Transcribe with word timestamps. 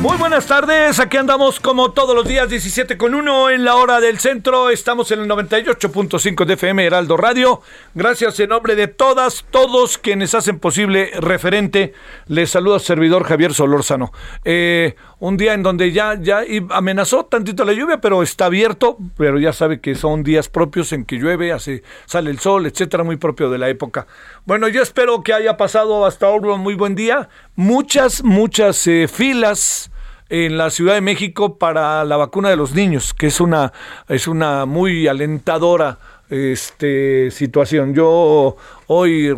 Muy 0.00 0.16
buenas 0.16 0.46
tardes, 0.46 1.00
aquí 1.00 1.16
andamos 1.16 1.58
como 1.58 1.90
todos 1.90 2.14
los 2.14 2.24
días 2.24 2.48
17 2.48 2.96
con 2.96 3.16
1 3.16 3.50
en 3.50 3.64
la 3.64 3.74
hora 3.74 3.98
del 3.98 4.20
centro, 4.20 4.70
estamos 4.70 5.10
en 5.10 5.22
el 5.22 5.28
98.5 5.28 6.44
de 6.44 6.54
FM 6.54 6.84
Heraldo 6.84 7.16
Radio, 7.16 7.62
gracias 7.94 8.38
en 8.38 8.50
nombre 8.50 8.76
de 8.76 8.86
todas, 8.86 9.44
todos 9.50 9.98
quienes 9.98 10.36
hacen 10.36 10.60
posible 10.60 11.10
referente, 11.18 11.94
les 12.28 12.50
saluda 12.50 12.78
servidor 12.78 13.24
Javier 13.24 13.52
Solórzano. 13.52 14.12
Eh, 14.44 14.94
un 15.18 15.36
día 15.36 15.52
en 15.52 15.64
donde 15.64 15.90
ya, 15.90 16.14
ya 16.14 16.42
amenazó 16.70 17.24
tantito 17.24 17.64
la 17.64 17.72
lluvia, 17.72 18.00
pero 18.00 18.22
está 18.22 18.46
abierto, 18.46 18.98
pero 19.16 19.40
ya 19.40 19.52
sabe 19.52 19.80
que 19.80 19.96
son 19.96 20.22
días 20.22 20.48
propios 20.48 20.92
en 20.92 21.04
que 21.04 21.16
llueve, 21.16 21.50
hace, 21.50 21.82
sale 22.06 22.30
el 22.30 22.38
sol, 22.38 22.66
etcétera, 22.66 23.02
muy 23.02 23.16
propio 23.16 23.50
de 23.50 23.58
la 23.58 23.68
época. 23.68 24.06
Bueno, 24.44 24.68
yo 24.68 24.80
espero 24.80 25.24
que 25.24 25.34
haya 25.34 25.56
pasado 25.56 26.06
hasta 26.06 26.26
ahora 26.26 26.54
un 26.54 26.60
muy 26.60 26.74
buen 26.74 26.94
día, 26.94 27.28
muchas, 27.56 28.22
muchas 28.22 28.86
eh, 28.86 29.08
filas 29.08 29.87
en 30.28 30.58
la 30.58 30.70
Ciudad 30.70 30.94
de 30.94 31.00
México 31.00 31.58
para 31.58 32.04
la 32.04 32.16
vacuna 32.16 32.50
de 32.50 32.56
los 32.56 32.74
niños, 32.74 33.14
que 33.14 33.28
es 33.28 33.40
una, 33.40 33.72
es 34.08 34.28
una 34.28 34.66
muy 34.66 35.08
alentadora 35.08 35.98
este, 36.28 37.30
situación. 37.30 37.94
Yo 37.94 38.56
hoy 38.86 39.34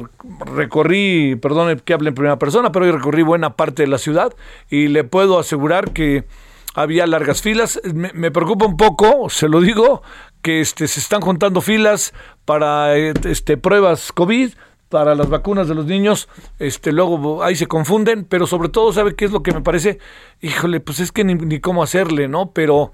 recorrí, 0.55 1.37
perdone 1.37 1.77
que 1.77 1.95
hable 1.95 2.09
en 2.09 2.15
primera 2.15 2.39
persona, 2.39 2.73
pero 2.73 2.87
hoy 2.87 2.93
recorrí 2.93 3.23
buena 3.23 3.55
parte 3.57 3.83
de 3.83 3.89
la 3.89 3.99
ciudad 3.99 4.35
y 4.69 4.89
le 4.89 5.05
puedo 5.05 5.39
asegurar 5.39 5.93
que 5.93 6.25
había 6.75 7.07
largas 7.07 7.43
filas. 7.43 7.81
Me, 7.95 8.11
me 8.13 8.31
preocupa 8.31 8.67
un 8.67 8.77
poco, 8.77 9.31
se 9.31 9.49
lo 9.49 9.61
digo, 9.61 10.03
que 10.43 10.61
este, 10.61 10.89
se 10.89 11.01
están 11.01 11.21
juntando 11.21 11.61
filas 11.61 12.15
para 12.45 12.97
este, 12.97 13.57
pruebas 13.57 14.13
COVID 14.13 14.53
para 14.91 15.15
las 15.15 15.31
vacunas 15.31 15.69
de 15.69 15.75
los 15.75 15.87
niños, 15.87 16.29
este, 16.59 16.93
luego 16.93 17.43
ahí 17.43 17.55
se 17.55 17.67
confunden, 17.67 18.25
pero 18.25 18.47
sobre 18.47 18.69
todo, 18.69 18.93
¿sabe 18.93 19.15
qué 19.15 19.25
es 19.25 19.31
lo 19.31 19.43
que 19.43 19.53
me 19.53 19.63
parece? 19.63 19.99
Híjole, 20.43 20.81
pues 20.81 21.01
es 21.01 21.13
que 21.13 21.25
ni, 21.25 21.35
ni 21.35 21.61
cómo 21.61 21.83
hacerle, 21.83 22.29
¿no? 22.29 22.51
Pero 22.51 22.93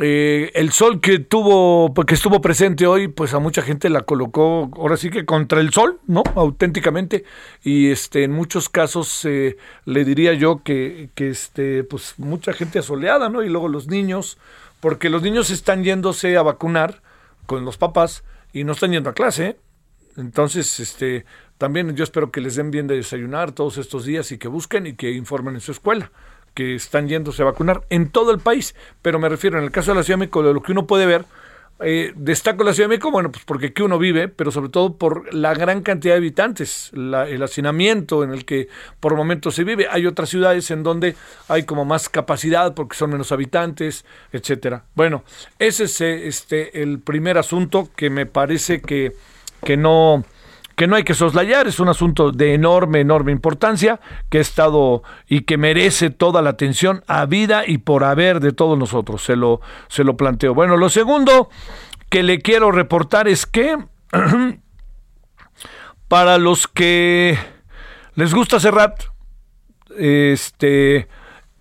eh, 0.00 0.50
el 0.54 0.72
sol 0.72 1.00
que 1.00 1.18
tuvo, 1.18 1.92
que 1.94 2.14
estuvo 2.14 2.40
presente 2.40 2.86
hoy, 2.86 3.08
pues 3.08 3.34
a 3.34 3.38
mucha 3.38 3.62
gente 3.62 3.90
la 3.90 4.02
colocó, 4.02 4.70
ahora 4.76 4.96
sí 4.96 5.10
que 5.10 5.24
contra 5.24 5.60
el 5.60 5.72
sol, 5.72 6.00
¿no? 6.06 6.22
Auténticamente. 6.36 7.24
Y 7.62 7.90
este, 7.90 8.24
en 8.24 8.32
muchos 8.32 8.68
casos 8.68 9.24
eh, 9.24 9.56
le 9.84 10.04
diría 10.04 10.32
yo 10.32 10.62
que, 10.62 11.10
que 11.14 11.28
este, 11.28 11.84
pues 11.84 12.14
mucha 12.18 12.52
gente 12.52 12.78
asoleada, 12.78 13.28
¿no? 13.28 13.42
Y 13.42 13.48
luego 13.48 13.68
los 13.68 13.88
niños, 13.88 14.38
porque 14.80 15.10
los 15.10 15.22
niños 15.22 15.50
están 15.50 15.82
yéndose 15.82 16.36
a 16.36 16.42
vacunar 16.42 17.02
con 17.46 17.64
los 17.64 17.76
papás 17.76 18.24
y 18.52 18.64
no 18.64 18.72
están 18.72 18.92
yendo 18.92 19.10
a 19.10 19.14
clase, 19.14 19.46
¿eh? 19.46 19.56
Entonces, 20.16 20.80
este, 20.80 21.24
también 21.58 21.94
yo 21.96 22.04
espero 22.04 22.30
que 22.30 22.40
les 22.40 22.56
den 22.56 22.70
bien 22.70 22.86
de 22.86 22.96
desayunar 22.96 23.52
todos 23.52 23.78
estos 23.78 24.04
días 24.04 24.30
y 24.32 24.38
que 24.38 24.48
busquen 24.48 24.86
y 24.86 24.94
que 24.94 25.10
informen 25.12 25.54
en 25.54 25.60
su 25.60 25.72
escuela 25.72 26.10
que 26.54 26.76
están 26.76 27.08
yéndose 27.08 27.42
a 27.42 27.46
vacunar 27.46 27.82
en 27.90 28.10
todo 28.10 28.30
el 28.30 28.38
país. 28.38 28.74
Pero 29.02 29.18
me 29.18 29.28
refiero, 29.28 29.58
en 29.58 29.64
el 29.64 29.70
caso 29.70 29.90
de 29.90 29.96
la 29.96 30.04
Ciudad 30.04 30.18
de 30.18 30.20
México, 30.20 30.42
de 30.42 30.54
lo 30.54 30.62
que 30.62 30.72
uno 30.72 30.86
puede 30.86 31.04
ver, 31.04 31.26
eh, 31.80 32.12
destaco 32.14 32.62
la 32.62 32.72
Ciudad 32.72 32.88
de 32.88 32.90
México, 32.90 33.10
bueno, 33.10 33.32
pues 33.32 33.44
porque 33.44 33.66
aquí 33.66 33.82
uno 33.82 33.98
vive, 33.98 34.28
pero 34.28 34.52
sobre 34.52 34.68
todo 34.68 34.96
por 34.96 35.34
la 35.34 35.52
gran 35.54 35.82
cantidad 35.82 36.14
de 36.14 36.18
habitantes, 36.18 36.90
la, 36.94 37.28
el 37.28 37.42
hacinamiento 37.42 38.22
en 38.22 38.30
el 38.30 38.44
que 38.44 38.68
por 39.00 39.16
momentos 39.16 39.56
se 39.56 39.64
vive. 39.64 39.88
Hay 39.90 40.06
otras 40.06 40.28
ciudades 40.28 40.70
en 40.70 40.84
donde 40.84 41.16
hay 41.48 41.64
como 41.64 41.84
más 41.84 42.08
capacidad 42.08 42.74
porque 42.74 42.96
son 42.96 43.10
menos 43.10 43.32
habitantes, 43.32 44.04
etcétera. 44.32 44.84
Bueno, 44.94 45.24
ese 45.58 45.84
es 45.84 46.00
este, 46.00 46.82
el 46.82 47.00
primer 47.00 47.38
asunto 47.38 47.88
que 47.96 48.08
me 48.08 48.26
parece 48.26 48.80
que 48.80 49.16
que 49.64 49.76
no 49.76 50.24
que 50.76 50.86
no 50.86 50.96
hay 50.96 51.04
que 51.04 51.14
soslayar, 51.14 51.66
es 51.66 51.78
un 51.78 51.88
asunto 51.88 52.32
de 52.32 52.54
enorme, 52.54 53.00
enorme 53.00 53.32
importancia, 53.32 54.00
que 54.28 54.38
ha 54.38 54.40
estado 54.40 55.02
y 55.28 55.42
que 55.42 55.56
merece 55.56 56.10
toda 56.10 56.42
la 56.42 56.50
atención 56.50 57.04
a 57.06 57.26
vida 57.26 57.62
y 57.66 57.78
por 57.78 58.04
haber 58.04 58.40
de 58.40 58.52
todos 58.52 58.78
nosotros, 58.78 59.22
se 59.22 59.36
lo, 59.36 59.60
se 59.88 60.04
lo 60.04 60.16
planteo. 60.16 60.54
Bueno, 60.54 60.76
lo 60.76 60.88
segundo 60.88 61.48
que 62.10 62.22
le 62.22 62.40
quiero 62.40 62.72
reportar 62.72 63.28
es 63.28 63.46
que 63.46 63.76
para 66.08 66.38
los 66.38 66.66
que 66.66 67.38
les 68.14 68.34
gusta 68.34 68.58
Serrat, 68.58 69.04
este, 69.96 71.08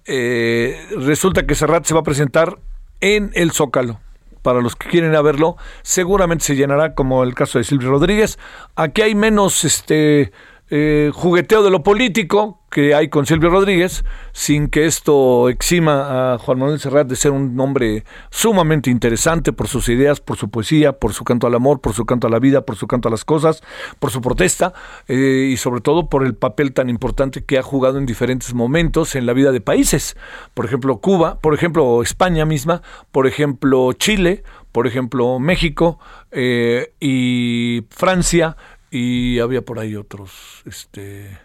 eh, 0.05 0.87
resulta 0.97 1.45
que 1.45 1.55
Serrat 1.55 1.85
se 1.85 1.93
va 1.93 1.99
a 1.99 2.03
presentar 2.03 2.57
en 2.99 3.31
el 3.35 3.51
Zócalo 3.51 3.99
para 4.43 4.61
los 4.61 4.75
que 4.75 4.89
quieren 4.89 5.11
ir 5.11 5.21
verlo, 5.23 5.57
seguramente 5.81 6.45
se 6.45 6.55
llenará 6.55 6.93
como 6.93 7.23
el 7.23 7.33
caso 7.33 7.57
de 7.57 7.63
Silvio 7.63 7.89
Rodríguez. 7.89 8.37
Aquí 8.75 9.01
hay 9.01 9.15
menos 9.15 9.63
este 9.63 10.31
eh, 10.75 11.11
jugueteo 11.13 11.61
de 11.61 11.69
lo 11.69 11.83
político 11.83 12.63
que 12.71 12.95
hay 12.95 13.07
con 13.07 13.27
Silvio 13.27 13.51
Rodríguez, 13.51 14.03
sin 14.31 14.69
que 14.69 14.87
esto 14.87 15.47
exima 15.49 16.33
a 16.33 16.39
Juan 16.39 16.57
Manuel 16.57 16.79
Serrat 16.79 17.07
de 17.07 17.15
ser 17.15 17.29
un 17.29 17.59
hombre 17.59 18.05
sumamente 18.31 18.89
interesante 18.89 19.53
por 19.53 19.67
sus 19.67 19.87
ideas, 19.87 20.19
por 20.19 20.35
su 20.37 20.49
poesía, 20.49 20.93
por 20.93 21.13
su 21.13 21.23
canto 21.25 21.45
al 21.45 21.53
amor, 21.53 21.79
por 21.79 21.93
su 21.93 22.07
canto 22.07 22.25
a 22.25 22.31
la 22.31 22.39
vida, 22.39 22.65
por 22.65 22.75
su 22.75 22.87
canto 22.87 23.07
a 23.07 23.11
las 23.11 23.23
cosas, 23.23 23.61
por 23.99 24.09
su 24.09 24.21
protesta 24.21 24.73
eh, 25.07 25.49
y 25.51 25.57
sobre 25.57 25.81
todo 25.81 26.09
por 26.09 26.25
el 26.25 26.33
papel 26.33 26.73
tan 26.73 26.89
importante 26.89 27.45
que 27.45 27.59
ha 27.59 27.61
jugado 27.61 27.99
en 27.99 28.07
diferentes 28.07 28.55
momentos 28.55 29.15
en 29.15 29.27
la 29.27 29.33
vida 29.33 29.51
de 29.51 29.61
países. 29.61 30.17
Por 30.55 30.65
ejemplo, 30.65 30.97
Cuba, 30.97 31.39
por 31.39 31.53
ejemplo, 31.53 32.01
España 32.01 32.45
misma, 32.45 32.81
por 33.11 33.27
ejemplo, 33.27 33.93
Chile, 33.93 34.41
por 34.71 34.87
ejemplo, 34.87 35.37
México 35.37 35.99
eh, 36.31 36.93
y 36.99 37.85
Francia 37.91 38.57
y 38.93 39.39
había 39.39 39.63
por 39.63 39.79
ahí 39.79 39.95
otros, 39.95 40.61
este, 40.65 41.35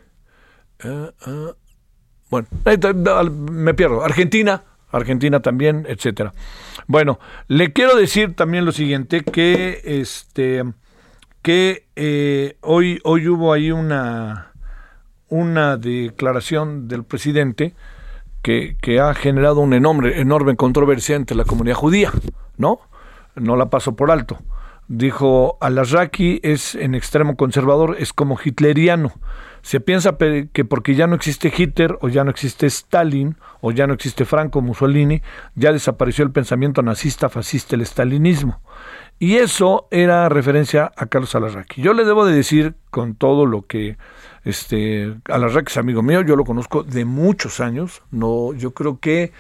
uh, 0.84 1.30
uh, 1.30 1.54
bueno, 2.28 2.46
me 3.32 3.72
pierdo, 3.72 4.04
Argentina, 4.04 4.64
Argentina 4.90 5.40
también, 5.40 5.86
etcétera. 5.88 6.34
Bueno, 6.86 7.18
le 7.46 7.72
quiero 7.72 7.96
decir 7.96 8.36
también 8.36 8.66
lo 8.66 8.72
siguiente, 8.72 9.24
que 9.24 9.80
este, 9.82 10.62
que 11.40 11.86
eh, 11.96 12.58
hoy, 12.60 13.00
hoy 13.04 13.28
hubo 13.28 13.54
ahí 13.54 13.70
una, 13.70 14.52
una 15.30 15.78
declaración 15.78 16.86
del 16.86 17.02
presidente 17.04 17.74
que, 18.42 18.76
que 18.82 19.00
ha 19.00 19.14
generado 19.14 19.60
una 19.60 19.76
enorme, 19.76 20.20
enorme 20.20 20.54
controversia 20.54 21.16
entre 21.16 21.34
la 21.34 21.44
comunidad 21.44 21.76
judía, 21.76 22.12
¿no? 22.58 22.80
No 23.36 23.56
la 23.56 23.70
paso 23.70 23.96
por 23.96 24.10
alto 24.10 24.38
Dijo, 24.88 25.58
Alarraqui 25.60 26.40
es 26.42 26.74
en 26.74 26.94
extremo 26.94 27.36
conservador, 27.36 27.96
es 27.98 28.14
como 28.14 28.38
hitleriano. 28.42 29.12
Se 29.60 29.80
piensa 29.80 30.16
que 30.16 30.64
porque 30.64 30.94
ya 30.94 31.06
no 31.06 31.14
existe 31.14 31.52
Hitler 31.54 31.98
o 32.00 32.08
ya 32.08 32.24
no 32.24 32.30
existe 32.30 32.66
Stalin 32.66 33.36
o 33.60 33.70
ya 33.70 33.86
no 33.86 33.92
existe 33.92 34.24
Franco 34.24 34.62
Mussolini, 34.62 35.20
ya 35.56 35.72
desapareció 35.72 36.24
el 36.24 36.30
pensamiento 36.30 36.80
nazista, 36.80 37.28
fascista, 37.28 37.76
el 37.76 37.84
stalinismo. 37.84 38.62
Y 39.18 39.34
eso 39.34 39.88
era 39.90 40.28
referencia 40.30 40.92
a 40.96 41.06
Carlos 41.06 41.34
Alarraqui. 41.34 41.82
Yo 41.82 41.92
le 41.92 42.04
debo 42.04 42.24
de 42.24 42.34
decir 42.34 42.74
con 42.90 43.14
todo 43.14 43.44
lo 43.44 43.66
que 43.66 43.98
este 44.44 45.14
Alarraqui 45.26 45.70
es 45.70 45.76
amigo 45.76 46.02
mío, 46.02 46.22
yo 46.22 46.36
lo 46.36 46.44
conozco 46.44 46.82
de 46.82 47.04
muchos 47.04 47.60
años. 47.60 48.00
No, 48.10 48.54
yo 48.54 48.70
creo 48.72 49.00
que 49.00 49.32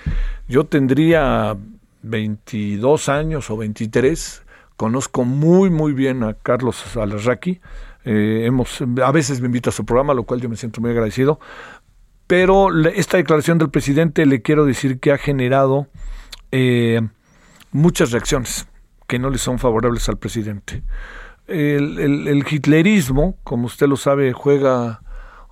yo 0.46 0.64
tendría 0.64 1.56
22 2.02 3.08
años 3.08 3.50
o 3.50 3.56
23. 3.56 4.42
Conozco 4.78 5.24
muy 5.24 5.70
muy 5.70 5.92
bien 5.92 6.22
a 6.22 6.34
Carlos 6.34 6.96
Alarraqui. 6.96 7.60
Eh, 8.04 8.44
hemos, 8.44 8.80
a 9.04 9.10
veces 9.10 9.40
me 9.40 9.46
invita 9.46 9.70
a 9.70 9.72
su 9.72 9.84
programa, 9.84 10.14
lo 10.14 10.22
cual 10.22 10.40
yo 10.40 10.48
me 10.48 10.54
siento 10.54 10.80
muy 10.80 10.92
agradecido. 10.92 11.40
Pero 12.28 12.68
esta 12.86 13.16
declaración 13.16 13.58
del 13.58 13.70
presidente 13.70 14.24
le 14.24 14.40
quiero 14.40 14.64
decir 14.64 15.00
que 15.00 15.10
ha 15.10 15.18
generado 15.18 15.88
eh, 16.52 17.00
muchas 17.72 18.12
reacciones 18.12 18.68
que 19.08 19.18
no 19.18 19.30
le 19.30 19.38
son 19.38 19.58
favorables 19.58 20.08
al 20.08 20.18
presidente. 20.18 20.84
El, 21.48 22.44
hitlerismo, 22.48 23.36
como 23.42 23.66
usted 23.66 23.88
lo 23.88 23.96
sabe, 23.96 24.32
juega 24.32 25.00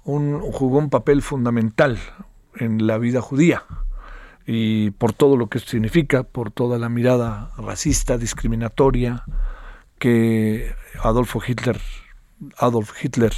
un, 0.04 0.38
jugó 0.38 0.78
un 0.78 0.88
papel 0.88 1.20
fundamental 1.20 1.98
en 2.54 2.86
la 2.86 2.96
vida 2.98 3.20
judía 3.20 3.64
y 4.46 4.92
por 4.92 5.12
todo 5.12 5.36
lo 5.36 5.48
que 5.48 5.58
significa, 5.58 6.22
por 6.22 6.52
toda 6.52 6.78
la 6.78 6.88
mirada 6.88 7.50
racista, 7.58 8.16
discriminatoria 8.16 9.24
que 9.98 10.72
Adolfo 11.02 11.40
Hitler, 11.46 11.80
Adolf 12.58 12.92
Hitler 13.02 13.32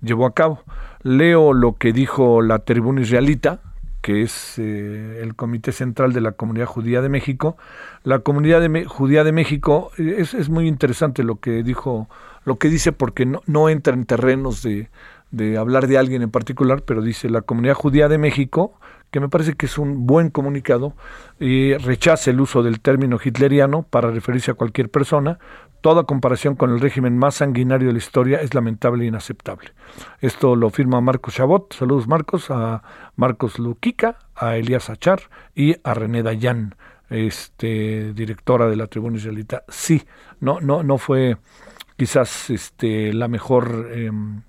llevó 0.00 0.26
a 0.26 0.34
cabo. 0.34 0.62
Leo 1.02 1.52
lo 1.52 1.76
que 1.76 1.92
dijo 1.92 2.40
la 2.40 2.60
tribuna 2.60 3.02
israelita, 3.02 3.60
que 4.00 4.22
es 4.22 4.58
eh, 4.58 5.20
el 5.22 5.34
Comité 5.34 5.72
Central 5.72 6.12
de 6.12 6.20
la 6.20 6.32
Comunidad 6.32 6.66
Judía 6.66 7.02
de 7.02 7.08
México. 7.08 7.56
La 8.02 8.20
Comunidad 8.20 8.62
Judía 8.86 9.24
de 9.24 9.32
México 9.32 9.90
eh, 9.98 10.16
es, 10.18 10.32
es, 10.32 10.48
muy 10.48 10.68
interesante 10.68 11.22
lo 11.22 11.38
que 11.40 11.62
dijo, 11.62 12.08
lo 12.44 12.56
que 12.56 12.68
dice, 12.68 12.92
porque 12.92 13.26
no, 13.26 13.42
no 13.46 13.68
entra 13.68 13.94
en 13.94 14.06
terrenos 14.06 14.62
de, 14.62 14.90
de 15.32 15.58
hablar 15.58 15.86
de 15.86 15.98
alguien 15.98 16.22
en 16.22 16.30
particular, 16.30 16.82
pero 16.82 17.02
dice 17.02 17.28
la 17.28 17.42
Comunidad 17.42 17.74
Judía 17.74 18.08
de 18.08 18.18
México 18.18 18.78
que 19.10 19.20
me 19.20 19.28
parece 19.28 19.54
que 19.54 19.66
es 19.66 19.78
un 19.78 20.06
buen 20.06 20.30
comunicado, 20.30 20.94
y 21.38 21.74
rechaza 21.74 22.30
el 22.30 22.40
uso 22.40 22.62
del 22.62 22.80
término 22.80 23.18
hitleriano 23.22 23.82
para 23.82 24.10
referirse 24.10 24.50
a 24.50 24.54
cualquier 24.54 24.90
persona. 24.90 25.38
Toda 25.80 26.04
comparación 26.04 26.56
con 26.56 26.70
el 26.72 26.80
régimen 26.80 27.16
más 27.16 27.36
sanguinario 27.36 27.88
de 27.88 27.92
la 27.92 27.98
historia 27.98 28.40
es 28.40 28.54
lamentable 28.54 29.04
e 29.04 29.08
inaceptable. 29.08 29.70
Esto 30.20 30.56
lo 30.56 30.70
firma 30.70 31.00
Marcos 31.00 31.34
Chabot. 31.34 31.72
Saludos 31.72 32.08
Marcos, 32.08 32.50
a 32.50 32.82
Marcos 33.14 33.58
Luquica, 33.58 34.18
a 34.34 34.56
Elías 34.56 34.90
Achar 34.90 35.20
y 35.54 35.76
a 35.84 35.94
René 35.94 36.22
Dayan, 36.22 36.74
este, 37.08 38.12
directora 38.14 38.68
de 38.68 38.76
la 38.76 38.88
tribuna 38.88 39.18
israelita. 39.18 39.62
Sí, 39.68 40.02
no, 40.40 40.60
no, 40.60 40.82
no 40.82 40.98
fue 40.98 41.36
quizás 41.96 42.50
este, 42.50 43.12
la 43.12 43.28
mejor... 43.28 43.90
Em, 43.92 44.42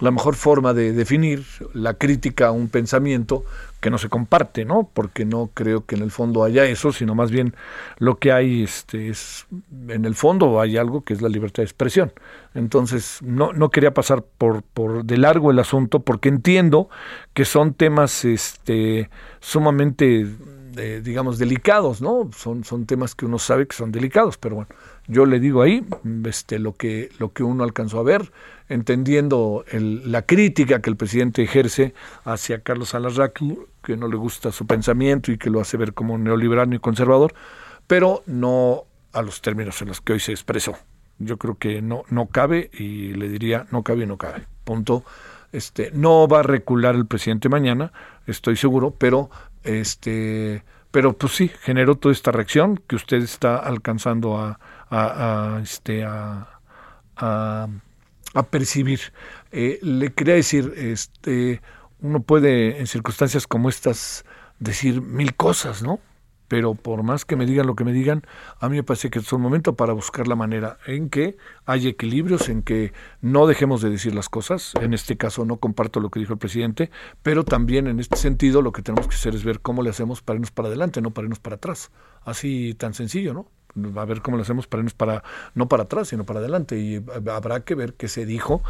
la 0.00 0.10
mejor 0.10 0.34
forma 0.34 0.74
de 0.74 0.92
definir 0.92 1.44
la 1.72 1.94
crítica 1.94 2.48
a 2.48 2.52
un 2.52 2.68
pensamiento 2.68 3.44
que 3.80 3.90
no 3.90 3.98
se 3.98 4.08
comparte, 4.08 4.64
¿no? 4.64 4.90
Porque 4.92 5.24
no 5.24 5.50
creo 5.54 5.86
que 5.86 5.94
en 5.94 6.02
el 6.02 6.10
fondo 6.10 6.42
haya 6.42 6.64
eso, 6.64 6.92
sino 6.92 7.14
más 7.14 7.30
bien 7.30 7.54
lo 7.98 8.18
que 8.18 8.32
hay 8.32 8.64
este, 8.64 9.08
es, 9.08 9.46
en 9.88 10.04
el 10.04 10.14
fondo 10.14 10.60
hay 10.60 10.76
algo 10.76 11.02
que 11.02 11.14
es 11.14 11.22
la 11.22 11.28
libertad 11.28 11.62
de 11.62 11.66
expresión. 11.66 12.12
Entonces, 12.54 13.18
no, 13.22 13.52
no 13.52 13.70
quería 13.70 13.94
pasar 13.94 14.22
por, 14.22 14.62
por 14.62 15.04
de 15.04 15.16
largo 15.16 15.50
el 15.50 15.58
asunto 15.58 16.00
porque 16.00 16.28
entiendo 16.28 16.88
que 17.34 17.44
son 17.44 17.74
temas 17.74 18.24
este, 18.24 19.10
sumamente, 19.40 20.26
eh, 20.76 21.00
digamos, 21.04 21.38
delicados, 21.38 22.02
¿no? 22.02 22.30
Son, 22.36 22.64
son 22.64 22.84
temas 22.84 23.14
que 23.14 23.26
uno 23.26 23.38
sabe 23.38 23.66
que 23.68 23.76
son 23.76 23.92
delicados, 23.92 24.38
pero 24.38 24.56
bueno, 24.56 24.70
yo 25.08 25.24
le 25.24 25.40
digo 25.40 25.62
ahí 25.62 25.84
este, 26.26 26.58
lo, 26.58 26.74
que, 26.74 27.10
lo 27.18 27.32
que 27.32 27.42
uno 27.42 27.64
alcanzó 27.64 27.98
a 27.98 28.02
ver, 28.02 28.30
entendiendo 28.68 29.64
la 29.72 30.22
crítica 30.22 30.80
que 30.80 30.90
el 30.90 30.96
presidente 30.96 31.42
ejerce 31.42 31.94
hacia 32.24 32.60
Carlos 32.60 32.94
Alarraqui, 32.94 33.58
que 33.82 33.96
no 33.96 34.06
le 34.06 34.16
gusta 34.16 34.52
su 34.52 34.66
pensamiento 34.66 35.32
y 35.32 35.38
que 35.38 35.48
lo 35.48 35.60
hace 35.60 35.78
ver 35.78 35.94
como 35.94 36.18
neoliberal 36.18 36.72
y 36.74 36.78
conservador, 36.78 37.34
pero 37.86 38.22
no 38.26 38.84
a 39.14 39.22
los 39.22 39.40
términos 39.40 39.80
en 39.80 39.88
los 39.88 40.02
que 40.02 40.12
hoy 40.12 40.20
se 40.20 40.32
expresó. 40.32 40.76
Yo 41.18 41.38
creo 41.38 41.56
que 41.56 41.80
no, 41.80 42.04
no 42.10 42.26
cabe 42.26 42.70
y 42.72 43.14
le 43.14 43.28
diría 43.28 43.66
no 43.72 43.82
cabe 43.82 44.04
y 44.04 44.06
no 44.06 44.18
cabe. 44.18 44.42
Punto. 44.64 45.04
Este, 45.50 45.90
no 45.92 46.28
va 46.28 46.40
a 46.40 46.42
recular 46.42 46.94
el 46.94 47.06
presidente 47.06 47.48
mañana, 47.48 47.90
estoy 48.26 48.56
seguro, 48.56 48.90
pero 48.90 49.30
este, 49.64 50.62
pero 50.90 51.14
pues 51.14 51.32
sí, 51.32 51.50
generó 51.62 51.94
toda 51.94 52.12
esta 52.12 52.30
reacción 52.30 52.78
que 52.86 52.96
usted 52.96 53.22
está 53.22 53.56
alcanzando 53.56 54.38
a, 54.38 54.60
a, 54.90 55.60
este, 55.62 56.04
a, 56.04 56.48
a 58.34 58.42
percibir. 58.44 59.00
Eh, 59.52 59.78
le 59.82 60.12
quería 60.12 60.34
decir, 60.34 60.72
este, 60.76 61.60
uno 62.00 62.20
puede 62.20 62.78
en 62.78 62.86
circunstancias 62.86 63.46
como 63.46 63.68
estas 63.68 64.24
decir 64.58 65.00
mil 65.02 65.34
cosas, 65.34 65.82
¿no? 65.82 66.00
Pero 66.48 66.74
por 66.74 67.02
más 67.02 67.26
que 67.26 67.36
me 67.36 67.44
digan 67.44 67.66
lo 67.66 67.76
que 67.76 67.84
me 67.84 67.92
digan, 67.92 68.22
a 68.58 68.70
mí 68.70 68.76
me 68.76 68.82
parece 68.82 69.10
que 69.10 69.18
es 69.18 69.32
un 69.34 69.42
momento 69.42 69.76
para 69.76 69.92
buscar 69.92 70.26
la 70.26 70.34
manera 70.34 70.78
en 70.86 71.10
que 71.10 71.36
hay 71.66 71.88
equilibrios, 71.88 72.48
en 72.48 72.62
que 72.62 72.94
no 73.20 73.46
dejemos 73.46 73.82
de 73.82 73.90
decir 73.90 74.14
las 74.14 74.30
cosas. 74.30 74.72
En 74.80 74.94
este 74.94 75.18
caso 75.18 75.44
no 75.44 75.58
comparto 75.58 76.00
lo 76.00 76.08
que 76.08 76.20
dijo 76.20 76.32
el 76.32 76.38
presidente, 76.38 76.90
pero 77.22 77.44
también 77.44 77.86
en 77.86 78.00
este 78.00 78.16
sentido 78.16 78.62
lo 78.62 78.72
que 78.72 78.80
tenemos 78.80 79.08
que 79.08 79.16
hacer 79.16 79.34
es 79.34 79.44
ver 79.44 79.60
cómo 79.60 79.82
le 79.82 79.90
hacemos 79.90 80.22
para 80.22 80.36
irnos 80.36 80.50
para 80.50 80.68
adelante, 80.68 81.02
no 81.02 81.10
para 81.10 81.26
irnos 81.26 81.40
para 81.40 81.56
atrás. 81.56 81.90
Así 82.24 82.74
tan 82.74 82.94
sencillo, 82.94 83.34
¿no? 83.34 83.50
A 83.96 84.04
ver 84.04 84.22
cómo 84.22 84.36
lo 84.36 84.42
hacemos 84.42 84.66
para 84.66 85.22
no 85.54 85.68
para 85.68 85.84
atrás, 85.84 86.08
sino 86.08 86.24
para 86.24 86.40
adelante. 86.40 86.78
Y 86.78 87.04
habrá 87.30 87.60
que 87.60 87.74
ver 87.74 87.94
qué 87.94 88.08
se 88.08 88.26
dijo, 88.26 88.62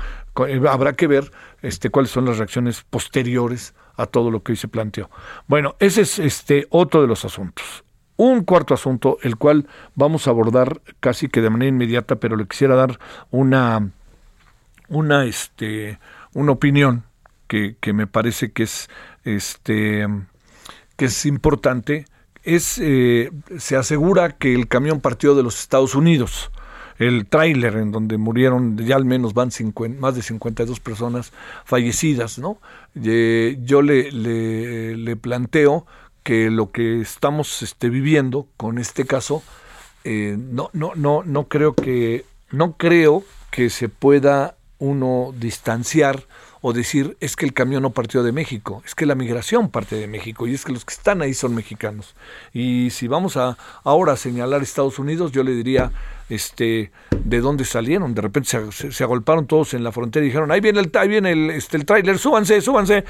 eh, 0.46 0.60
habrá 0.68 0.94
que 0.94 1.06
ver 1.06 1.30
este, 1.62 1.90
cuáles 1.90 2.10
son 2.10 2.24
las 2.24 2.38
reacciones 2.38 2.84
posteriores 2.88 3.74
a 3.96 4.06
todo 4.06 4.30
lo 4.30 4.42
que 4.42 4.52
hoy 4.52 4.56
se 4.56 4.68
planteó. 4.68 5.10
Bueno, 5.46 5.76
ese 5.78 6.02
es 6.02 6.18
este, 6.18 6.66
otro 6.70 7.00
de 7.00 7.08
los 7.08 7.24
asuntos. 7.24 7.84
Un 8.16 8.44
cuarto 8.44 8.74
asunto, 8.74 9.18
el 9.22 9.36
cual 9.36 9.68
vamos 9.94 10.26
a 10.26 10.30
abordar 10.30 10.80
casi 11.00 11.28
que 11.28 11.40
de 11.40 11.50
manera 11.50 11.68
inmediata, 11.68 12.16
pero 12.16 12.36
le 12.36 12.46
quisiera 12.46 12.74
dar 12.74 12.98
una, 13.30 13.90
una, 14.88 15.24
este, 15.24 16.00
una 16.34 16.52
opinión 16.52 17.05
que, 17.46 17.76
que 17.81 17.93
me 17.93 18.06
parece 18.06 18.50
que 18.50 18.64
es, 18.64 18.88
este, 19.24 20.06
que 20.96 21.05
es 21.05 21.26
importante 21.26 22.06
es, 22.55 22.78
eh, 22.81 23.31
se 23.58 23.76
asegura 23.76 24.36
que 24.36 24.55
el 24.55 24.69
camión 24.69 25.00
partió 25.00 25.34
de 25.34 25.43
los 25.43 25.60
Estados 25.60 25.94
Unidos. 25.94 26.50
El 26.98 27.26
tráiler 27.26 27.76
en 27.76 27.93
donde 27.93 28.17
murieron, 28.17 28.76
ya 28.78 28.96
al 28.96 29.05
menos 29.05 29.34
van 29.34 29.50
más 30.00 30.17
de 30.17 30.22
52 30.22 30.81
personas 30.81 31.32
fallecidas, 31.64 32.38
¿no? 32.38 32.58
yo 32.94 33.82
le, 33.82 34.10
le, 34.10 35.17
planteo 35.17 35.86
que 36.24 36.50
lo 36.50 36.72
que 36.72 37.00
estamos 37.00 37.62
este, 37.62 37.88
viviendo 37.88 38.48
con 38.56 38.78
este 38.78 39.05
caso, 39.05 39.44
eh, 40.02 40.36
no, 40.36 40.70
no, 40.72 40.93
no, 40.96 41.22
no 41.22 41.46
creo 41.46 41.74
que, 41.74 42.24
no 42.50 42.76
creo 42.76 43.22
que 43.52 43.70
se 43.70 43.88
pueda 43.88 44.56
uno 44.78 45.32
distanciar 45.38 46.24
o 46.60 46.72
decir 46.72 47.17
es 47.20 47.36
que 47.36 47.44
el 47.44 47.53
camión 47.53 47.82
no 47.82 47.91
partió 47.91 48.22
de 48.22 48.32
México, 48.32 48.82
es 48.84 48.94
que 48.94 49.06
la 49.06 49.15
migración 49.15 49.70
parte 49.70 49.96
de 49.96 50.06
México 50.06 50.46
y 50.46 50.55
es 50.55 50.65
que 50.65 50.72
los 50.72 50.84
que 50.84 50.94
están 50.94 51.22
ahí 51.22 51.34
son 51.34 51.55
mexicanos. 51.55 52.15
Y 52.53 52.91
si 52.91 53.08
vamos 53.08 53.36
a 53.36 53.56
ahora 53.84 54.15
a 54.15 54.17
señalar 54.17 54.62
Estados 54.62 54.98
Unidos, 54.98 55.32
yo 55.32 55.43
le 55.43 55.53
diría 55.53 55.93
este 56.29 56.93
de 57.24 57.41
dónde 57.41 57.65
salieron, 57.65 58.15
de 58.15 58.22
repente 58.22 58.50
se, 58.70 59.05
agolparon 59.05 59.46
todos 59.46 59.74
en 59.74 59.84
la 59.84 59.93
frontera 59.93 60.24
y 60.24 60.29
dijeron, 60.29 60.50
ahí 60.50 60.60
viene 60.60 60.81
el 60.81 60.91
ahí 60.94 61.08
viene 61.08 61.32
el 61.32 61.50
este 61.50 61.77
el 61.77 61.84
tráiler, 61.84 62.19
súbanse, 62.19 62.60
súbanse. 62.60 63.05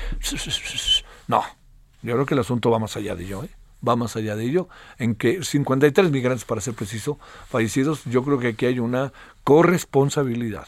No, 1.27 1.43
yo 2.03 2.15
creo 2.15 2.27
que 2.27 2.35
el 2.35 2.41
asunto 2.41 2.71
va 2.71 2.79
más 2.79 2.97
allá 2.97 3.15
de 3.15 3.25
ello, 3.25 3.45
¿eh? 3.45 3.51
va 3.87 3.97
más 3.97 4.17
allá 4.17 4.35
de 4.35 4.45
ello, 4.45 4.69
en 4.99 5.15
que 5.15 5.45
53 5.45 6.11
migrantes, 6.11 6.45
para 6.45 6.61
ser 6.61 6.75
preciso, 6.75 7.19
fallecidos, 7.49 8.05
yo 8.07 8.25
creo 8.25 8.39
que 8.39 8.49
aquí 8.49 8.67
hay 8.67 8.79
una 8.79 9.13
corresponsabilidad 9.45 10.67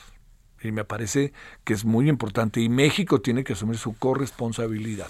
y 0.62 0.72
me 0.72 0.84
parece 0.84 1.32
que 1.64 1.72
es 1.72 1.84
muy 1.84 2.08
importante 2.08 2.60
y 2.60 2.68
México 2.68 3.20
tiene 3.20 3.44
que 3.44 3.54
asumir 3.54 3.78
su 3.78 3.96
corresponsabilidad. 3.96 5.08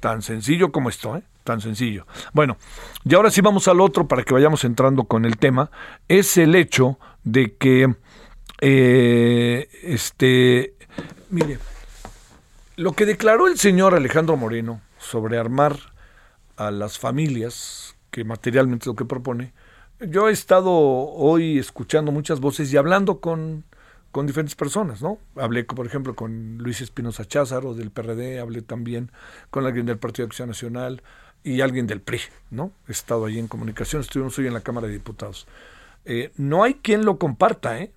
Tan 0.00 0.22
sencillo 0.22 0.72
como 0.72 0.88
esto, 0.88 1.16
¿eh? 1.16 1.22
Tan 1.44 1.60
sencillo. 1.60 2.06
Bueno, 2.32 2.56
y 3.04 3.14
ahora 3.14 3.30
sí 3.30 3.40
vamos 3.40 3.68
al 3.68 3.80
otro 3.80 4.06
para 4.06 4.22
que 4.22 4.34
vayamos 4.34 4.64
entrando 4.64 5.04
con 5.04 5.24
el 5.24 5.38
tema. 5.38 5.70
Es 6.08 6.36
el 6.36 6.54
hecho 6.54 6.98
de 7.24 7.56
que, 7.56 7.94
eh, 8.60 9.68
este, 9.82 10.74
mire, 11.30 11.58
lo 12.76 12.92
que 12.92 13.06
declaró 13.06 13.48
el 13.48 13.58
señor 13.58 13.94
Alejandro 13.94 14.36
Moreno 14.36 14.80
sobre 14.98 15.38
armar 15.38 15.76
a 16.56 16.70
las 16.70 16.98
familias, 16.98 17.96
que 18.10 18.24
materialmente 18.24 18.84
es 18.84 18.86
lo 18.88 18.94
que 18.94 19.04
propone, 19.04 19.52
yo 20.00 20.28
he 20.28 20.32
estado 20.32 20.70
hoy 20.70 21.58
escuchando 21.58 22.10
muchas 22.12 22.40
voces 22.40 22.72
y 22.72 22.76
hablando 22.76 23.20
con, 23.20 23.64
con 24.12 24.26
diferentes 24.26 24.54
personas, 24.54 25.02
¿no? 25.02 25.18
Hablé, 25.36 25.64
por 25.64 25.86
ejemplo, 25.86 26.14
con 26.14 26.58
Luis 26.58 26.82
Espinosa 26.82 27.24
Cházaro 27.24 27.74
del 27.74 27.90
PRD, 27.90 28.38
hablé 28.38 28.62
también 28.62 29.10
con 29.50 29.66
alguien 29.66 29.86
del 29.86 29.98
Partido 29.98 30.26
de 30.26 30.28
Acción 30.28 30.48
Nacional 30.48 31.02
y 31.42 31.62
alguien 31.62 31.86
del 31.86 32.02
PRI, 32.02 32.20
¿no? 32.50 32.72
He 32.86 32.92
estado 32.92 33.24
ahí 33.24 33.38
en 33.38 33.48
comunicación, 33.48 34.02
estuvimos 34.02 34.38
hoy 34.38 34.46
en 34.46 34.54
la 34.54 34.60
Cámara 34.60 34.86
de 34.86 34.92
Diputados. 34.92 35.48
Eh, 36.04 36.30
no 36.36 36.62
hay 36.62 36.74
quien 36.74 37.04
lo 37.04 37.18
comparta, 37.18 37.78
¿eh? 37.80 37.92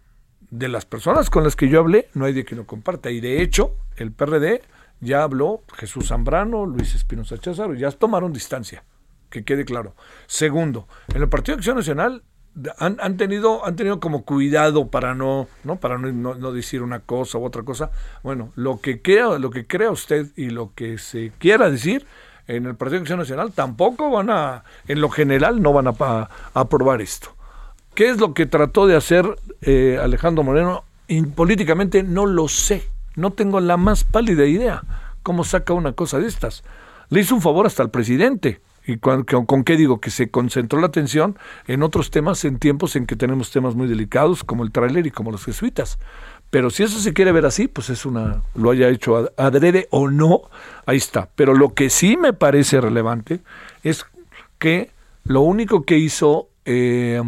De 0.49 0.69
las 0.69 0.85
personas 0.85 1.29
con 1.29 1.43
las 1.43 1.55
que 1.55 1.67
yo 1.67 1.79
hablé, 1.79 2.07
no 2.13 2.25
hay 2.25 2.33
de 2.33 2.45
quien 2.45 2.59
lo 2.59 2.65
comparta. 2.65 3.11
Y 3.11 3.19
de 3.19 3.41
hecho, 3.41 3.75
el 3.97 4.11
PRD 4.11 4.61
ya 5.01 5.23
habló, 5.23 5.63
Jesús 5.75 6.07
Zambrano, 6.07 6.65
Luis 6.65 6.95
Espinosa 6.95 7.37
Cházaro, 7.37 7.73
ya 7.73 7.91
tomaron 7.91 8.31
distancia 8.31 8.85
que 9.29 9.43
quede 9.43 9.65
claro. 9.65 9.95
Segundo, 10.27 10.87
en 11.13 11.21
el 11.21 11.27
Partido 11.27 11.57
de 11.57 11.59
Acción 11.59 11.75
Nacional 11.75 12.23
han, 12.77 12.97
han, 13.01 13.17
tenido 13.17 13.65
han 13.65 13.75
tenido 13.75 13.99
como 13.99 14.23
cuidado 14.23 14.87
para 14.87 15.13
no 15.13 15.47
no 15.63 15.75
para 15.77 15.97
no, 15.97 16.35
no, 16.35 16.51
decir 16.51 16.81
una 16.81 16.99
cosa 16.99 17.37
u 17.37 17.45
otra 17.45 17.63
cosa. 17.63 17.91
Bueno 18.23 18.51
lo 18.55 18.79
que 18.79 19.01
crea 19.01 19.37
lo 19.39 19.49
que 19.49 19.67
crea 19.67 19.91
usted 19.91 20.27
y 20.35 20.49
lo 20.49 20.71
que 20.73 20.97
se 20.97 21.31
quiera 21.37 21.69
decir 21.69 22.05
en 22.47 22.65
el 22.65 22.75
Partido 22.75 22.99
de 22.99 23.03
Acción 23.03 23.19
Nacional 23.19 23.51
tampoco 23.51 24.09
van 24.09 24.29
a 24.29 24.63
en 24.87 25.01
lo 25.01 25.09
general 25.09 25.61
no 25.61 25.73
van 25.73 25.87
a, 25.87 26.29
aprobar 26.53 27.01
esto. 27.01 27.29
Qué 27.93 28.09
es 28.09 28.19
lo 28.19 28.33
que 28.33 28.45
trató 28.45 28.87
de 28.87 28.95
hacer 28.95 29.25
eh, 29.61 29.99
Alejandro 30.01 30.43
Moreno 30.43 30.83
y 31.07 31.21
políticamente 31.23 32.03
no 32.03 32.25
lo 32.25 32.47
sé. 32.47 32.89
No 33.15 33.31
tengo 33.31 33.59
la 33.61 33.77
más 33.77 34.03
pálida 34.03 34.45
idea 34.45 34.83
cómo 35.23 35.43
saca 35.43 35.73
una 35.73 35.93
cosa 35.93 36.19
de 36.19 36.27
estas. 36.27 36.63
Le 37.09 37.21
hizo 37.21 37.35
un 37.35 37.41
favor 37.41 37.65
hasta 37.65 37.83
al 37.83 37.89
presidente 37.89 38.61
¿Y 38.87 38.97
con, 38.97 39.23
con, 39.23 39.63
qué 39.63 39.77
digo? 39.77 39.99
Que 39.99 40.11
se 40.11 40.29
concentró 40.29 40.79
la 40.79 40.87
atención 40.87 41.37
en 41.67 41.81
otros 41.81 42.11
temas, 42.11 42.45
en 42.45 42.59
tiempos 42.59 42.95
en 42.95 43.07
que 43.07 43.15
tenemos 43.15 43.49
temas 43.51 43.75
muy 43.75 43.87
delicados, 43.87 44.43
como 44.43 44.63
el 44.63 44.71
tráiler 44.71 45.07
y 45.07 45.11
como 45.11 45.31
los 45.31 45.43
jesuitas. 45.43 45.97
Pero 46.51 46.69
si 46.69 46.83
eso 46.83 46.99
se 46.99 47.13
quiere 47.13 47.31
ver 47.31 47.45
así, 47.45 47.67
pues 47.67 47.89
es 47.89 48.05
una, 48.05 48.43
lo 48.53 48.71
haya 48.71 48.87
hecho 48.89 49.31
adrede 49.37 49.87
o 49.89 50.09
no, 50.09 50.41
ahí 50.85 50.97
está. 50.97 51.29
Pero 51.35 51.55
lo 51.55 51.73
que 51.73 51.89
sí 51.89 52.15
me 52.15 52.33
parece 52.33 52.79
relevante 52.79 53.41
es 53.83 54.05
que 54.59 54.91
lo 55.23 55.41
único 55.41 55.83
que 55.83 55.97
hizo, 55.97 56.49
eh, 56.65 57.21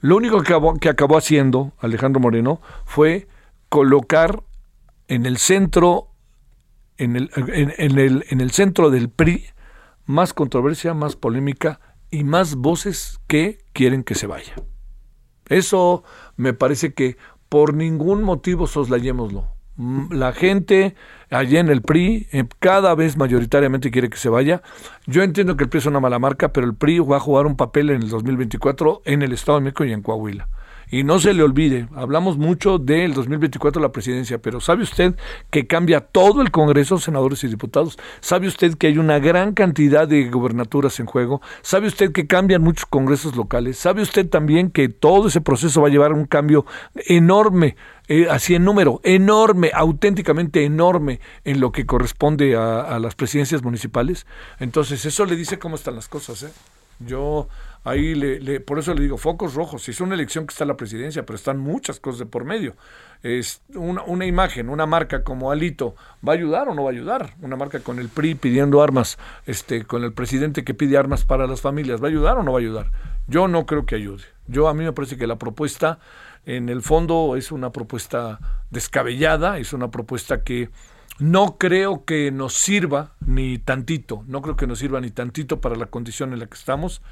lo 0.00 0.16
único 0.16 0.42
que 0.42 0.52
acabó, 0.52 0.74
que 0.78 0.88
acabó 0.88 1.18
haciendo 1.18 1.72
Alejandro 1.78 2.20
Moreno 2.20 2.60
fue 2.86 3.28
colocar 3.68 4.42
en 5.08 5.26
el 5.26 5.36
centro, 5.36 6.08
en 6.96 7.16
el, 7.16 7.30
en 7.36 7.98
el, 7.98 8.24
en 8.28 8.40
el 8.40 8.50
centro 8.50 8.90
del 8.90 9.10
PRI, 9.10 9.44
más 10.06 10.32
controversia, 10.32 10.94
más 10.94 11.16
polémica 11.16 11.80
y 12.10 12.24
más 12.24 12.56
voces 12.56 13.20
que 13.26 13.58
quieren 13.72 14.04
que 14.04 14.14
se 14.14 14.26
vaya. 14.26 14.54
Eso 15.48 16.04
me 16.36 16.52
parece 16.52 16.94
que 16.94 17.16
por 17.48 17.74
ningún 17.74 18.22
motivo 18.22 18.66
soslayémoslo. 18.66 19.48
Mm, 19.76 20.12
la 20.12 20.32
gente 20.32 20.94
allí 21.30 21.56
en 21.56 21.68
el 21.68 21.82
PRI 21.82 22.28
eh, 22.32 22.44
cada 22.60 22.94
vez 22.94 23.16
mayoritariamente 23.16 23.90
quiere 23.90 24.08
que 24.08 24.16
se 24.16 24.28
vaya. 24.28 24.62
Yo 25.06 25.22
entiendo 25.22 25.56
que 25.56 25.64
el 25.64 25.70
PRI 25.70 25.78
es 25.78 25.86
una 25.86 26.00
mala 26.00 26.18
marca, 26.18 26.52
pero 26.52 26.66
el 26.66 26.74
PRI 26.74 27.00
va 27.00 27.16
a 27.16 27.20
jugar 27.20 27.46
un 27.46 27.56
papel 27.56 27.90
en 27.90 28.02
el 28.02 28.08
2024 28.08 29.02
en 29.04 29.22
el 29.22 29.32
Estado 29.32 29.58
de 29.58 29.64
México 29.64 29.84
y 29.84 29.92
en 29.92 30.02
Coahuila. 30.02 30.48
Y 30.90 31.04
no 31.04 31.18
se 31.18 31.34
le 31.34 31.42
olvide, 31.42 31.88
hablamos 31.94 32.38
mucho 32.38 32.78
del 32.78 33.14
2024 33.14 33.80
la 33.80 33.92
presidencia, 33.92 34.38
pero 34.38 34.60
¿sabe 34.60 34.82
usted 34.82 35.16
que 35.50 35.66
cambia 35.66 36.00
todo 36.00 36.42
el 36.42 36.50
Congreso, 36.50 36.98
senadores 36.98 37.42
y 37.44 37.48
diputados? 37.48 37.98
¿Sabe 38.20 38.46
usted 38.46 38.76
que 38.76 38.88
hay 38.88 38.98
una 38.98 39.18
gran 39.18 39.54
cantidad 39.54 40.06
de 40.06 40.28
gobernaturas 40.28 41.00
en 41.00 41.06
juego? 41.06 41.40
¿Sabe 41.62 41.88
usted 41.88 42.12
que 42.12 42.26
cambian 42.26 42.62
muchos 42.62 42.86
congresos 42.86 43.36
locales? 43.36 43.78
¿Sabe 43.78 44.02
usted 44.02 44.28
también 44.28 44.70
que 44.70 44.88
todo 44.88 45.28
ese 45.28 45.40
proceso 45.40 45.82
va 45.82 45.88
a 45.88 45.90
llevar 45.90 46.12
a 46.12 46.14
un 46.14 46.26
cambio 46.26 46.64
enorme? 46.94 47.76
Eh, 48.06 48.26
así 48.30 48.54
en 48.54 48.64
número, 48.64 49.00
enorme, 49.02 49.70
auténticamente 49.72 50.64
enorme 50.64 51.20
en 51.44 51.60
lo 51.60 51.72
que 51.72 51.86
corresponde 51.86 52.54
a, 52.54 52.82
a 52.82 52.98
las 52.98 53.14
presidencias 53.14 53.62
municipales. 53.62 54.26
Entonces, 54.60 55.06
eso 55.06 55.24
le 55.24 55.36
dice 55.36 55.58
cómo 55.58 55.76
están 55.76 55.94
las 55.94 56.08
cosas. 56.08 56.42
¿eh? 56.42 56.52
Yo 57.00 57.48
ahí 57.84 58.14
le, 58.14 58.60
por 58.60 58.78
eso 58.78 58.94
le 58.94 59.02
digo 59.02 59.16
focos 59.16 59.54
rojos. 59.54 59.88
Es 59.88 60.00
una 60.00 60.14
elección 60.14 60.46
que 60.46 60.52
está 60.52 60.64
la 60.64 60.76
presidencia, 60.76 61.24
pero 61.24 61.36
están 61.36 61.58
muchas 61.58 62.00
cosas 62.00 62.20
de 62.20 62.26
por 62.26 62.44
medio. 62.44 62.74
Es 63.22 63.62
una, 63.74 64.02
una, 64.02 64.26
imagen, 64.26 64.68
una 64.68 64.86
marca 64.86 65.22
como 65.22 65.50
Alito, 65.50 65.94
¿va 66.26 66.32
a 66.32 66.36
ayudar 66.36 66.68
o 66.68 66.74
no 66.74 66.84
va 66.84 66.90
a 66.90 66.92
ayudar? 66.92 67.34
Una 67.40 67.56
marca 67.56 67.80
con 67.80 67.98
el 67.98 68.08
PRI 68.08 68.34
pidiendo 68.34 68.82
armas, 68.82 69.18
este, 69.46 69.84
con 69.84 70.02
el 70.02 70.12
presidente 70.12 70.64
que 70.64 70.74
pide 70.74 70.98
armas 70.98 71.24
para 71.24 71.46
las 71.46 71.60
familias, 71.60 72.02
¿va 72.02 72.06
a 72.06 72.10
ayudar 72.10 72.38
o 72.38 72.42
no 72.42 72.52
va 72.52 72.58
a 72.58 72.62
ayudar? 72.62 72.90
Yo 73.26 73.48
no 73.48 73.64
creo 73.64 73.86
que 73.86 73.94
ayude. 73.94 74.24
Yo 74.46 74.68
a 74.68 74.74
mí 74.74 74.84
me 74.84 74.92
parece 74.92 75.16
que 75.16 75.26
la 75.26 75.36
propuesta, 75.36 75.98
en 76.44 76.68
el 76.68 76.82
fondo, 76.82 77.36
es 77.36 77.52
una 77.52 77.70
propuesta 77.70 78.40
descabellada, 78.70 79.58
es 79.58 79.72
una 79.72 79.90
propuesta 79.90 80.42
que 80.42 80.68
no 81.18 81.56
creo 81.58 82.04
que 82.04 82.30
nos 82.30 82.54
sirva 82.54 83.12
ni 83.24 83.58
tantito, 83.58 84.24
no 84.26 84.42
creo 84.42 84.56
que 84.56 84.66
nos 84.66 84.80
sirva 84.80 85.00
ni 85.00 85.10
tantito 85.10 85.60
para 85.60 85.76
la 85.76 85.86
condición 85.86 86.32
en 86.32 86.40
la 86.40 86.46
que 86.46 86.54
estamos. 86.54 87.02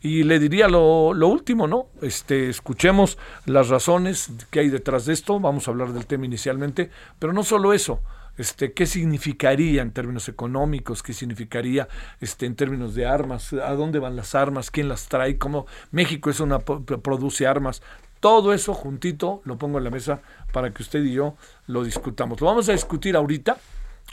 Y 0.00 0.22
le 0.22 0.38
diría 0.38 0.68
lo, 0.68 1.12
lo, 1.12 1.28
último, 1.28 1.66
¿no? 1.66 1.88
Este, 2.02 2.48
escuchemos 2.48 3.18
las 3.46 3.68
razones 3.68 4.30
que 4.50 4.60
hay 4.60 4.68
detrás 4.68 5.06
de 5.06 5.12
esto, 5.12 5.40
vamos 5.40 5.66
a 5.66 5.72
hablar 5.72 5.92
del 5.92 6.06
tema 6.06 6.24
inicialmente, 6.24 6.90
pero 7.18 7.32
no 7.32 7.42
solo 7.42 7.72
eso, 7.72 8.00
este, 8.38 8.72
qué 8.72 8.86
significaría 8.86 9.82
en 9.82 9.90
términos 9.90 10.28
económicos, 10.28 11.02
qué 11.02 11.12
significaría 11.12 11.88
este, 12.20 12.46
en 12.46 12.54
términos 12.54 12.94
de 12.94 13.06
armas, 13.06 13.52
a 13.52 13.72
dónde 13.74 13.98
van 13.98 14.14
las 14.14 14.36
armas, 14.36 14.70
quién 14.70 14.88
las 14.88 15.08
trae, 15.08 15.36
cómo 15.36 15.66
México 15.90 16.30
es 16.30 16.38
una 16.38 16.60
produce 16.60 17.48
armas, 17.48 17.82
todo 18.20 18.52
eso 18.52 18.74
juntito 18.74 19.42
lo 19.44 19.58
pongo 19.58 19.78
en 19.78 19.84
la 19.84 19.90
mesa 19.90 20.20
para 20.52 20.72
que 20.72 20.82
usted 20.82 21.02
y 21.04 21.14
yo 21.14 21.34
lo 21.66 21.82
discutamos. 21.82 22.40
Lo 22.40 22.46
vamos 22.46 22.68
a 22.68 22.72
discutir 22.72 23.16
ahorita 23.16 23.58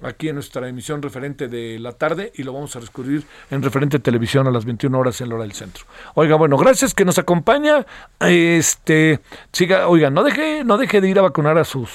aquí 0.01 0.29
en 0.29 0.35
nuestra 0.35 0.67
emisión 0.67 1.01
referente 1.01 1.47
de 1.47 1.79
la 1.79 1.93
tarde 1.93 2.31
y 2.35 2.43
lo 2.43 2.53
vamos 2.53 2.75
a 2.75 2.79
discutir 2.79 3.25
en 3.49 3.61
referente 3.61 3.99
televisión 3.99 4.47
a 4.47 4.51
las 4.51 4.65
21 4.65 4.97
horas 4.97 5.21
en 5.21 5.29
la 5.29 5.35
hora 5.35 5.43
del 5.43 5.53
centro. 5.53 5.85
Oiga, 6.15 6.35
bueno, 6.35 6.57
gracias 6.57 6.93
que 6.93 7.05
nos 7.05 7.17
acompaña. 7.17 7.85
Este, 8.19 9.21
siga, 9.51 9.87
oiga, 9.87 10.09
no 10.09 10.23
deje, 10.23 10.63
no 10.63 10.77
deje 10.77 11.01
de 11.01 11.09
ir 11.09 11.19
a 11.19 11.23
vacunar 11.23 11.57
a 11.57 11.63
sus 11.63 11.89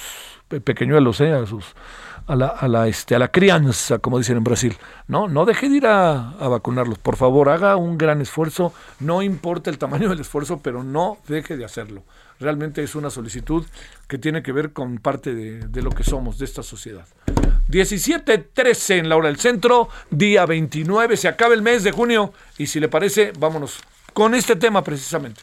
pequeñuelos, 0.64 1.21
eh, 1.21 1.33
a 1.33 1.47
sus 1.47 1.75
a 2.30 2.37
la, 2.37 2.47
a 2.47 2.69
la, 2.69 2.87
este, 2.87 3.16
a 3.16 3.19
la 3.19 3.28
crianza, 3.28 3.99
como 3.99 4.19
dicen 4.19 4.37
en 4.37 4.45
Brasil. 4.45 4.76
No, 5.09 5.26
no 5.26 5.45
deje 5.45 5.69
de 5.69 5.76
ir 5.78 5.87
a, 5.87 6.37
vacunarlos. 6.38 6.99
Por 6.99 7.16
favor, 7.16 7.49
haga 7.49 7.75
un 7.75 7.99
gran 7.99 8.21
esfuerzo. 8.21 8.73
No 9.00 9.21
importa 9.21 9.69
el 9.69 9.78
tamaño 9.78 10.09
del 10.09 10.21
esfuerzo, 10.21 10.61
pero 10.62 10.85
no 10.85 11.19
deje 11.26 11.57
de 11.57 11.64
hacerlo. 11.64 12.04
Realmente 12.40 12.82
es 12.82 12.94
una 12.94 13.11
solicitud 13.11 13.66
que 14.09 14.16
tiene 14.16 14.42
que 14.42 14.52
ver 14.52 14.73
con 14.73 14.99
parte 14.99 15.35
de, 15.35 15.68
de 15.68 15.82
lo 15.82 15.90
que 15.90 16.02
somos, 16.02 16.38
de 16.38 16.47
esta 16.47 16.62
sociedad. 16.62 17.06
17.13 17.68 18.99
en 18.99 19.09
la 19.09 19.16
hora 19.16 19.28
del 19.28 19.38
centro, 19.38 19.88
día 20.11 20.47
29, 20.47 21.16
se 21.18 21.28
acaba 21.28 21.54
el 21.54 21.62
mes 21.62 21.85
de 21.85 21.92
junio 21.92 22.32
y 22.59 22.66
si 22.66 22.80
le 22.80 22.88
parece, 22.88 23.32
vámonos 23.38 23.80
con 24.12 24.35
este 24.35 24.56
tema 24.56 24.82
precisamente. 24.82 25.42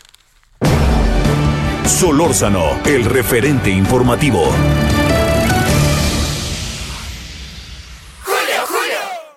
Solórzano, 1.85 2.81
el 2.85 3.05
referente 3.05 3.69
informativo. 3.69 4.51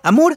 Amor, 0.02 0.36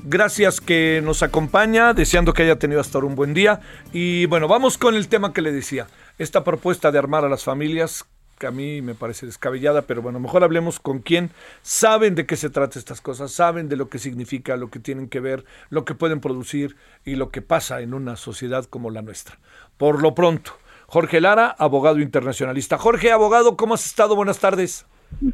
gracias 0.11 0.61
que 0.61 1.01
nos 1.03 1.23
acompaña, 1.23 1.93
deseando 1.93 2.33
que 2.33 2.43
haya 2.43 2.59
tenido 2.59 2.81
hasta 2.81 2.97
ahora 2.97 3.07
un 3.07 3.15
buen 3.15 3.33
día. 3.33 3.61
Y 3.93 4.25
bueno, 4.27 4.47
vamos 4.47 4.77
con 4.77 4.93
el 4.93 5.07
tema 5.07 5.33
que 5.33 5.41
le 5.41 5.51
decía. 5.51 5.87
Esta 6.19 6.43
propuesta 6.43 6.91
de 6.91 6.99
armar 6.99 7.25
a 7.25 7.29
las 7.29 7.45
familias, 7.45 8.05
que 8.37 8.45
a 8.45 8.51
mí 8.51 8.81
me 8.81 8.93
parece 8.93 9.25
descabellada, 9.25 9.83
pero 9.83 10.01
bueno, 10.01 10.19
mejor 10.19 10.43
hablemos 10.43 10.79
con 10.79 10.99
quien 10.99 11.31
saben 11.61 12.13
de 12.13 12.25
qué 12.25 12.35
se 12.35 12.49
trata 12.49 12.77
estas 12.77 12.99
cosas, 12.99 13.31
saben 13.31 13.69
de 13.69 13.77
lo 13.77 13.89
que 13.89 13.99
significa, 13.99 14.57
lo 14.57 14.69
que 14.69 14.79
tienen 14.79 15.07
que 15.07 15.21
ver, 15.21 15.45
lo 15.69 15.85
que 15.85 15.95
pueden 15.95 16.19
producir 16.19 16.75
y 17.05 17.15
lo 17.15 17.29
que 17.29 17.41
pasa 17.41 17.81
en 17.81 17.93
una 17.93 18.17
sociedad 18.17 18.65
como 18.65 18.89
la 18.91 19.01
nuestra. 19.01 19.39
Por 19.77 20.01
lo 20.01 20.13
pronto, 20.13 20.51
Jorge 20.87 21.21
Lara, 21.21 21.55
abogado 21.57 21.99
internacionalista. 21.99 22.77
Jorge, 22.77 23.11
abogado, 23.11 23.55
¿cómo 23.55 23.75
has 23.75 23.85
estado? 23.85 24.15
Buenas 24.15 24.39
tardes. 24.39 24.85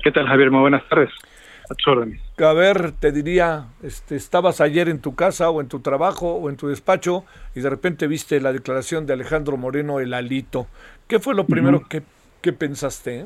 ¿Qué 0.03 0.11
tal, 0.11 0.27
Javier? 0.27 0.51
Muy 0.51 0.61
buenas 0.61 0.87
tardes. 0.87 1.09
A 2.37 2.53
ver, 2.53 2.91
te 2.91 3.11
diría, 3.11 3.65
este, 3.83 4.15
estabas 4.15 4.61
ayer 4.61 4.89
en 4.89 4.99
tu 4.99 5.15
casa 5.15 5.49
o 5.49 5.61
en 5.61 5.67
tu 5.67 5.79
trabajo 5.79 6.35
o 6.35 6.49
en 6.49 6.57
tu 6.57 6.67
despacho 6.67 7.25
y 7.55 7.61
de 7.61 7.69
repente 7.69 8.07
viste 8.07 8.39
la 8.39 8.53
declaración 8.53 9.05
de 9.05 9.13
Alejandro 9.13 9.57
Moreno, 9.57 9.99
el 9.99 10.13
alito. 10.13 10.67
¿Qué 11.07 11.19
fue 11.19 11.35
lo 11.35 11.45
primero 11.45 11.81
que, 11.87 12.01
pensaste? 12.53 13.25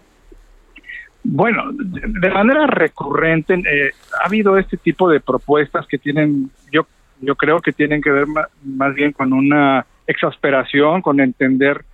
Bueno, 1.24 1.66
de 1.72 2.30
manera 2.32 2.66
recurrente 2.66 3.54
eh, 3.54 3.92
ha 4.20 4.26
habido 4.26 4.58
este 4.58 4.78
tipo 4.78 5.08
de 5.08 5.20
propuestas 5.20 5.86
que 5.86 6.00
tienen, 6.00 6.50
yo, 6.72 6.88
yo 7.20 7.36
creo 7.36 7.62
que 7.62 7.72
tienen 7.72 8.02
que 8.02 8.10
ver 8.10 8.26
más 8.64 8.96
bien 8.96 9.12
con 9.12 9.32
una 9.32 9.86
exasperación, 10.08 11.04
con 11.04 11.20
entender 11.20 11.86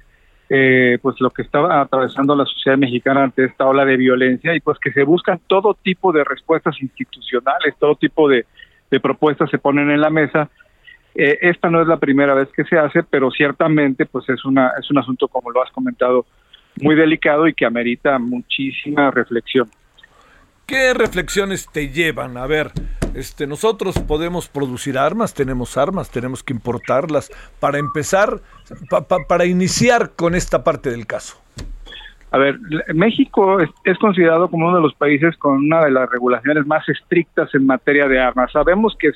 eh, 0.49 0.97
pues 1.01 1.19
lo 1.19 1.29
que 1.29 1.41
estaba 1.41 1.81
atravesando 1.81 2.35
la 2.35 2.45
sociedad 2.45 2.77
mexicana 2.77 3.23
ante 3.23 3.45
esta 3.45 3.65
ola 3.65 3.83
de 3.83 3.97
violencia 3.97 4.55
y 4.55 4.61
pues 4.61 4.77
que 4.79 4.93
se 4.93 5.03
buscan 5.03 5.39
todo 5.47 5.73
tipo 5.73 6.13
de 6.13 6.23
respuestas 6.23 6.81
institucionales, 6.81 7.75
todo 7.79 7.95
tipo 7.95 8.29
de, 8.29 8.45
propuestas 9.01 9.49
se 9.49 9.57
ponen 9.57 9.91
en 9.91 9.99
la 9.99 10.09
mesa. 10.09 10.49
Eh, 11.15 11.37
esta 11.41 11.69
no 11.69 11.81
es 11.81 11.87
la 11.87 11.97
primera 11.97 12.33
vez 12.33 12.47
que 12.55 12.63
se 12.63 12.77
hace, 12.77 13.03
pero 13.03 13.29
ciertamente 13.31 14.05
pues 14.05 14.29
es 14.29 14.45
una 14.45 14.71
es 14.79 14.89
un 14.89 14.99
asunto 14.99 15.27
como 15.27 15.51
lo 15.51 15.61
has 15.61 15.71
comentado 15.71 16.25
muy 16.81 16.95
delicado 16.95 17.47
y 17.47 17.53
que 17.53 17.65
amerita 17.65 18.17
muchísima 18.17 19.11
reflexión. 19.11 19.69
¿Qué 20.67 20.93
reflexiones 20.93 21.65
te 21.71 21.87
llevan? 21.87 22.35
A 22.35 22.45
ver, 22.45 22.71
este, 23.15 23.47
nosotros 23.47 23.97
podemos 23.99 24.49
producir 24.49 24.97
armas, 24.97 25.33
tenemos 25.33 25.77
armas, 25.77 26.11
tenemos 26.11 26.43
que 26.43 26.51
importarlas 26.51 27.31
para 27.61 27.77
empezar, 27.77 28.41
para 29.29 29.45
iniciar 29.45 30.11
con 30.17 30.35
esta 30.35 30.65
parte 30.65 30.89
del 30.91 31.07
caso. 31.07 31.41
A 32.31 32.37
ver, 32.37 32.59
México 32.93 33.61
es, 33.61 33.97
considerado 33.97 34.49
como 34.49 34.67
uno 34.67 34.75
de 34.75 34.81
los 34.81 34.93
países 34.95 35.37
con 35.37 35.55
una 35.55 35.85
de 35.85 35.91
las 35.91 36.09
regulaciones 36.09 36.67
más 36.67 36.87
estrictas 36.89 37.49
en 37.55 37.65
materia 37.65 38.09
de 38.09 38.19
armas. 38.19 38.51
Sabemos 38.51 38.93
que 38.99 39.11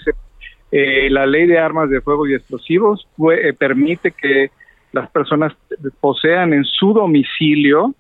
eh, 0.72 1.10
la 1.10 1.26
ley 1.26 1.48
de 1.48 1.60
armas 1.60 1.90
de 1.90 2.00
fuego 2.00 2.26
y 2.28 2.34
explosivos 2.34 3.06
eh, 3.30 3.52
permite 3.52 4.12
que 4.12 4.52
las 4.94 5.10
personas 5.10 5.52
posean 6.00 6.54
en 6.54 6.64
su 6.64 6.94
domicilio 6.94 7.94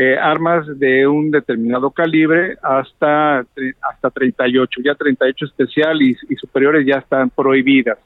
eh, 0.00 0.16
armas 0.16 0.64
de 0.78 1.08
un 1.08 1.28
determinado 1.28 1.90
calibre 1.90 2.56
hasta, 2.62 3.40
hasta 3.40 4.10
38, 4.10 4.80
ya 4.84 4.94
38 4.94 5.44
especial 5.46 6.00
y, 6.00 6.14
superiores 6.36 6.86
ya 6.86 6.98
están 6.98 7.30
prohibidas. 7.30 7.98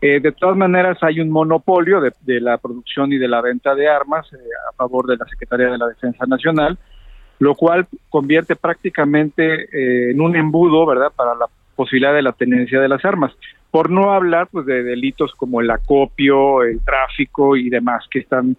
Eh, 0.00 0.18
de 0.18 0.32
todas 0.32 0.56
maneras, 0.56 0.96
hay 1.02 1.20
un 1.20 1.28
monopolio 1.28 2.00
de, 2.00 2.40
la 2.40 2.56
producción 2.56 3.12
y 3.12 3.18
de 3.18 3.28
la 3.28 3.42
venta 3.42 3.74
de 3.74 3.86
armas 3.86 4.32
eh, 4.32 4.36
a 4.70 4.74
favor 4.74 5.08
de 5.08 5.18
la 5.18 5.26
Secretaría 5.26 5.66
de 5.66 5.76
la 5.76 5.88
Defensa 5.88 6.24
Nacional, 6.24 6.78
lo 7.38 7.54
cual 7.54 7.86
convierte 8.08 8.56
prácticamente 8.56 10.10
en 10.12 10.18
un 10.22 10.36
embudo, 10.36 10.86
¿verdad?, 10.86 11.12
para 11.14 11.34
la 11.34 11.48
posibilidad 11.76 12.14
de 12.14 12.22
la 12.22 12.32
tenencia 12.32 12.80
de 12.80 12.88
las 12.88 13.04
armas. 13.04 13.32
Por 13.70 13.90
no 13.90 14.14
hablar, 14.14 14.48
pues, 14.50 14.64
de 14.64 14.82
delitos 14.82 15.34
como 15.36 15.60
el 15.60 15.70
acopio, 15.70 16.62
el 16.62 16.80
tráfico 16.80 17.56
y 17.56 17.68
demás 17.68 18.06
que 18.10 18.20
están 18.20 18.56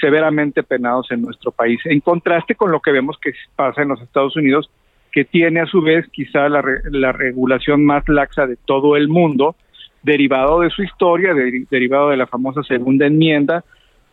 severamente 0.00 0.62
penados 0.62 1.10
en 1.10 1.22
nuestro 1.22 1.50
país, 1.50 1.80
en 1.84 2.00
contraste 2.00 2.54
con 2.54 2.70
lo 2.70 2.80
que 2.80 2.92
vemos 2.92 3.18
que 3.18 3.32
pasa 3.56 3.82
en 3.82 3.88
los 3.88 4.00
Estados 4.02 4.36
Unidos, 4.36 4.70
que 5.12 5.24
tiene 5.24 5.60
a 5.60 5.66
su 5.66 5.82
vez 5.82 6.06
quizá 6.12 6.48
la, 6.48 6.62
la 6.90 7.12
regulación 7.12 7.84
más 7.84 8.08
laxa 8.08 8.46
de 8.46 8.56
todo 8.56 8.96
el 8.96 9.08
mundo, 9.08 9.56
derivado 10.02 10.60
de 10.60 10.70
su 10.70 10.82
historia, 10.82 11.34
derivado 11.34 12.10
de 12.10 12.16
la 12.16 12.26
famosa 12.26 12.62
segunda 12.62 13.06
enmienda 13.06 13.64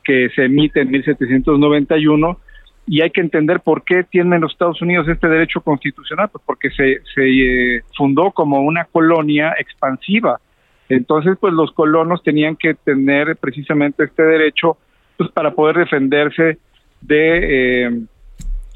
que 0.04 0.30
se 0.36 0.46
emite 0.46 0.82
en 0.82 0.92
1791, 0.92 2.40
y 2.88 3.02
hay 3.02 3.12
que 3.12 3.20
entender 3.20 3.60
por 3.60 3.84
qué 3.84 4.04
tienen 4.04 4.40
los 4.40 4.54
Estados 4.54 4.82
Unidos 4.82 5.08
este 5.10 5.28
derecho 5.28 5.60
constitucional, 5.60 6.30
pues 6.32 6.42
porque 6.46 6.70
se, 6.72 7.02
se 7.14 7.28
eh, 7.28 7.82
fundó 7.96 8.32
como 8.32 8.62
una 8.62 8.86
colonia 8.86 9.54
expansiva. 9.60 10.40
Entonces, 10.88 11.38
pues 11.40 11.54
los 11.54 11.74
colonos 11.74 12.24
tenían 12.24 12.56
que 12.56 12.76
tener 12.76 13.36
precisamente 13.36 14.06
este 14.06 14.24
derecho 14.24 14.78
pues 15.18 15.32
para 15.32 15.52
poder 15.52 15.78
defenderse 15.78 16.58
de 17.02 17.86
eh, 17.86 18.02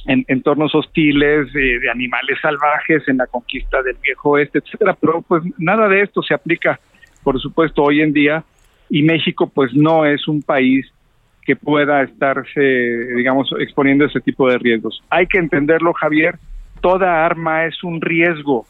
en, 0.06 0.26
entornos 0.28 0.74
hostiles, 0.74 1.52
de 1.54 1.90
animales 1.90 2.38
salvajes, 2.42 3.08
en 3.08 3.18
la 3.18 3.28
conquista 3.28 3.82
del 3.84 3.98
viejo 4.02 4.32
oeste, 4.32 4.60
etcétera. 4.60 4.98
Pero 5.00 5.22
pues 5.22 5.44
nada 5.58 5.88
de 5.88 6.02
esto 6.02 6.22
se 6.22 6.34
aplica, 6.34 6.80
por 7.24 7.40
supuesto, 7.40 7.84
hoy 7.84 8.02
en 8.02 8.14
día 8.14 8.44
y 8.90 9.04
México 9.04 9.50
pues 9.54 9.74
no 9.74 10.06
es 10.06 10.28
un 10.28 10.42
país 10.42 10.92
que 11.44 11.56
pueda 11.56 12.04
estarse, 12.04 12.62
digamos, 13.16 13.50
exponiendo 13.60 14.06
ese 14.06 14.20
tipo 14.20 14.50
de 14.50 14.58
riesgos. 14.58 15.04
Hay 15.10 15.28
que 15.28 15.40
entenderlo, 15.40 15.94
Javier, 15.94 16.36
toda 16.82 17.26
arma 17.26 17.66
es 17.66 17.84
un 17.84 18.02
riesgo 18.02 18.66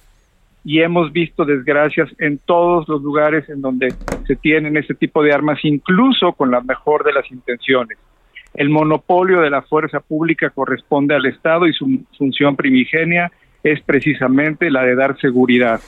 y 0.63 0.81
hemos 0.81 1.11
visto 1.11 1.43
desgracias 1.43 2.09
en 2.19 2.37
todos 2.37 2.87
los 2.87 3.01
lugares 3.01 3.49
en 3.49 3.61
donde 3.61 3.93
se 4.27 4.35
tienen 4.35 4.77
ese 4.77 4.93
tipo 4.93 5.23
de 5.23 5.33
armas, 5.33 5.59
incluso 5.63 6.33
con 6.33 6.51
la 6.51 6.61
mejor 6.61 7.03
de 7.03 7.13
las 7.13 7.29
intenciones. 7.31 7.97
El 8.53 8.69
monopolio 8.69 9.41
de 9.41 9.49
la 9.49 9.61
fuerza 9.61 9.99
pública 9.99 10.49
corresponde 10.49 11.15
al 11.15 11.25
Estado 11.25 11.67
y 11.67 11.73
su 11.73 12.03
función 12.17 12.55
primigenia 12.55 13.31
es 13.63 13.81
precisamente 13.81 14.69
la 14.69 14.83
de 14.83 14.95
dar 14.95 15.19
seguridad. 15.19 15.79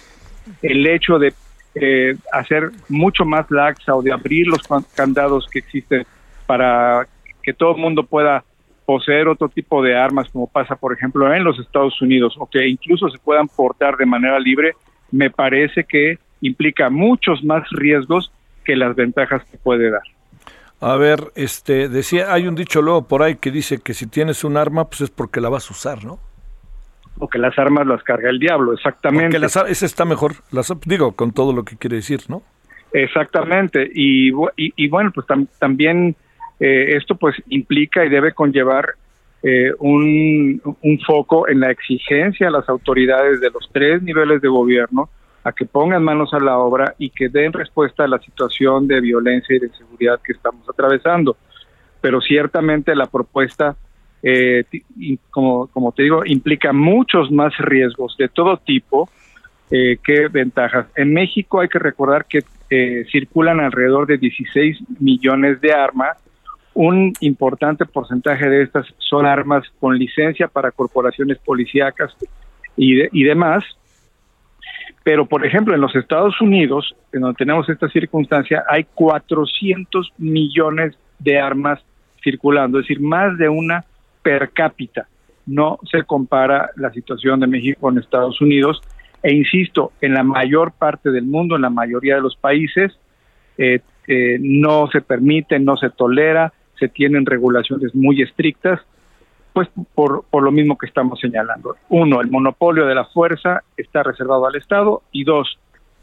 El 0.62 0.88
hecho 0.88 1.20
de 1.20 1.34
eh, 1.76 2.16
hacer 2.32 2.72
mucho 2.90 3.26
más 3.26 3.50
laxa 3.52 3.96
o 3.96 4.02
de 4.02 4.12
abrir 4.12 4.48
los 4.48 4.62
candados 4.96 5.48
que 5.52 5.60
existen 5.60 6.06
para 6.46 7.08
que 7.42 7.54
todo 7.54 7.76
el 7.76 7.82
mundo 7.82 8.04
pueda 8.04 8.44
poseer 8.86 9.28
otro 9.28 9.50
tipo 9.50 9.82
de 9.82 9.96
armas, 9.96 10.30
como 10.30 10.48
pasa, 10.48 10.76
por 10.76 10.94
ejemplo, 10.94 11.34
en 11.34 11.44
los 11.44 11.60
Estados 11.60 12.02
Unidos, 12.02 12.36
o 12.38 12.50
que 12.50 12.68
incluso 12.68 13.10
se 13.10 13.20
puedan 13.20 13.48
portar 13.48 13.98
de 13.98 14.06
manera 14.06 14.40
libre, 14.40 14.74
me 15.12 15.30
parece 15.30 15.84
que 15.84 16.18
implica 16.42 16.90
muchos 16.90 17.44
más 17.44 17.68
riesgos 17.72 18.32
que 18.66 18.76
las 18.76 18.96
ventajas 18.96 19.44
que 19.50 19.58
puede 19.58 19.92
dar. 19.92 20.02
A 20.80 20.98
ver, 20.98 21.32
este, 21.36 21.88
decía, 21.88 22.34
hay 22.34 22.48
un 22.48 22.56
dicho 22.56 22.82
luego 22.82 23.08
por 23.08 23.24
ahí 23.24 23.36
que 23.38 23.52
dice 23.52 23.80
que 23.82 23.94
si 23.94 24.08
tienes 24.08 24.44
un 24.44 24.58
arma, 24.58 24.90
pues 24.90 25.02
es 25.02 25.10
porque 25.10 25.40
la 25.40 25.48
vas 25.48 25.70
a 25.70 25.74
usar, 25.74 26.04
¿no? 26.04 26.20
O 27.20 27.30
que 27.30 27.38
las 27.38 27.58
armas 27.58 27.88
las 27.88 28.04
carga 28.04 28.30
el 28.30 28.40
diablo, 28.40 28.74
exactamente. 28.74 29.40
Las, 29.40 29.56
ese 29.56 29.86
está 29.86 30.04
mejor, 30.04 30.34
las, 30.52 30.74
digo, 30.86 31.14
con 31.14 31.32
todo 31.32 31.54
lo 31.54 31.64
que 31.64 31.78
quiere 31.78 31.98
decir, 31.98 32.24
¿no? 32.28 32.42
Exactamente, 32.92 33.90
y, 33.94 34.32
y, 34.56 34.88
bueno, 34.88 35.12
pues 35.16 35.26
también 35.58 36.16
eh, 36.60 36.96
esto 36.96 37.16
pues 37.16 37.36
implica 37.50 38.06
y 38.06 38.10
debe 38.10 38.34
conllevar 38.34 38.94
eh, 39.42 39.74
un, 39.80 40.62
foco 41.06 41.48
en 41.50 41.60
la 41.60 41.72
exigencia 41.72 42.48
a 42.48 42.52
las 42.52 42.70
autoridades 42.70 43.42
de 43.42 43.50
los 43.50 43.70
tres 43.72 44.02
niveles 44.02 44.42
de 44.42 44.48
gobierno 44.48 45.10
a 45.44 45.52
que 45.52 45.66
pongan 45.66 46.04
manos 46.04 46.34
a 46.34 46.40
la 46.40 46.58
obra 46.58 46.96
y 46.98 47.10
que 47.10 47.28
den 47.28 47.52
respuesta 47.52 48.06
a 48.06 48.08
la 48.08 48.20
situación 48.20 48.88
de 48.88 49.02
violencia 49.02 49.56
y 49.56 49.60
de 49.60 49.68
inseguridad 49.68 50.22
que 50.24 50.32
estamos 50.32 50.68
atravesando. 50.70 51.36
Pero 52.00 52.22
ciertamente 52.22 52.96
la 52.96 53.08
propuesta, 53.08 53.76
eh, 54.22 54.64
como, 55.32 55.68
como 55.68 55.92
te 55.92 56.04
digo, 56.04 56.24
implica 56.26 56.72
muchos 56.72 57.30
más 57.30 57.58
riesgos 57.58 58.16
de 58.18 58.30
todo 58.30 58.58
tipo 58.58 59.10
que 59.70 60.28
ventajas. 60.32 60.86
En 60.96 61.12
México 61.14 61.60
hay 61.60 61.68
que 61.68 61.80
recordar 61.80 62.26
que 62.26 62.44
circulan 63.12 63.60
alrededor 63.60 64.06
de 64.06 64.20
16 64.20 64.78
millones 65.00 65.60
de 65.62 65.74
armas 65.74 66.23
un 66.74 67.14
importante 67.20 67.86
porcentaje 67.86 68.50
de 68.50 68.64
estas 68.64 68.88
son 68.98 69.26
armas 69.26 69.64
con 69.80 69.98
licencia 69.98 70.48
para 70.48 70.72
corporaciones 70.72 71.38
policíacas 71.40 72.16
y, 72.76 73.24
demás. 73.24 73.64
Pero, 75.04 75.26
por 75.26 75.46
ejemplo, 75.46 75.76
en 75.76 75.82
los 75.82 75.96
Estados 75.96 76.40
Unidos, 76.42 76.96
en 77.12 77.22
donde 77.22 77.38
tenemos 77.38 77.70
esta 77.70 77.90
circunstancia, 77.90 78.64
hay 78.68 78.86
400 78.86 80.14
millones 80.18 80.96
de 81.20 81.40
armas 81.40 81.80
circulando, 82.24 82.80
es 82.80 82.88
decir, 82.88 83.02
más 83.02 83.38
de 83.38 83.50
una 83.50 83.84
per 84.22 84.52
cápita. 84.52 85.08
No 85.46 85.78
se 85.92 86.04
compara 86.04 86.70
la 86.78 86.92
situación 86.92 87.42
de 87.42 87.48
México 87.48 87.82
con 87.82 88.00
Estados 88.00 88.40
Unidos. 88.42 88.82
E 89.22 89.34
insisto, 89.34 89.92
en 90.02 90.14
la 90.14 90.24
mayor 90.24 90.72
parte 90.72 91.12
del 91.12 91.26
mundo, 91.26 91.58
en 91.58 91.62
la 91.62 91.70
mayoría 91.70 92.16
de 92.16 92.22
los 92.22 92.36
países, 92.38 92.98
eh, 93.58 93.82
eh, 94.08 94.38
no 94.40 94.88
se 94.88 95.02
permite, 95.02 95.60
no 95.60 95.76
se 95.78 95.90
tolera 95.90 96.54
tienen 96.90 97.26
regulaciones 97.26 97.94
muy 97.96 98.22
estrictas, 98.22 98.80
pues 99.54 99.70
por, 99.94 100.26
por 100.30 100.44
lo 100.44 100.52
mismo 100.52 100.78
que 100.78 100.88
estamos 100.88 101.20
señalando. 101.20 101.76
Uno, 101.90 102.22
el 102.22 102.30
monopolio 102.30 102.86
de 102.86 102.96
la 102.96 103.06
fuerza 103.06 103.64
está 103.78 104.04
reservado 104.04 104.48
al 104.48 104.56
Estado 104.56 105.04
y 105.12 105.24
dos, 105.24 105.60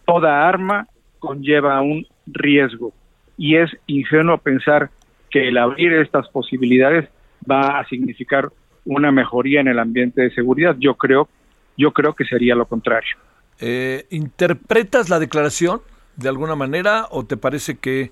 toda 0.06 0.48
arma 0.48 0.86
conlleva 1.18 1.80
un 1.80 2.06
riesgo 2.26 2.92
y 3.36 3.56
es 3.56 3.70
ingenuo 3.86 4.38
pensar 4.38 4.90
que 5.30 5.48
el 5.48 5.58
abrir 5.58 5.92
estas 5.94 6.28
posibilidades 6.28 7.08
va 7.50 7.78
a 7.78 7.86
significar 7.86 8.50
una 8.84 9.10
mejoría 9.12 9.60
en 9.60 9.68
el 9.68 9.78
ambiente 9.78 10.22
de 10.22 10.30
seguridad. 10.32 10.76
Yo 10.78 10.94
creo, 10.96 11.28
yo 11.76 11.92
creo 11.92 12.14
que 12.14 12.24
sería 12.24 12.54
lo 12.54 12.66
contrario. 12.66 13.16
Eh, 13.60 14.06
¿Interpretas 14.10 15.08
la 15.08 15.18
declaración 15.18 15.80
de 16.16 16.28
alguna 16.28 16.54
manera 16.54 17.06
o 17.10 17.24
te 17.24 17.36
parece 17.36 17.78
que 17.78 18.10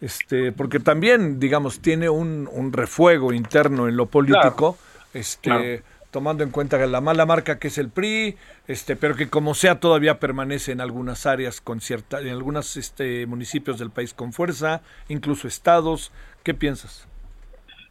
este, 0.00 0.52
porque 0.52 0.80
también, 0.80 1.40
digamos, 1.40 1.80
tiene 1.80 2.08
un, 2.08 2.48
un 2.52 2.72
refuego 2.72 3.32
interno 3.32 3.88
en 3.88 3.96
lo 3.96 4.06
político, 4.06 4.78
este, 5.14 5.82
tomando 6.10 6.44
en 6.44 6.50
cuenta 6.50 6.78
la 6.86 7.00
mala 7.00 7.26
marca 7.26 7.58
que 7.58 7.68
es 7.68 7.78
el 7.78 7.90
PRI, 7.90 8.36
este, 8.66 8.96
pero 8.96 9.14
que 9.14 9.28
como 9.28 9.54
sea 9.54 9.80
todavía 9.80 10.20
permanece 10.20 10.72
en 10.72 10.80
algunas 10.80 11.26
áreas 11.26 11.60
con 11.60 11.80
cierta, 11.80 12.20
en 12.20 12.28
algunos 12.28 12.76
este, 12.76 13.26
municipios 13.26 13.78
del 13.78 13.90
país 13.90 14.14
con 14.14 14.32
fuerza, 14.32 14.82
incluso 15.08 15.48
estados. 15.48 16.12
¿Qué 16.44 16.54
piensas? 16.54 17.08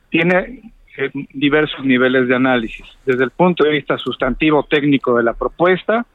Tiene 0.10 0.74
eh, 0.98 1.12
diversos 1.34 1.86
niveles 1.86 2.28
de 2.28 2.36
análisis. 2.36 2.86
Desde 3.06 3.24
el 3.24 3.32
punto 3.32 3.64
de 3.66 3.72
vista 3.72 3.98
sustantivo 3.98 4.64
técnico 4.64 5.16
de 5.18 5.24
la 5.24 5.34
propuesta, 5.34 6.06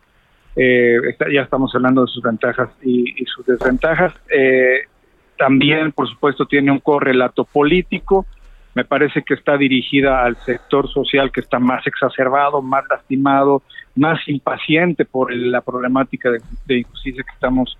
eh, 0.56 0.96
ya 1.32 1.42
estamos 1.42 1.74
hablando 1.74 2.02
de 2.04 2.08
sus 2.08 2.22
ventajas 2.22 2.70
y, 2.82 3.24
sus 3.26 3.46
desventajas. 3.46 4.12
Eh, 4.28 4.86
también, 5.36 5.92
por 5.92 6.08
supuesto, 6.08 6.46
tiene 6.46 6.70
un 6.70 6.78
correlato 6.78 7.44
político. 7.44 8.26
Me 8.74 8.84
parece 8.84 9.22
que 9.22 9.34
está 9.34 9.56
dirigida 9.56 10.24
al 10.24 10.36
sector 10.36 10.88
social 10.90 11.30
que 11.30 11.40
está 11.40 11.58
más 11.58 11.86
exacerbado, 11.86 12.62
más 12.62 12.84
lastimado, 12.88 13.62
más 13.94 14.18
impaciente 14.28 15.04
por 15.04 15.34
la 15.34 15.60
problemática 15.60 16.30
de, 16.30 16.78
injusticia 16.78 17.22
que 17.22 17.34
estamos, 17.34 17.76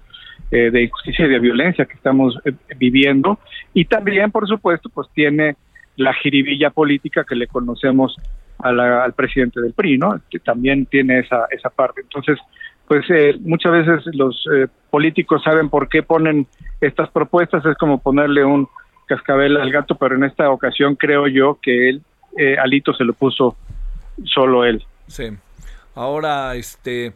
eh, 0.50 0.70
de 0.70 0.82
injusticia 0.82 1.26
y 1.26 1.28
de 1.28 1.38
violencia 1.38 1.86
que 1.86 1.94
estamos 1.94 2.38
viviendo. 2.76 3.38
Y 3.72 3.86
también, 3.86 4.30
por 4.30 4.46
supuesto, 4.46 4.90
pues 4.90 5.08
tiene 5.14 5.56
la 5.96 6.12
jiribilla 6.14 6.70
política 6.70 7.24
que 7.24 7.36
le 7.36 7.46
conocemos 7.46 8.16
al 8.58 9.12
presidente 9.14 9.60
del 9.60 9.72
PRI, 9.72 9.98
¿no? 9.98 10.20
Que 10.30 10.38
también 10.38 10.86
tiene 10.86 11.18
esa, 11.18 11.46
esa 11.50 11.68
parte. 11.68 12.00
Entonces, 12.02 12.38
pues 12.92 13.06
eh, 13.08 13.38
muchas 13.40 13.72
veces 13.72 14.14
los 14.14 14.46
eh, 14.52 14.68
políticos 14.90 15.42
saben 15.42 15.70
por 15.70 15.88
qué 15.88 16.02
ponen 16.02 16.46
estas 16.78 17.08
propuestas, 17.08 17.64
es 17.64 17.74
como 17.78 18.02
ponerle 18.02 18.44
un 18.44 18.68
cascabel 19.06 19.56
al 19.56 19.72
gato, 19.72 19.94
pero 19.94 20.14
en 20.14 20.24
esta 20.24 20.50
ocasión 20.50 20.96
creo 20.96 21.26
yo 21.26 21.58
que 21.62 21.88
él, 21.88 22.02
eh, 22.36 22.58
Alito 22.58 22.92
se 22.92 23.04
lo 23.04 23.14
puso 23.14 23.56
solo 24.26 24.66
él. 24.66 24.84
Sí. 25.06 25.30
Ahora, 25.94 26.54
este, 26.54 27.14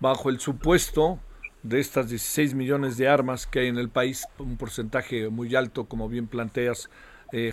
bajo 0.00 0.28
el 0.28 0.38
supuesto 0.38 1.18
de 1.62 1.80
estas 1.80 2.10
16 2.10 2.54
millones 2.54 2.98
de 2.98 3.08
armas 3.08 3.46
que 3.46 3.60
hay 3.60 3.68
en 3.68 3.78
el 3.78 3.88
país, 3.88 4.26
un 4.38 4.58
porcentaje 4.58 5.30
muy 5.30 5.56
alto, 5.56 5.86
como 5.86 6.10
bien 6.10 6.26
planteas, 6.26 6.90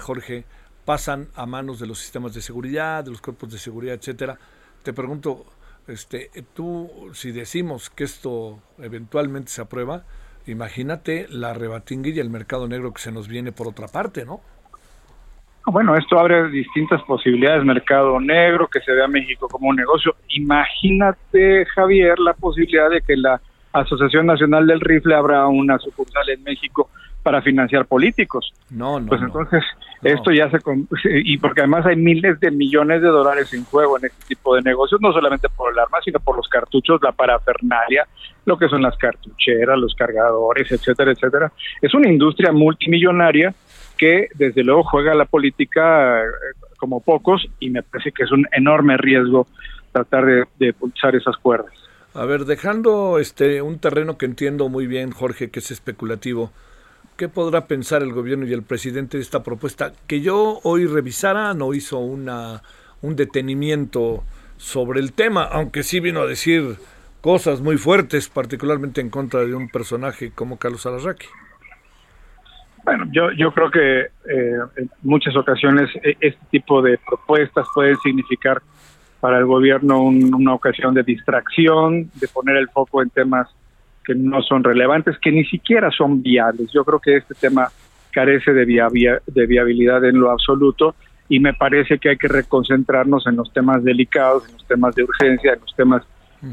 Jorge, 0.02 0.44
pasan 0.84 1.30
a 1.34 1.46
manos 1.46 1.80
de 1.80 1.88
los 1.88 2.00
sistemas 2.00 2.34
de 2.34 2.42
seguridad, 2.42 3.06
de 3.06 3.12
los 3.12 3.22
cuerpos 3.22 3.50
de 3.54 3.58
seguridad, 3.58 3.96
etcétera. 3.96 4.38
Te 4.84 4.92
pregunto, 4.92 5.46
este, 5.88 6.30
tú, 6.54 6.90
si 7.14 7.32
decimos 7.32 7.90
que 7.90 8.04
esto 8.04 8.60
eventualmente 8.80 9.50
se 9.50 9.62
aprueba, 9.62 10.04
imagínate 10.46 11.28
la 11.30 11.54
rebatinga 11.54 12.10
y 12.10 12.20
el 12.20 12.30
mercado 12.30 12.68
negro 12.68 12.94
que 12.94 13.02
se 13.02 13.12
nos 13.12 13.28
viene 13.28 13.52
por 13.52 13.68
otra 13.68 13.88
parte, 13.88 14.26
¿no? 14.26 14.42
Bueno, 15.70 15.98
esto 15.98 16.18
abre 16.18 16.50
distintas 16.50 17.02
posibilidades, 17.04 17.66
mercado 17.66 18.22
negro, 18.22 18.70
que 18.70 18.80
se 18.80 18.94
vea 18.94 19.08
México 19.08 19.50
como 19.50 19.68
un 19.68 19.76
negocio. 19.76 20.16
Imagínate, 20.30 21.66
Javier, 21.66 22.18
la 22.20 22.34
posibilidad 22.34 22.90
de 22.90 23.02
que 23.02 23.18
la 23.18 23.42
Asociación 23.74 24.26
Nacional 24.26 24.66
del 24.66 24.80
Rifle 24.80 25.14
abra 25.14 25.46
una 25.48 25.78
sucursal 25.78 26.30
en 26.30 26.42
México 26.44 26.90
para 27.28 27.42
financiar 27.42 27.86
políticos. 27.88 28.54
No, 28.70 29.02
no. 29.02 29.08
Pues 29.08 29.22
entonces, 29.22 29.62
esto 30.02 30.32
ya 30.32 30.50
se. 30.50 30.60
Y 31.26 31.38
porque 31.40 31.60
además 31.60 31.86
hay 31.86 31.98
miles 31.98 32.40
de 32.40 32.52
millones 32.52 33.02
de 33.02 33.10
dólares 33.10 33.54
en 33.54 33.66
juego 33.66 33.98
en 33.98 34.06
este 34.06 34.24
tipo 34.30 34.56
de 34.56 34.62
negocios, 34.62 35.02
no 35.02 35.12
solamente 35.12 35.50
por 35.50 35.74
el 35.74 35.78
arma, 35.78 35.98
sino 36.06 36.22
por 36.22 36.38
los 36.38 36.48
cartuchos, 36.48 37.02
la 37.04 37.12
parafernalia, 37.12 38.08
lo 38.46 38.58
que 38.58 38.70
son 38.70 38.82
las 38.82 38.96
cartucheras, 38.96 39.78
los 39.78 39.94
cargadores, 39.94 40.72
etcétera, 40.72 41.12
etcétera. 41.12 41.52
Es 41.82 41.94
una 41.94 42.10
industria 42.10 42.54
multimillonaria 42.54 43.54
que, 43.98 44.30
desde 44.36 44.64
luego, 44.64 44.86
juega 44.86 45.14
la 45.14 45.26
política 45.26 46.24
eh, 46.24 46.28
como 46.78 47.02
pocos 47.02 47.46
y 47.60 47.72
me 47.72 47.84
parece 47.84 48.14
que 48.14 48.24
es 48.24 48.32
un 48.32 48.48
enorme 48.54 48.96
riesgo 48.96 49.48
tratar 49.92 50.26
de, 50.26 50.46
de 50.60 50.72
pulsar 50.72 51.14
esas 51.14 51.36
cuerdas. 51.36 51.74
A 52.14 52.24
ver, 52.24 52.46
dejando 52.46 53.20
este 53.20 53.62
un 53.62 53.80
terreno 53.80 54.18
que 54.18 54.28
entiendo 54.28 54.70
muy 54.70 54.88
bien, 54.88 55.12
Jorge, 55.12 55.50
que 55.50 55.60
es 55.60 55.72
especulativo. 55.72 56.54
¿Qué 57.18 57.30
podrá 57.30 57.66
pensar 57.66 58.04
el 58.04 58.14
gobierno 58.14 58.46
y 58.46 58.54
el 58.54 58.62
presidente 58.62 59.18
de 59.18 59.24
esta 59.24 59.42
propuesta? 59.42 59.92
Que 60.06 60.22
yo 60.22 60.60
hoy 60.62 60.86
revisara, 60.86 61.56
no 61.56 61.74
hizo 61.74 61.98
una, 61.98 62.62
un 63.02 63.16
detenimiento 63.16 64.24
sobre 64.58 65.00
el 65.00 65.14
tema, 65.14 65.44
aunque 65.44 65.82
sí 65.82 66.00
vino 66.00 66.22
a 66.22 66.28
decir 66.28 66.76
cosas 67.22 67.60
muy 67.60 67.78
fuertes, 67.78 68.30
particularmente 68.30 69.02
en 69.02 69.10
contra 69.10 69.40
de 69.40 69.56
un 69.56 69.68
personaje 69.68 70.30
como 70.30 70.60
Carlos 70.60 70.86
Alarraqui. 70.86 71.26
Bueno, 72.84 73.06
yo, 73.12 73.32
yo 73.32 73.52
creo 73.52 73.72
que 73.72 74.00
eh, 74.02 74.60
en 74.76 74.92
muchas 75.02 75.36
ocasiones 75.36 75.90
e, 76.04 76.16
este 76.22 76.46
tipo 76.52 76.84
de 76.84 77.00
propuestas 77.00 77.66
pueden 77.74 77.98
significar 77.98 78.62
para 79.20 79.40
el 79.40 79.46
gobierno 79.46 80.04
una 80.04 80.54
ocasión 80.54 80.94
de 80.94 81.02
distracción, 81.02 82.12
de 82.14 82.28
poner 82.28 82.58
el 82.58 82.70
foco 82.70 83.02
en 83.02 83.10
temas 83.10 83.48
que 84.08 84.16
no 84.16 84.42
son 84.42 84.64
relevantes, 84.64 85.18
que 85.20 85.34
ni 85.34 85.44
siquiera 85.44 85.92
son 85.92 86.24
viables. 86.24 86.72
Yo 86.72 86.86
creo 86.86 87.00
que 87.00 87.18
este 87.18 87.36
tema 87.36 87.68
carece 88.14 88.54
de, 88.54 88.66
de 89.28 89.46
viabilidad 89.46 90.06
en 90.06 90.18
lo 90.18 90.32
absoluto 90.32 90.96
y 91.28 91.42
me 91.42 91.54
parece 91.54 92.00
que 92.00 92.10
hay 92.10 92.18
que 92.18 92.30
reconcentrarnos 92.30 93.28
en 93.28 93.36
los 93.36 93.52
temas 93.52 93.84
delicados, 93.84 94.48
en 94.48 94.54
los 94.54 94.66
temas 94.66 94.96
de 94.96 95.04
urgencia, 95.04 95.54
en 95.54 95.60
los 95.60 95.76
temas 95.76 96.04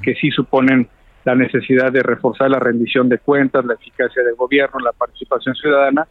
que 0.03 0.15
sí 0.17 0.33
suponen 0.33 0.89
la 1.25 1.37
necesidad 1.37 1.93
de 1.93 2.03
reforzar 2.03 2.51
la 2.51 2.59
rendición 2.59 3.09
de 3.09 3.19
cuentas, 3.19 3.65
la 3.65 3.75
eficacia 3.75 4.25
del 4.25 4.35
gobierno, 4.35 4.81
la 4.81 4.93
participación 4.93 5.55
ciudadana 5.55 6.09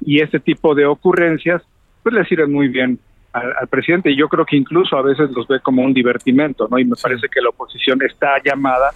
y 0.00 0.20
este 0.20 0.38
tipo 0.38 0.74
de 0.76 0.86
ocurrencias 0.86 1.62
pues 2.04 2.14
le 2.14 2.24
sirven 2.26 2.52
muy 2.52 2.68
bien 2.68 3.00
al, 3.32 3.66
presidente 3.66 4.12
y 4.12 4.16
yo 4.16 4.28
creo 4.28 4.46
que 4.46 4.56
incluso 4.56 4.96
a 4.96 5.02
veces 5.02 5.30
los 5.32 5.48
ve 5.48 5.58
como 5.60 5.82
un 5.82 5.92
divertimento, 5.92 6.68
¿no? 6.70 6.78
Y 6.78 6.84
me 6.84 6.94
parece 7.02 7.26
que 7.28 7.40
la 7.40 7.48
oposición 7.48 8.00
está 8.02 8.40
llamada 8.44 8.92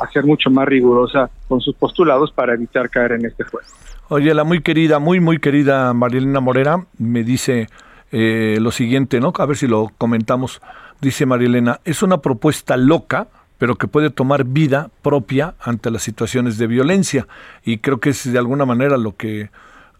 a 0.00 0.10
ser 0.10 0.24
mucho 0.24 0.50
más 0.50 0.66
rigurosa 0.66 1.30
con 1.48 1.60
sus 1.60 1.74
postulados 1.76 2.32
para 2.32 2.54
evitar 2.54 2.88
caer 2.88 3.12
en 3.12 3.26
este 3.26 3.44
juego. 3.44 3.66
Oye, 4.08 4.34
la 4.34 4.44
muy 4.44 4.60
querida, 4.60 4.98
muy, 4.98 5.20
muy 5.20 5.38
querida 5.38 5.92
Marilena 5.92 6.40
Morera 6.40 6.84
me 6.98 7.22
dice 7.22 7.68
eh, 8.10 8.58
lo 8.60 8.70
siguiente, 8.70 9.20
¿no? 9.20 9.32
A 9.38 9.46
ver 9.46 9.56
si 9.56 9.68
lo 9.68 9.90
comentamos. 9.98 10.60
Dice 11.00 11.26
Marilena, 11.26 11.80
es 11.84 12.02
una 12.02 12.18
propuesta 12.18 12.76
loca, 12.76 13.28
pero 13.58 13.76
que 13.76 13.86
puede 13.86 14.10
tomar 14.10 14.44
vida 14.44 14.90
propia 15.02 15.54
ante 15.60 15.90
las 15.90 16.02
situaciones 16.02 16.58
de 16.58 16.66
violencia. 16.66 17.26
Y 17.64 17.78
creo 17.78 18.00
que 18.00 18.10
es 18.10 18.30
de 18.30 18.38
alguna 18.38 18.66
manera 18.66 18.96
lo 18.96 19.16
que 19.16 19.50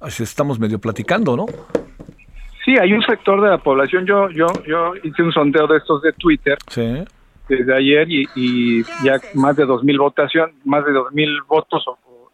estamos 0.02 0.58
medio 0.58 0.78
platicando, 0.78 1.36
¿no? 1.36 1.46
Sí, 2.64 2.74
hay 2.78 2.92
un 2.92 3.02
sector 3.02 3.40
de 3.40 3.48
la 3.48 3.58
población, 3.58 4.04
yo, 4.06 4.28
yo, 4.30 4.46
yo 4.66 4.92
hice 5.02 5.22
un 5.22 5.32
sondeo 5.32 5.66
de 5.66 5.78
estos 5.78 6.02
de 6.02 6.12
Twitter. 6.12 6.58
Sí 6.68 7.04
desde 7.50 7.74
ayer 7.74 8.06
y, 8.08 8.82
ya 9.04 9.20
más 9.34 9.56
de 9.56 9.66
2.000 9.66 9.98
votación, 9.98 10.52
más 10.64 10.84
de 10.84 10.92
2.000 10.92 11.46
votos 11.46 11.84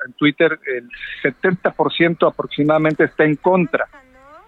en 0.07 0.13
Twitter, 0.13 0.59
el 0.67 0.89
70% 1.23 2.29
aproximadamente 2.29 3.05
está 3.05 3.25
en 3.25 3.37
contra 3.37 3.89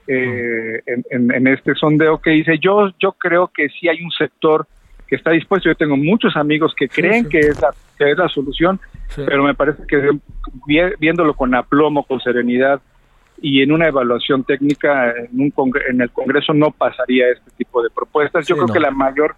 eh, 0.06 0.82
en, 0.86 1.46
este 1.46 1.74
sondeo 1.74 2.18
que 2.18 2.30
dice 2.30 2.58
yo 2.58 2.88
yo 2.98 3.12
creo 3.12 3.48
que 3.48 3.68
sí 3.68 3.88
hay 3.88 4.02
un 4.02 4.10
sector 4.10 4.66
que 5.06 5.16
está 5.16 5.32
dispuesto, 5.32 5.68
yo 5.68 5.74
tengo 5.74 5.96
muchos 5.96 6.36
amigos 6.36 6.74
que 6.76 6.88
creen 6.88 7.28
que 7.28 7.40
es 7.40 7.60
la, 7.60 7.74
que 7.98 8.10
es 8.10 8.18
la 8.18 8.28
solución, 8.28 8.78
pero 9.16 9.42
me 9.42 9.54
parece 9.54 9.82
que 9.86 10.10
viéndolo 10.98 11.34
con 11.34 11.54
aplomo, 11.54 12.04
con 12.04 12.20
serenidad 12.20 12.80
y 13.40 13.62
en 13.62 13.72
una 13.72 13.86
evaluación 13.86 14.44
técnica 14.44 15.10
en, 15.10 15.40
un 15.40 15.72
en 15.88 16.00
el 16.02 16.10
Congreso 16.10 16.52
no 16.52 16.70
pasaría 16.70 17.30
este 17.30 17.50
tipo 17.52 17.82
de 17.82 17.90
propuestas. 17.90 18.46
Yo 18.46 18.56
creo 18.56 18.68
que 18.68 18.80
la 18.80 18.90
mayor 18.90 19.36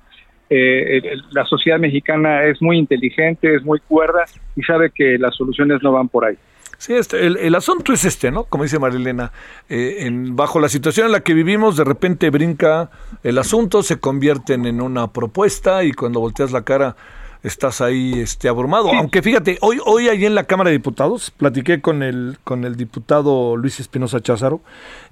eh, 0.50 1.16
la 1.30 1.44
sociedad 1.46 1.78
mexicana 1.78 2.44
es 2.44 2.60
muy 2.60 2.76
inteligente, 2.76 3.54
es 3.54 3.62
muy 3.62 3.78
cuerda 3.80 4.24
y 4.56 4.62
sabe 4.62 4.90
que 4.90 5.16
las 5.16 5.36
soluciones 5.36 5.80
no 5.82 5.92
van 5.92 6.08
por 6.08 6.24
ahí. 6.24 6.36
Sí, 6.80 6.94
este, 6.94 7.26
el, 7.26 7.54
asunto 7.54 7.92
es 7.92 8.06
este, 8.06 8.30
¿no? 8.30 8.44
Como 8.44 8.64
dice 8.64 8.78
Marilena, 8.78 9.32
eh, 9.68 9.96
en, 10.00 10.34
bajo 10.34 10.58
la 10.60 10.70
situación 10.70 11.04
en 11.04 11.12
la 11.12 11.20
que 11.20 11.34
vivimos, 11.34 11.76
de 11.76 11.84
repente 11.84 12.30
brinca 12.30 12.90
el 13.22 13.36
asunto, 13.36 13.82
se 13.82 14.00
convierten 14.00 14.64
en 14.64 14.80
una 14.80 15.12
propuesta 15.12 15.84
y 15.84 15.92
cuando 15.92 16.20
volteas 16.20 16.52
la 16.52 16.62
cara 16.62 16.96
estás 17.42 17.82
ahí 17.82 18.20
este 18.20 18.48
abrumado. 18.48 18.90
Aunque 18.94 19.20
fíjate, 19.20 19.58
hoy 19.60 19.78
hoy 19.84 20.08
allí 20.08 20.24
en 20.24 20.34
la 20.34 20.44
Cámara 20.44 20.70
de 20.70 20.76
Diputados 20.76 21.30
platiqué 21.30 21.82
con 21.82 22.02
el 22.02 22.38
con 22.44 22.64
el 22.64 22.76
diputado 22.76 23.56
Luis 23.56 23.78
Espinosa 23.78 24.20
Cházaro 24.20 24.62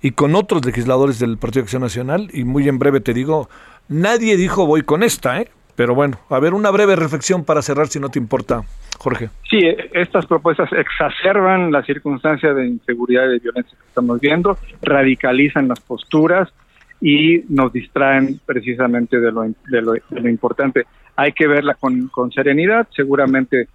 y 0.01 0.13
con 0.13 0.35
otros 0.37 0.65
legisladores 0.65 1.19
del 1.19 1.37
Partido 1.37 1.63
de 1.63 1.65
Acción 1.67 1.83
Nacional 1.83 2.31
y 2.33 2.45
muy 2.45 2.67
en 2.69 2.79
breve 2.79 3.01
te 3.01 3.13
digo, 3.13 3.51
Nadie 3.89 4.37
dijo 4.37 4.67
voy 4.67 4.83
con 4.83 5.03
esta, 5.03 5.41
¿eh? 5.41 5.49
Pero 5.77 5.95
bueno, 5.95 6.19
a 6.29 6.41
ver, 6.41 6.55
una 6.55 6.71
breve 6.71 6.97
reflexión 6.97 7.45
para 7.45 7.63
cerrar, 7.63 7.87
si 7.87 8.01
no 8.01 8.09
te 8.09 8.19
importa, 8.19 8.63
Jorge. 8.99 9.31
Sí, 9.49 9.59
e, 9.59 9.91
estas 9.93 10.27
propuestas 10.27 10.69
exacerban 10.73 11.71
la 11.71 11.85
circunstancia 11.85 12.53
de 12.53 12.67
inseguridad 12.67 13.27
y 13.27 13.35
de 13.35 13.39
violencia 13.39 13.79
que 13.79 13.87
estamos 13.87 14.21
viendo, 14.21 14.59
radicalizan 14.83 15.69
las 15.69 15.79
posturas 15.79 16.49
y 17.01 17.45
nos 17.49 17.73
distraen 17.73 18.41
precisamente 18.45 19.21
de 19.21 19.31
lo, 19.31 19.43
de 19.43 19.83
lo, 19.83 20.29
importante. 20.29 20.85
Hay 21.15 21.33
que 21.33 21.47
verla 21.47 21.75
con, 21.75 22.09
con 22.09 22.33
serenidad, 22.33 22.89
seguramente 22.95 23.69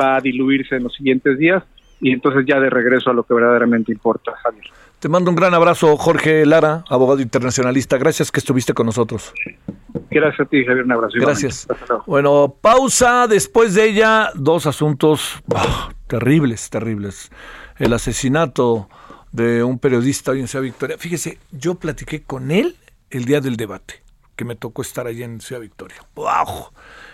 va 0.00 0.16
a 0.16 0.20
diluirse 0.20 0.76
en 0.76 0.84
los 0.84 0.94
siguientes 0.94 1.38
días 1.38 1.64
y 2.00 2.12
entonces 2.12 2.44
ya 2.46 2.60
de 2.60 2.70
regreso 2.70 3.10
a 3.10 3.14
lo 3.14 3.24
que 3.24 3.34
verdaderamente 3.34 3.92
importa, 3.92 4.32
Javier. 4.42 4.66
Te 4.98 5.10
mando 5.10 5.30
un 5.30 5.36
gran 5.36 5.52
abrazo, 5.52 5.96
Jorge 5.98 6.46
Lara, 6.46 6.82
abogado 6.88 7.20
internacionalista. 7.20 7.98
Gracias 7.98 8.32
que 8.32 8.40
estuviste 8.40 8.72
con 8.72 8.86
nosotros. 8.86 9.32
Gracias 10.10 10.40
a 10.40 10.48
ti, 10.48 10.64
Javier. 10.64 10.84
Un 10.84 10.92
abrazo. 10.92 11.14
Gracias. 11.20 11.68
Bueno, 12.06 12.56
pausa. 12.60 13.26
Después 13.26 13.74
de 13.74 13.84
ella, 13.90 14.30
dos 14.34 14.66
asuntos 14.66 15.42
oh, 15.54 15.90
terribles, 16.06 16.70
terribles. 16.70 17.30
El 17.78 17.92
asesinato 17.92 18.88
de 19.32 19.62
un 19.62 19.78
periodista 19.78 20.30
hoy 20.30 20.40
en 20.40 20.48
Ciudad 20.48 20.62
Victoria. 20.62 20.96
Fíjese, 20.96 21.38
yo 21.52 21.74
platiqué 21.74 22.22
con 22.22 22.50
él 22.50 22.76
el 23.10 23.26
día 23.26 23.42
del 23.42 23.56
debate, 23.56 24.02
que 24.34 24.46
me 24.46 24.56
tocó 24.56 24.80
estar 24.80 25.06
allí 25.06 25.22
en 25.22 25.42
Ciudad 25.42 25.60
Victoria. 25.60 25.98
¡Wow! 26.14 26.70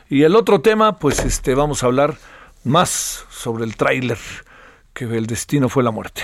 Y 0.08 0.22
el 0.22 0.36
otro 0.36 0.60
tema, 0.60 1.00
pues 1.00 1.24
este, 1.24 1.56
vamos 1.56 1.82
a 1.82 1.86
hablar 1.86 2.14
más 2.62 3.26
sobre 3.28 3.64
el 3.64 3.76
tráiler, 3.76 4.18
que 4.92 5.04
el 5.04 5.26
destino 5.26 5.68
fue 5.68 5.82
la 5.82 5.90
muerte. 5.90 6.22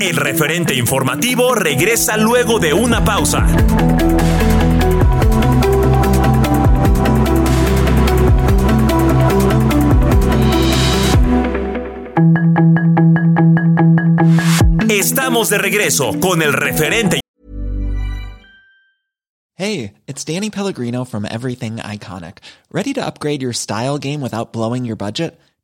El 0.00 0.16
referente 0.16 0.74
informativo 0.74 1.54
regresa 1.54 2.16
luego 2.16 2.58
de 2.58 2.72
una 2.72 3.04
pausa. 3.04 3.46
Estamos 14.88 15.50
de 15.50 15.58
regreso 15.58 16.18
con 16.20 16.42
el 16.42 16.52
referente. 16.52 17.20
Hey, 19.54 19.94
it's 20.06 20.24
Danny 20.24 20.50
Pellegrino 20.50 21.04
from 21.04 21.24
Everything 21.24 21.76
Iconic. 21.76 22.38
¿Ready 22.70 22.92
to 22.92 23.04
upgrade 23.04 23.40
your 23.40 23.54
style 23.54 23.98
game 23.98 24.20
without 24.20 24.52
blowing 24.52 24.84
your 24.84 24.96
budget? 24.96 25.38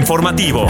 Informativo. 0.00 0.66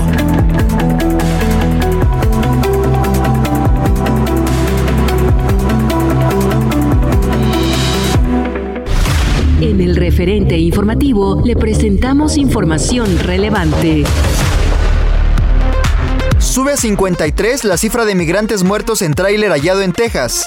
En 9.63 9.81
el 9.81 9.97
referente 9.97 10.59
informativo 10.59 11.41
le 11.43 11.57
presentamos 11.57 12.37
información 12.37 13.19
relevante. 13.19 14.05
Sube 16.39 16.73
a 16.73 16.77
53 16.77 17.65
la 17.65 17.79
cifra 17.79 18.05
de 18.05 18.15
migrantes 18.15 18.63
muertos 18.63 19.01
en 19.01 19.15
tráiler 19.15 19.53
hallado 19.53 19.81
en 19.81 19.93
Texas. 19.95 20.47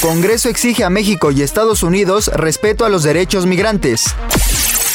Congreso 0.00 0.48
exige 0.48 0.82
a 0.82 0.88
México 0.88 1.30
y 1.30 1.42
Estados 1.42 1.82
Unidos 1.82 2.28
respeto 2.28 2.86
a 2.86 2.88
los 2.88 3.02
derechos 3.02 3.44
migrantes. 3.44 4.06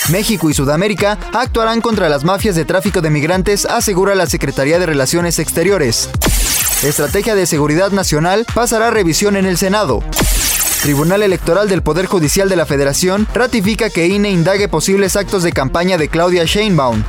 México 0.09 0.49
y 0.49 0.53
Sudamérica 0.53 1.17
actuarán 1.33 1.81
contra 1.81 2.09
las 2.09 2.23
mafias 2.23 2.55
de 2.55 2.65
tráfico 2.65 3.01
de 3.01 3.09
migrantes, 3.09 3.65
asegura 3.65 4.15
la 4.15 4.25
Secretaría 4.25 4.79
de 4.79 4.85
Relaciones 4.85 5.39
Exteriores. 5.39 6.09
Estrategia 6.83 7.35
de 7.35 7.45
Seguridad 7.45 7.91
Nacional 7.91 8.45
pasará 8.53 8.91
revisión 8.91 9.37
en 9.37 9.45
el 9.45 9.57
Senado. 9.57 10.03
Tribunal 10.81 11.23
Electoral 11.23 11.69
del 11.69 11.81
Poder 11.81 12.07
Judicial 12.07 12.49
de 12.49 12.57
la 12.57 12.65
Federación 12.65 13.25
ratifica 13.33 13.89
que 13.89 14.07
INE 14.07 14.29
indague 14.29 14.67
posibles 14.67 15.15
actos 15.15 15.41
de 15.43 15.53
campaña 15.53 15.97
de 15.97 16.09
Claudia 16.09 16.43
Sheinbaum. 16.43 17.01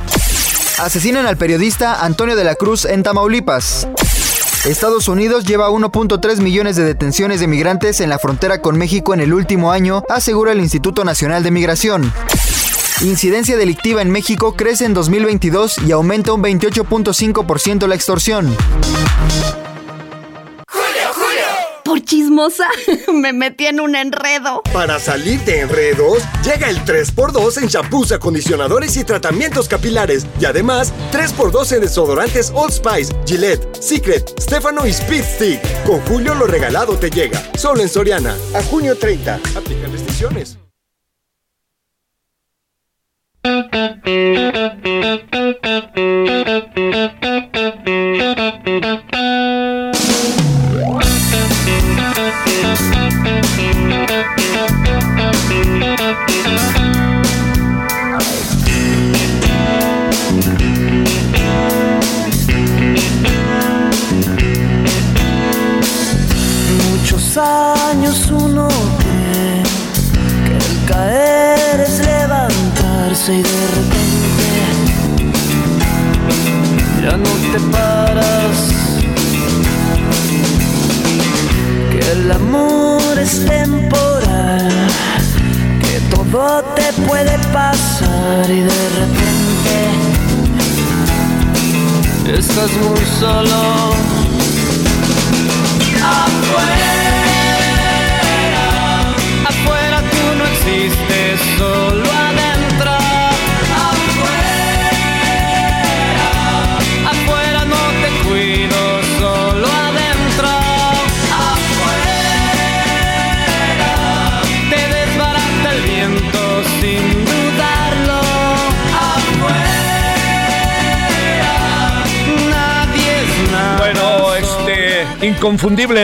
Asesinan 0.79 1.25
al 1.25 1.35
periodista 1.35 2.05
Antonio 2.05 2.37
de 2.37 2.45
la 2.45 2.55
Cruz 2.55 2.85
en 2.85 3.03
Tamaulipas. 3.03 3.87
Estados 4.65 5.09
Unidos 5.09 5.43
lleva 5.43 5.69
1.3 5.69 6.37
millones 6.37 6.77
de 6.77 6.85
detenciones 6.85 7.41
de 7.41 7.47
migrantes 7.47 7.99
en 7.99 8.09
la 8.09 8.17
frontera 8.17 8.61
con 8.61 8.77
México 8.77 9.13
en 9.13 9.19
el 9.19 9.33
último 9.33 9.71
año, 9.71 10.03
asegura 10.09 10.53
el 10.53 10.59
Instituto 10.59 11.03
Nacional 11.03 11.43
de 11.43 11.51
Migración. 11.51 12.13
Incidencia 13.01 13.57
delictiva 13.57 14.01
en 14.01 14.09
México 14.09 14.55
crece 14.55 14.85
en 14.85 14.93
2022 14.93 15.79
y 15.85 15.91
aumenta 15.91 16.31
un 16.33 16.41
28.5% 16.41 17.87
la 17.87 17.95
extorsión. 17.95 18.55
Por 21.83 22.01
chismosa, 22.01 22.67
me 23.13 23.31
metí 23.31 23.67
en 23.67 23.79
un 23.79 23.95
enredo. 23.95 24.63
Para 24.73 24.99
salir 24.99 25.39
de 25.41 25.59
enredos, 25.59 26.23
llega 26.43 26.69
el 26.69 26.83
3x2 26.83 27.61
en 27.61 27.67
champús, 27.67 28.11
acondicionadores 28.11 28.97
y 28.97 29.03
tratamientos 29.03 29.67
capilares. 29.67 30.25
Y 30.39 30.45
además, 30.45 30.91
3x2 31.11 31.73
en 31.73 31.81
desodorantes 31.81 32.51
Old 32.55 32.71
Spice, 32.71 33.13
Gillette, 33.25 33.75
Secret, 33.81 34.33
Stefano 34.41 34.87
y 34.87 34.89
Speed 34.89 35.23
Stick. 35.23 35.83
Con 35.83 35.99
Julio 36.01 36.33
lo 36.33 36.47
regalado 36.47 36.97
te 36.97 37.11
llega. 37.11 37.41
Solo 37.55 37.81
en 37.81 37.89
Soriana. 37.89 38.35
A 38.55 38.63
junio 38.63 38.97
30. 38.97 39.35
Aplican 39.55 39.91
restricciones. 39.91 40.57
Muchos 44.05 44.44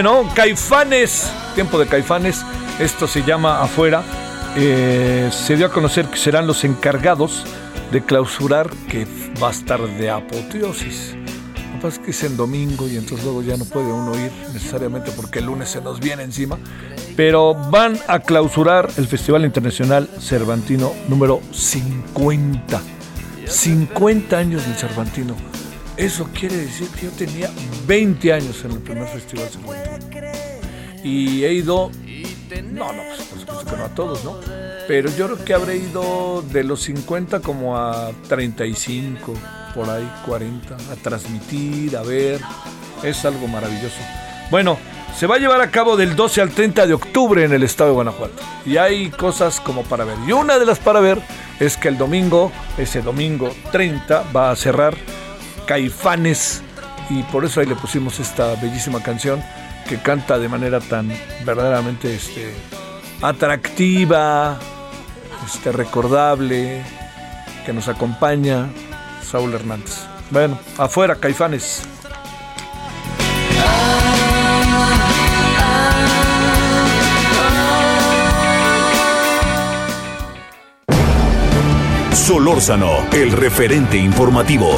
¿no? 0.03 0.27
Caifanes, 0.33 1.31
tiempo 1.53 1.77
de 1.77 1.85
Caifanes, 1.85 2.43
esto 2.79 3.07
se 3.07 3.23
llama 3.23 3.61
Afuera. 3.61 4.03
Eh, 4.55 5.29
se 5.31 5.55
dio 5.55 5.67
a 5.67 5.71
conocer 5.71 6.07
que 6.07 6.17
serán 6.17 6.47
los 6.47 6.63
encargados 6.63 7.43
de 7.91 8.01
clausurar, 8.03 8.69
que 8.89 9.05
va 9.41 9.49
a 9.49 9.51
estar 9.51 9.79
de 9.81 10.09
apoteosis. 10.09 11.15
Lo 11.15 11.73
que 11.73 11.81
pasa 11.81 11.87
es 11.87 11.99
que 11.99 12.11
es 12.11 12.23
en 12.23 12.37
domingo 12.37 12.87
y 12.87 12.97
entonces 12.97 13.23
luego 13.23 13.43
ya 13.43 13.57
no 13.57 13.65
puede 13.65 13.91
uno 13.91 14.13
ir 14.17 14.31
necesariamente 14.53 15.11
porque 15.11 15.39
el 15.39 15.45
lunes 15.45 15.69
se 15.69 15.81
nos 15.81 15.99
viene 15.99 16.23
encima. 16.23 16.57
Pero 17.15 17.53
van 17.53 17.97
a 18.07 18.19
clausurar 18.19 18.89
el 18.97 19.07
Festival 19.07 19.45
Internacional 19.45 20.09
Cervantino 20.19 20.93
número 21.07 21.41
50. 21.51 22.81
50 23.45 24.37
años 24.37 24.65
del 24.65 24.75
Cervantino. 24.75 25.50
Eso 26.01 26.27
quiere 26.33 26.57
decir 26.57 26.87
que 26.89 27.05
yo 27.05 27.11
tenía 27.11 27.51
20 27.85 28.33
años 28.33 28.65
en 28.65 28.71
el 28.71 28.79
primer 28.79 29.07
Festival 29.07 29.47
Cervantino. 29.49 30.31
Y 31.03 31.43
he 31.43 31.53
ido, 31.53 31.91
no, 32.71 32.91
no, 32.91 33.03
pues 33.03 33.21
por 33.21 33.39
supuesto 33.39 33.65
que 33.65 33.77
no 33.77 33.83
a 33.85 33.89
todos, 33.89 34.23
¿no? 34.23 34.39
Pero 34.87 35.11
yo 35.15 35.27
creo 35.27 35.45
que 35.45 35.53
habré 35.53 35.77
ido 35.77 36.43
de 36.51 36.63
los 36.63 36.81
50 36.81 37.41
como 37.41 37.77
a 37.77 38.11
35, 38.27 39.31
por 39.75 39.91
ahí 39.91 40.11
40, 40.25 40.73
a 40.75 40.95
transmitir, 41.03 41.95
a 41.95 42.01
ver. 42.01 42.41
Es 43.03 43.23
algo 43.23 43.47
maravilloso. 43.47 43.99
Bueno, 44.49 44.79
Se 45.17 45.27
va 45.27 45.35
a 45.35 45.39
llevar 45.39 45.61
a 45.61 45.69
cabo 45.69 45.97
del 45.97 46.15
12 46.15 46.41
al 46.41 46.51
30 46.51 46.87
de 46.87 46.93
octubre 46.93 47.43
en 47.43 47.51
el 47.51 47.63
estado 47.63 47.89
de 47.89 47.95
Guanajuato. 47.95 48.41
Y 48.65 48.77
hay 48.77 49.09
cosas 49.09 49.59
como 49.59 49.83
para 49.83 50.05
ver. 50.05 50.15
Y 50.25 50.31
una 50.31 50.57
de 50.57 50.65
las 50.65 50.79
para 50.79 50.99
ver 50.99 51.21
es 51.59 51.77
que 51.77 51.89
el 51.89 51.97
domingo, 51.97 52.51
ese 52.77 53.01
domingo 53.01 53.53
30, 53.71 54.23
va 54.35 54.51
a 54.51 54.55
cerrar 54.55 54.95
Caifanes. 55.65 56.61
Y 57.09 57.23
por 57.23 57.45
eso 57.45 57.59
ahí 57.59 57.65
le 57.65 57.75
pusimos 57.75 58.19
esta 58.19 58.55
bellísima 58.55 59.01
canción 59.01 59.43
que 59.87 59.97
canta 59.97 60.39
de 60.39 60.47
manera 60.47 60.79
tan 60.79 61.11
verdaderamente 61.43 62.15
este, 62.15 62.53
atractiva, 63.21 64.57
este, 65.45 65.71
recordable, 65.71 66.83
que 67.65 67.73
nos 67.73 67.87
acompaña 67.87 68.69
Saúl 69.23 69.53
Hernández. 69.53 70.05
Bueno, 70.29 70.57
afuera, 70.77 71.15
Caifanes. 71.15 71.83
Solórzano, 82.13 83.09
el 83.11 83.33
referente 83.33 83.97
informativo. 83.97 84.77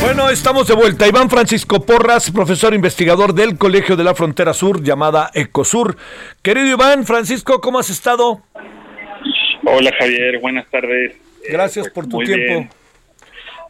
Bueno, 0.00 0.30
estamos 0.30 0.66
de 0.66 0.74
vuelta. 0.74 1.06
Iván 1.06 1.28
Francisco 1.28 1.84
Porras, 1.84 2.30
profesor 2.30 2.74
investigador 2.74 3.34
del 3.34 3.58
Colegio 3.58 3.96
de 3.96 4.04
la 4.04 4.14
Frontera 4.14 4.54
Sur, 4.54 4.82
llamada 4.82 5.30
Ecosur. 5.34 5.96
Querido 6.42 6.66
Iván 6.68 7.04
Francisco, 7.04 7.60
¿cómo 7.60 7.78
has 7.78 7.90
estado? 7.90 8.40
Hola 9.64 9.92
Javier, 9.98 10.40
buenas 10.40 10.68
tardes. 10.70 11.16
Gracias 11.48 11.86
Eh, 11.86 11.90
por 11.94 12.06
tu 12.08 12.18
tiempo. 12.18 12.44
bien. 12.46 12.70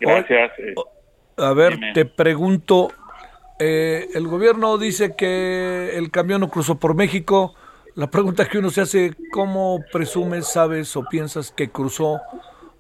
Gracias. 0.01 0.51
eh, 0.59 0.75
A 1.37 1.53
ver, 1.53 1.75
Dime. 1.75 1.93
te 1.95 2.05
pregunto, 2.05 2.93
eh, 3.59 4.07
el 4.15 4.27
gobierno 4.29 4.79
dice 4.79 5.15
que 5.17 5.93
el 5.97 6.11
camión 6.11 6.41
no 6.41 6.49
cruzó 6.49 6.79
por 6.79 6.95
México. 6.95 7.55
La 7.97 8.09
pregunta 8.09 8.47
que 8.49 8.59
uno 8.59 8.71
se 8.71 8.83
hace, 8.83 9.15
¿cómo 9.33 9.81
presumes, 9.93 10.47
sabes 10.47 10.97
o 10.97 11.05
piensas 11.11 11.51
que 11.51 11.71
cruzó, 11.71 12.21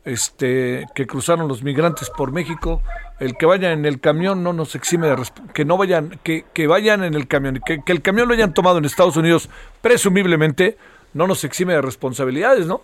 este, 0.04 0.86
que 0.94 1.06
cruzaron 1.06 1.48
los 1.48 1.62
migrantes 1.62 2.10
por 2.10 2.32
México? 2.32 2.80
El 3.20 3.36
que 3.36 3.44
vayan 3.44 3.72
en 3.80 3.84
el 3.84 4.00
camión 4.00 4.42
no 4.42 4.54
nos 4.54 4.74
exime 4.74 5.06
de 5.06 5.16
que 5.54 5.66
no 5.66 5.76
vayan, 5.76 6.18
que, 6.24 6.44
que 6.54 6.66
vayan 6.66 7.04
en 7.04 7.14
el 7.14 7.28
camión, 7.28 7.60
que, 7.64 7.80
que 7.84 7.92
el 7.92 8.00
camión 8.00 8.28
lo 8.28 8.34
hayan 8.34 8.54
tomado 8.54 8.78
en 8.78 8.86
Estados 8.86 9.16
Unidos, 9.18 9.50
presumiblemente, 9.82 10.76
no 11.12 11.26
nos 11.26 11.44
exime 11.44 11.74
de 11.74 11.82
responsabilidades, 11.82 12.66
¿no? 12.66 12.80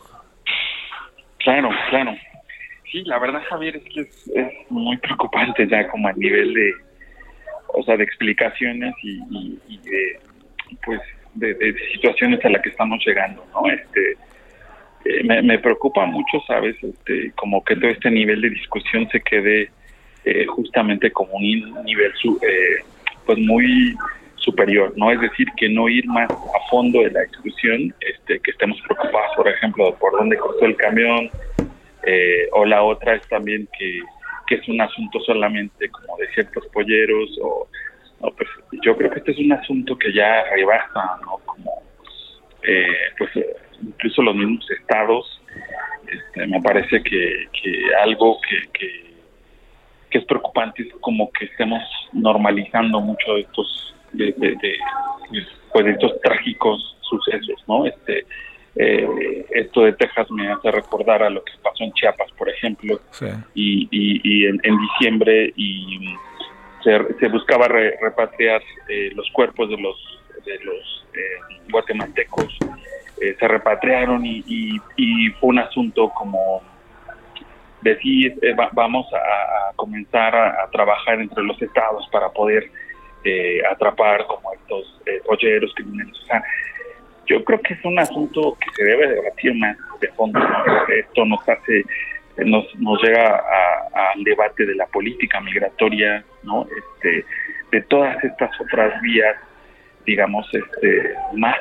Claro, 1.39 1.71
claro. 1.89 2.15
Sí, 2.93 3.03
la 3.05 3.19
verdad, 3.19 3.43
Javier, 3.49 3.77
es 3.77 3.85
que 3.85 4.01
es, 4.01 4.51
muy 4.69 4.99
preocupante 4.99 5.67
ya 5.69 5.89
como 5.89 6.09
a 6.09 6.13
nivel 6.13 6.53
de, 6.53 6.73
o 7.69 7.83
sea, 7.85 7.97
de 7.97 8.05
explicaciones 8.05 8.95
y, 9.03 9.69
de, 9.85 10.21
pues, 10.85 11.01
de, 11.35 11.55
de 11.55 11.75
situaciones 11.93 12.45
a 12.45 12.51
las 12.51 12.63
que 12.63 12.71
estamos 12.71 13.03
llegando, 13.07 13.45
¿no? 13.55 13.71
Este, 13.71 14.17
eh, 15.07 15.23
me, 15.25 15.41
me 15.41 15.59
preocupa 15.59 16.05
mucho, 16.05 16.41
¿sabes? 16.47 16.77
Este, 16.83 17.33
como 17.37 17.65
que 17.65 17.77
todo 17.77 17.91
este 17.91 18.11
nivel 18.11 18.41
de 18.41 18.51
discusión 18.51 19.09
se 19.11 19.21
quede 19.21 19.71
eh, 20.27 20.45
justamente 20.47 21.13
como 21.13 21.35
un 21.35 21.85
nivel, 21.85 22.13
eh, 22.43 22.85
pues, 23.25 23.39
muy 23.39 23.95
superior, 24.35 24.93
¿no? 24.97 25.13
Es 25.13 25.21
decir, 25.21 25.47
que 25.57 25.69
no 25.69 25.89
ir 25.89 26.05
más 26.07 26.29
a 26.31 26.69
fondo 26.69 27.01
de 27.01 27.13
la 27.13 27.21
discusión, 27.21 27.95
este, 28.01 28.41
que 28.41 28.51
estemos 28.51 28.77
preocupados, 28.83 29.31
por 29.37 29.49
ejemplo, 29.49 29.95
por 30.01 30.13
dónde 30.13 30.37
cruzó 30.37 30.67
el 30.67 30.77
camión, 30.77 31.31
eh, 32.05 32.49
o 32.53 32.65
la 32.65 32.83
otra 32.83 33.15
es 33.15 33.27
también 33.29 33.69
que, 33.79 34.01
que 34.49 34.57
es 34.57 34.69
un 34.69 34.81
asunto 34.81 35.21
solamente 35.21 35.89
como 35.91 36.17
de 36.17 36.27
ciertos 36.35 36.67
polleros, 36.73 37.31
o 37.41 37.69
no, 38.21 38.31
pues 38.33 38.49
yo 38.83 38.97
creo 38.97 39.11
que 39.11 39.21
este 39.21 39.31
es 39.31 39.39
un 39.39 39.53
asunto 39.53 39.97
que 39.97 40.13
ya 40.13 40.43
rebasa, 40.51 41.21
¿no? 41.23 41.39
Como, 41.45 41.83
eh, 42.65 42.97
pues 43.17 43.31
incluso 43.81 44.23
los 44.23 44.35
mismos 44.35 44.69
estados, 44.73 45.41
este, 46.09 46.49
me 46.49 46.61
parece 46.61 47.01
que, 47.01 47.47
que 47.53 47.95
algo 48.03 48.41
que, 48.73 49.06
que 50.17 50.23
es 50.23 50.25
preocupante 50.25 50.83
es 50.83 50.89
como 51.01 51.31
que 51.33 51.45
estemos 51.45 51.83
normalizando 52.13 53.01
mucho 53.01 53.35
de 53.35 53.41
estos 53.43 53.95
de, 54.13 54.33
de, 54.39 54.49
de, 54.63 54.75
pues 55.73 55.85
de 55.85 55.91
estos 55.93 56.19
trágicos 56.23 56.97
sucesos, 57.03 57.63
¿no? 57.69 57.85
Este 57.85 58.25
eh, 58.77 59.47
esto 59.51 59.83
de 59.83 59.93
Texas 59.95 60.31
me 60.31 60.51
hace 60.51 60.71
recordar 60.71 61.23
a 61.23 61.31
lo 61.31 61.43
que 61.45 61.53
pasó 61.63 61.83
en 61.85 61.93
Chiapas, 61.93 62.31
por 62.39 62.49
ejemplo, 62.49 63.01
Sí. 63.11 63.27
y, 63.55 63.89
y, 63.91 64.21
y 64.23 64.47
en, 64.47 64.61
en 64.65 64.79
diciembre 64.79 65.53
y 65.57 66.15
se, 66.85 66.99
se 67.19 67.29
buscaba 67.29 67.69
re- 67.69 67.97
repatriar 68.03 68.63
eh, 68.89 69.11
los 69.15 69.31
cuerpos 69.33 69.69
de 69.71 69.77
los 69.79 69.97
de 70.45 70.59
los 70.65 71.07
eh, 71.15 71.57
guatemaltecos 71.71 72.59
eh, 73.21 73.35
se 73.39 73.49
repatriaron 73.49 74.25
y, 74.25 74.45
y, 74.47 74.77
y 74.97 75.29
fue 75.41 75.49
un 75.51 75.59
asunto 75.59 76.11
como 76.11 76.63
decir 77.83 78.39
eh, 78.43 78.55
va- 78.55 78.71
vamos 78.73 79.07
a, 79.13 79.73
comenzar 79.77 80.35
a, 80.35 80.69
trabajar 80.71 81.21
entre 81.21 81.43
los 81.45 81.61
estados 81.61 82.09
para 82.11 82.29
poder 82.31 82.71
eh, 83.25 83.61
atrapar 83.71 84.27
como 84.27 84.53
estos 84.55 85.01
eh, 85.07 85.21
criminales. 85.75 86.19
O 86.23 86.27
sea, 86.27 86.43
yo 87.27 87.45
creo 87.45 87.61
que 87.61 87.75
es 87.75 87.85
un 87.85 87.99
asunto 87.99 88.57
que 88.61 88.71
se 88.77 88.85
debe 88.85 89.09
debatir 89.09 89.55
más 89.55 89.77
de 90.01 90.09
fondo. 90.13 90.39
Esto 90.89 91.25
nos 91.25 91.47
hace, 91.49 91.85
nos, 92.39 92.73
nos 92.77 93.03
llega 93.03 93.43
al 94.13 94.23
debate 94.23 94.65
de 94.65 94.75
la 94.77 94.87
política 94.87 95.41
migratoria, 95.41 96.25
¿no? 96.45 96.67
Este, 96.77 97.25
de 97.73 97.83
todas 97.83 98.23
estas 98.23 98.51
otras 98.61 99.01
vías, 99.03 99.37
digamos, 100.05 100.47
este, 100.55 101.15
más 101.35 101.57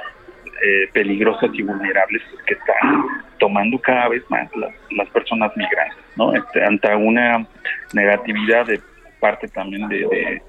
eh, 0.63 0.89
peligrosas 0.94 1.50
y 1.54 1.62
vulnerables 1.62 2.22
que 2.46 2.54
están 2.54 3.06
tomando 3.39 3.78
cada 3.80 4.10
vez 4.10 4.24
más 4.30 4.50
las, 4.56 5.10
personas 5.10 5.52
migrantes, 5.56 5.98
¿no? 6.15 6.34
Este, 6.36 6.63
ante 6.63 6.94
una 6.96 7.46
negatividad 7.94 8.65
de 8.65 8.80
parte 9.20 9.48
también 9.48 9.88
de, 9.88 10.00
de- 10.00 10.41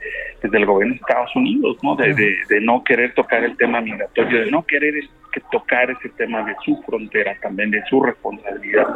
desde 0.43 0.59
el 0.59 0.67
gobierno 0.67 0.95
de 0.95 1.01
Estados 1.01 1.35
Unidos, 1.35 1.79
¿no? 1.83 1.97
De, 1.97 2.15
no 2.61 2.83
querer 2.85 3.15
tocar 3.15 3.43
el 3.45 3.57
tema 3.57 3.81
migratorio, 3.81 4.41
de 4.45 4.51
no 4.51 4.65
querer 4.67 4.95
tocar 5.51 5.91
ese 5.91 6.09
tema 6.11 6.43
de 6.45 6.55
su 6.65 6.83
frontera, 6.83 7.37
también 7.43 7.71
de 7.71 7.83
su 7.89 8.03
responsabilidad, 8.03 8.87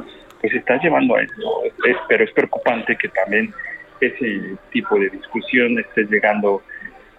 pues 0.40 0.52
está 0.54 0.78
llevando 0.80 1.16
a 1.16 1.22
esto. 1.22 1.62
Es- 1.64 1.72
es- 1.90 1.96
pero 2.08 2.24
es 2.24 2.32
preocupante 2.32 2.96
que 2.96 3.08
también 3.08 3.52
ese 4.00 4.56
tipo 4.70 4.98
de 4.98 5.10
discusión 5.10 5.78
esté 5.78 6.04
llegando 6.04 6.62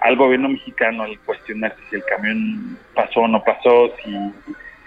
al 0.02 0.16
gobierno 0.16 0.50
mexicano 0.50 1.04
al 1.04 1.18
cuestionar 1.20 1.76
si 1.90 1.96
el 1.96 2.04
camión 2.04 2.78
pasó 2.94 3.22
o 3.22 3.28
no 3.28 3.44
pasó, 3.44 3.92
si, 4.04 4.12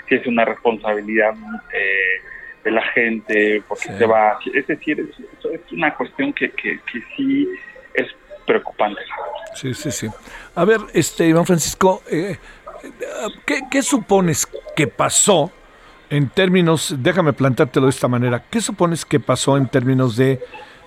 si 0.09 0.15
es 0.17 0.27
una 0.27 0.45
responsabilidad 0.45 1.35
eh, 1.73 2.21
de 2.65 2.71
la 2.71 2.83
gente, 2.89 3.63
porque 3.69 3.93
se 3.97 4.07
va. 4.07 4.39
Es 4.53 4.67
decir, 4.67 5.01
es, 5.01 5.51
es 5.51 5.73
una 5.73 5.95
cuestión 5.95 6.33
que, 6.33 6.51
que, 6.51 6.81
que 6.81 7.01
sí 7.17 7.49
es 7.95 8.09
preocupante. 8.47 9.01
Sí, 9.55 9.73
sí, 9.73 9.91
sí. 9.91 10.09
A 10.55 10.65
ver, 10.65 10.81
este 10.93 11.27
Iván 11.27 11.47
Francisco, 11.47 12.03
eh, 12.11 12.37
¿qué, 13.47 13.61
qué 13.71 13.83
supones 13.83 14.49
que 14.75 14.89
pasó 14.89 15.53
en 16.11 16.29
términos, 16.29 16.95
déjame 16.99 17.33
plantártelo 17.33 17.87
de 17.87 17.91
esta 17.91 18.09
manera, 18.09 18.45
¿qué 18.51 18.61
supones 18.61 19.05
que 19.05 19.21
pasó 19.21 19.57
en 19.57 19.69
términos 19.69 20.17
de 20.17 20.41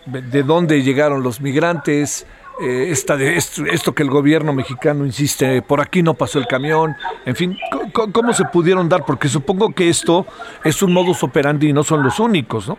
de 0.07 0.43
dónde 0.43 0.84
llegaron 0.84 1.21
los 1.21 1.41
migrantes? 1.41 2.25
Eh, 2.62 2.88
esta 2.89 3.18
de 3.18 3.36
esto, 3.36 3.66
esto 3.66 3.93
que 3.93 4.03
el 4.03 4.10
gobierno 4.10 4.53
mexicano 4.53 5.05
insiste, 5.05 5.62
por 5.62 5.82
aquí 5.82 6.01
no 6.01 6.14
pasó 6.14 6.39
el 6.39 6.47
camión, 6.47 6.95
en 7.26 7.36
fin, 7.36 7.58
¿cómo, 7.93 8.34
se 8.34 8.45
pudieron 8.45 8.89
dar? 8.89 9.05
Porque 9.05 9.28
supongo 9.28 9.74
que 9.74 9.89
esto 9.89 10.26
es 10.64 10.82
un 10.82 10.93
modus 10.93 11.24
operandi 11.24 11.70
y 11.70 11.74
no 11.74 11.84
son 11.84 12.03
los 12.03 12.20
únicos, 12.20 12.68
¿no? 12.68 12.78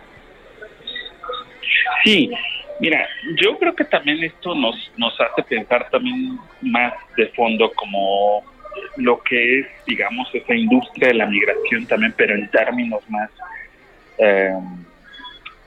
Sí, 2.03 2.31
mira, 2.79 3.07
yo 3.41 3.57
creo 3.57 3.75
que 3.75 3.85
también 3.85 4.23
esto 4.23 4.53
nos, 4.55 4.91
nos 4.97 5.13
hace 5.19 5.43
pensar 5.43 5.89
también 5.89 6.37
más 6.61 6.93
de 7.15 7.27
fondo 7.27 7.71
como 7.73 8.43
lo 8.97 9.21
que 9.23 9.59
es, 9.59 9.67
digamos, 9.85 10.27
esa 10.33 10.55
industria 10.55 11.09
de 11.09 11.13
la 11.15 11.25
migración 11.25 11.85
también, 11.87 12.13
pero 12.15 12.35
en 12.35 12.49
términos 12.49 13.01
más 13.09 13.29
eh, 14.17 14.53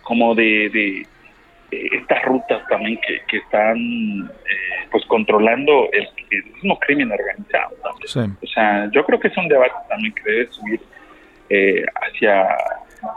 como 0.02 0.34
de, 0.34 1.06
estas 1.72 2.22
rutas 2.24 2.62
también 2.68 2.98
que, 3.06 3.20
que 3.28 3.38
están 3.38 3.76
eh, 3.76 4.86
pues 4.90 5.04
controlando 5.06 5.88
el, 5.92 6.08
el 6.30 6.44
mismo 6.54 6.78
crimen 6.78 7.10
organizado. 7.10 7.76
O 8.42 8.46
sea, 8.46 8.90
yo 8.92 9.04
creo 9.06 9.18
que 9.18 9.28
es 9.28 9.36
un 9.36 9.48
debate 9.48 9.74
también 9.88 10.14
que 10.14 10.22
debe 10.22 10.46
subir 10.52 10.80
eh, 11.48 11.84
hacia 12.02 12.46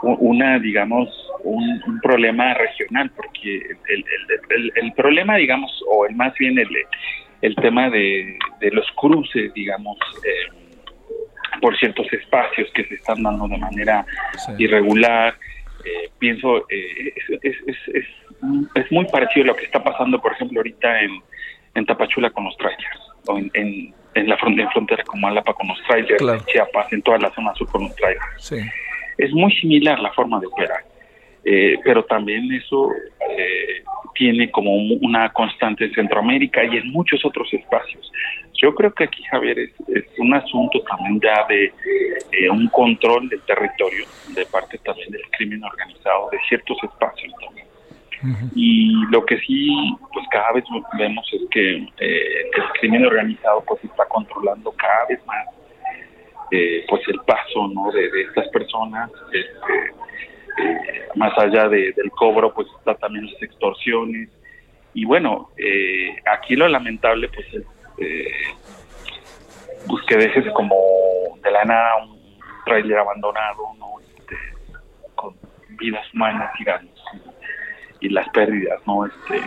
una, 0.02 0.58
digamos, 0.58 1.08
un, 1.44 1.82
un 1.86 2.00
problema 2.00 2.54
regional, 2.54 3.10
porque 3.14 3.56
el, 3.88 4.04
el, 4.14 4.40
el, 4.50 4.72
el 4.74 4.92
problema, 4.94 5.36
digamos, 5.36 5.70
o 5.88 6.06
el 6.06 6.16
más 6.16 6.34
bien 6.38 6.58
el, 6.58 6.68
el 7.42 7.54
tema 7.56 7.88
de, 7.90 8.38
de 8.60 8.70
los 8.72 8.90
cruces, 8.92 9.52
digamos, 9.54 9.96
eh, 10.24 10.52
por 11.60 11.76
ciertos 11.78 12.12
espacios 12.12 12.70
que 12.74 12.84
se 12.84 12.94
están 12.94 13.22
dando 13.22 13.46
de 13.48 13.58
manera 13.58 14.04
irregular. 14.58 15.34
Eh, 15.84 16.10
pienso, 16.18 16.68
eh, 16.68 17.12
es, 17.14 17.38
es, 17.42 17.56
es, 17.68 17.76
es, 17.94 18.06
es 18.74 18.90
muy 18.92 19.04
parecido 19.06 19.44
a 19.44 19.46
lo 19.48 19.56
que 19.56 19.64
está 19.64 19.82
pasando, 19.82 20.20
por 20.20 20.32
ejemplo, 20.32 20.60
ahorita 20.60 21.00
en, 21.02 21.10
en 21.74 21.86
Tapachula 21.86 22.30
con 22.30 22.44
los 22.44 22.56
trailers, 22.56 23.00
o 23.26 23.38
en, 23.38 23.50
en, 23.54 23.94
en 24.14 24.28
la 24.28 24.36
frontera, 24.36 24.66
en 24.66 24.72
frontera 24.72 25.04
con 25.04 25.20
Malapa 25.20 25.52
con 25.54 25.68
los 25.68 25.82
trailers, 25.84 26.18
Claro. 26.18 26.38
en 26.40 26.44
Chiapas, 26.46 26.92
en 26.92 27.02
toda 27.02 27.18
la 27.18 27.30
zona 27.34 27.54
sur 27.54 27.68
con 27.68 27.82
los 27.84 27.94
trailers. 27.96 28.24
Sí. 28.38 28.56
Es 29.18 29.32
muy 29.32 29.52
similar 29.56 29.98
la 30.00 30.12
forma 30.12 30.38
de 30.40 30.46
operar, 30.46 30.84
eh, 31.44 31.76
pero 31.84 32.04
también 32.04 32.52
eso 32.52 32.90
eh, 33.30 33.82
tiene 34.14 34.50
como 34.50 34.74
un- 34.74 34.98
una 35.02 35.30
constante 35.32 35.84
en 35.86 35.92
Centroamérica 35.94 36.64
y 36.64 36.76
en 36.78 36.90
muchos 36.90 37.24
otros 37.24 37.52
espacios. 37.52 38.10
Yo 38.54 38.74
creo 38.74 38.92
que 38.94 39.04
aquí, 39.04 39.22
Javier, 39.24 39.58
es, 39.58 39.70
es 39.88 40.04
un 40.18 40.32
asunto 40.32 40.80
también 40.82 41.20
ya 41.20 41.44
de 41.46 41.64
eh, 42.32 42.48
un 42.50 42.68
control 42.68 43.28
del 43.28 43.40
territorio, 43.42 44.06
de 44.34 44.46
parte 44.46 44.78
también 44.78 45.10
del 45.10 45.20
crimen 45.36 45.62
organizado, 45.62 46.30
de 46.30 46.38
ciertos 46.48 46.78
espacios 46.82 47.32
también. 47.44 47.65
Y 48.54 48.92
lo 49.10 49.24
que 49.24 49.38
sí, 49.40 49.96
pues 50.12 50.26
cada 50.30 50.52
vez 50.52 50.64
vemos 50.98 51.28
es 51.32 51.42
que 51.50 51.76
eh, 51.98 52.50
el 52.56 52.64
crimen 52.80 53.04
organizado 53.06 53.62
pues 53.66 53.82
está 53.84 54.04
controlando 54.06 54.72
cada 54.72 55.06
vez 55.06 55.24
más 55.26 55.46
eh, 56.50 56.84
pues 56.88 57.02
el 57.08 57.18
paso 57.26 57.68
no 57.74 57.90
de, 57.90 58.06
estas 58.22 58.48
personas 58.48 59.10
este, 59.32 59.74
eh, 60.62 61.08
más 61.16 61.36
allá 61.38 61.68
de- 61.68 61.92
del 61.92 62.10
cobro 62.12 62.52
pues 62.54 62.68
está 62.78 62.94
también 62.94 63.26
las 63.26 63.42
extorsiones. 63.42 64.28
Y 64.94 65.04
bueno 65.04 65.50
eh, 65.58 66.16
aquí 66.32 66.56
lo 66.56 66.68
lamentable 66.68 67.28
pues 67.28 67.46
es 67.54 67.64
pues 69.88 70.04
que 70.06 70.16
dejes 70.16 70.44
como 70.52 70.76
de 71.42 71.50
la 71.50 71.64
nada 71.64 71.96
un 72.04 72.18
trailer 72.64 72.98
abandonado 72.98 73.62
no 73.78 73.86
Este, 74.00 74.36
con 75.14 75.34
vidas 75.78 76.04
humanas 76.14 76.50
digamos 76.58 76.90
y 78.00 78.08
las 78.10 78.28
pérdidas 78.30 78.80
no 78.86 79.06
este 79.06 79.40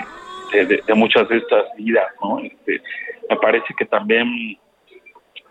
de, 0.66 0.94
muchas 0.96 1.28
de 1.30 1.38
estas 1.38 1.66
vidas 1.78 2.08
no 2.22 2.40
este 2.40 2.82
me 3.30 3.36
parece 3.38 3.74
que 3.78 3.86
también 3.86 4.58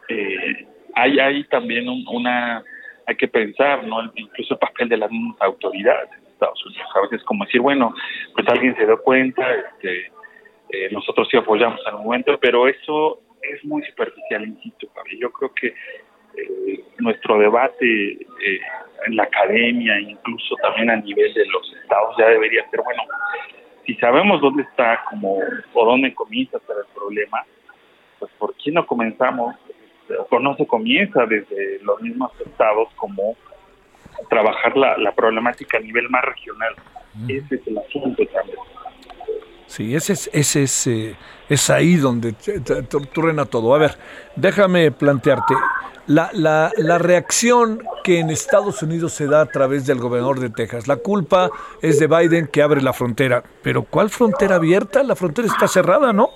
eh, 0.09 0.67
hay 0.95 1.19
hay 1.19 1.45
también 1.45 1.89
un- 1.89 2.05
una 2.09 2.63
hay 3.07 3.17
que 3.17 3.29
pensar 3.29 3.85
no 3.85 4.03
incluso 4.15 4.55
el 4.55 4.61
papel 4.61 4.89
de 4.89 4.97
las 4.97 5.11
mismas 5.11 5.37
autoridades 5.41 6.11
en 6.13 6.27
Estados 6.33 6.65
Unidos. 6.67 6.87
A 6.95 7.01
veces 7.03 7.23
como 7.25 7.45
decir 7.45 7.61
bueno 7.61 7.95
pues 8.35 8.47
alguien 8.49 8.75
se 8.77 8.85
dio 8.87 9.01
cuenta 9.03 9.43
este 9.55 10.11
eh, 10.71 10.89
nosotros 10.93 11.29
sí 11.31 11.37
apoyamos 11.37 11.81
al 11.87 11.95
momento 11.99 12.39
pero 12.41 12.69
eso 12.69 13.21
es 13.43 13.65
muy 13.65 13.83
superficial 13.85 14.45
insisto 14.47 14.89
yo 15.19 15.31
creo 15.33 15.55
que 15.55 15.75
eh, 16.37 16.85
nuestro 16.99 17.39
debate 17.39 18.13
eh, 18.13 18.61
en 19.07 19.17
la 19.17 19.25
academia 19.25 20.01
incluso 20.01 20.55
también 20.63 20.91
a 20.91 20.97
nivel 20.97 21.33
de 21.35 21.47
los 21.47 21.73
estados 21.83 22.17
ya 22.19 22.29
debería 22.29 22.69
ser 22.71 22.81
bueno 22.83 23.03
si 23.87 23.95
sabemos 23.97 24.41
dónde 24.41 24.63
está 24.63 25.03
como 25.09 25.39
o 25.73 25.85
dónde 25.85 26.15
comienza 26.15 26.59
estar 26.59 26.77
el 26.77 26.93
problema 26.95 27.45
pues 28.19 28.31
por 28.39 28.55
qué 28.57 28.71
no 28.73 28.87
comenzamos 28.87 29.55
o 30.31 30.39
no 30.39 30.57
se 30.57 30.67
comienza 30.67 31.27
desde 31.27 31.81
los 31.83 32.01
mismos 32.01 32.33
estados 32.41 32.89
como 32.97 33.37
trabajar 34.29 34.77
la, 34.77 34.97
la 34.99 35.13
problemática 35.13 35.79
a 35.79 35.81
nivel 35.81 36.09
más 36.09 36.25
regional 36.25 36.75
ese 37.29 37.57
es 37.57 37.67
el 37.67 37.79
asunto 37.79 38.25
también 38.27 38.59
Sí, 39.69 39.95
ese 39.95 40.15
es, 40.15 40.31
ese 40.33 40.63
es, 40.63 40.87
eh, 40.87 41.15
es 41.47 41.69
ahí 41.69 41.97
donde 41.97 42.33
truena 43.13 43.45
todo. 43.45 43.75
A 43.75 43.79
ver, 43.79 43.99
déjame 44.35 44.91
plantearte. 44.91 45.55
La, 46.09 46.31
la, 46.33 46.73
la 46.79 46.99
reacción 46.99 47.83
que 48.03 48.19
en 48.19 48.31
Estados 48.31 48.83
Unidos 48.83 49.13
se 49.13 49.27
da 49.27 49.43
a 49.43 49.47
través 49.47 49.87
del 49.87 49.99
gobernador 49.99 50.41
de 50.41 50.49
Texas. 50.51 50.89
La 50.89 50.97
culpa 50.97 51.51
es 51.83 51.99
de 52.01 52.07
Biden 52.07 52.47
que 52.47 52.63
abre 52.63 52.81
la 52.81 52.93
frontera. 52.95 53.43
Pero 53.63 53.83
¿cuál 53.83 54.09
frontera 54.09 54.57
abierta? 54.57 55.03
La 55.03 55.15
frontera 55.15 55.47
está 55.49 55.69
cerrada, 55.69 56.13
¿no? 56.15 56.31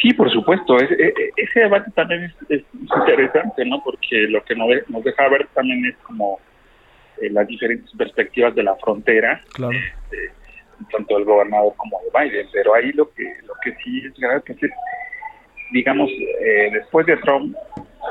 Sí, 0.00 0.12
por 0.14 0.30
supuesto. 0.32 0.76
Es- 0.78 0.90
e- 0.90 1.08
e- 1.16 1.30
ese 1.36 1.60
debate 1.60 1.90
también 1.94 2.24
es, 2.24 2.32
es 2.50 2.62
interesante, 2.74 3.64
¿no? 3.66 3.82
Porque 3.84 4.26
lo 4.28 4.42
que 4.44 4.54
nos, 4.54 4.68
deja 5.04 5.28
ver 5.28 5.46
también 5.54 5.84
es 5.84 5.96
como 6.06 6.40
eh, 7.20 7.30
las 7.30 7.46
diferentes 7.46 7.90
perspectivas 7.96 8.54
de 8.54 8.62
la 8.62 8.74
frontera, 8.76 9.40
Claro. 9.52 9.76
tanto 10.90 11.14
del 11.16 11.24
gobernador 11.24 11.74
como 11.76 11.98
de 12.00 12.18
Biden. 12.30 12.46
Pero 12.52 12.74
ahí 12.74 12.90
lo 12.92 13.10
que 13.12 13.22
lo 13.46 13.54
que 13.62 13.74
sí 13.84 14.02
es 14.06 14.14
grave, 14.18 14.40
pues 14.46 14.62
es, 14.62 14.70
digamos, 15.72 16.10
eh, 16.10 16.70
después 16.72 17.06
de 17.06 17.16
Trump, 17.18 17.54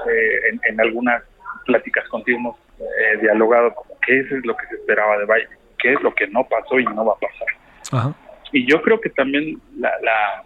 eh, 0.10 0.50
en, 0.50 0.62
en 0.64 0.82
algunas 0.82 1.24
pláticas 1.66 2.08
contigo 2.10 2.38
hemos 2.38 2.58
eh, 2.80 3.18
dialogado 3.22 3.74
como 3.74 3.98
qué 4.06 4.20
es 4.20 4.46
lo 4.46 4.56
que 4.56 4.68
se 4.68 4.76
esperaba 4.76 5.18
de 5.18 5.26
Biden, 5.26 5.58
qué 5.80 5.94
es 5.94 6.02
lo 6.02 6.14
que 6.14 6.28
no 6.28 6.44
pasó 6.48 6.80
y 6.80 6.86
no 6.86 7.06
va 7.06 7.14
a 7.14 7.20
pasar. 7.20 7.48
Ajá. 7.92 8.16
Y 8.52 8.68
yo 8.68 8.82
creo 8.82 9.02
que 9.02 9.10
también 9.10 9.60
la, 9.78 9.92
la 10.02 10.44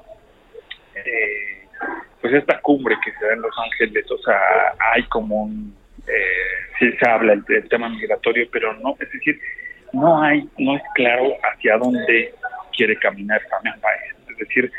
eh, 0.96 1.68
pues 2.22 2.34
esta 2.34 2.60
cumbre 2.62 2.96
que 3.04 3.12
se 3.12 3.26
da 3.26 3.34
en 3.34 3.42
Los 3.42 3.56
Ángeles, 3.58 4.10
o 4.10 4.18
sea, 4.20 4.40
hay 4.94 5.04
como 5.04 5.44
un, 5.44 5.76
eh, 6.08 6.74
sí 6.80 6.92
se 6.94 7.10
habla 7.10 7.34
el, 7.34 7.44
el 7.48 7.70
tema 7.70 7.90
migratorio, 7.90 8.48
pero 8.52 8.74
no, 8.76 8.96
es 9.00 9.12
decir, 9.12 9.40
no 9.94 10.22
hay, 10.22 10.48
no 10.58 10.76
es 10.76 10.84
claro 10.96 11.34
hacia 11.44 11.78
dónde 11.78 12.34
quiere 12.76 12.98
caminar 12.98 13.42
también 13.50 13.76
Biden. 13.76 14.32
Es 14.32 14.38
decir, 14.38 14.72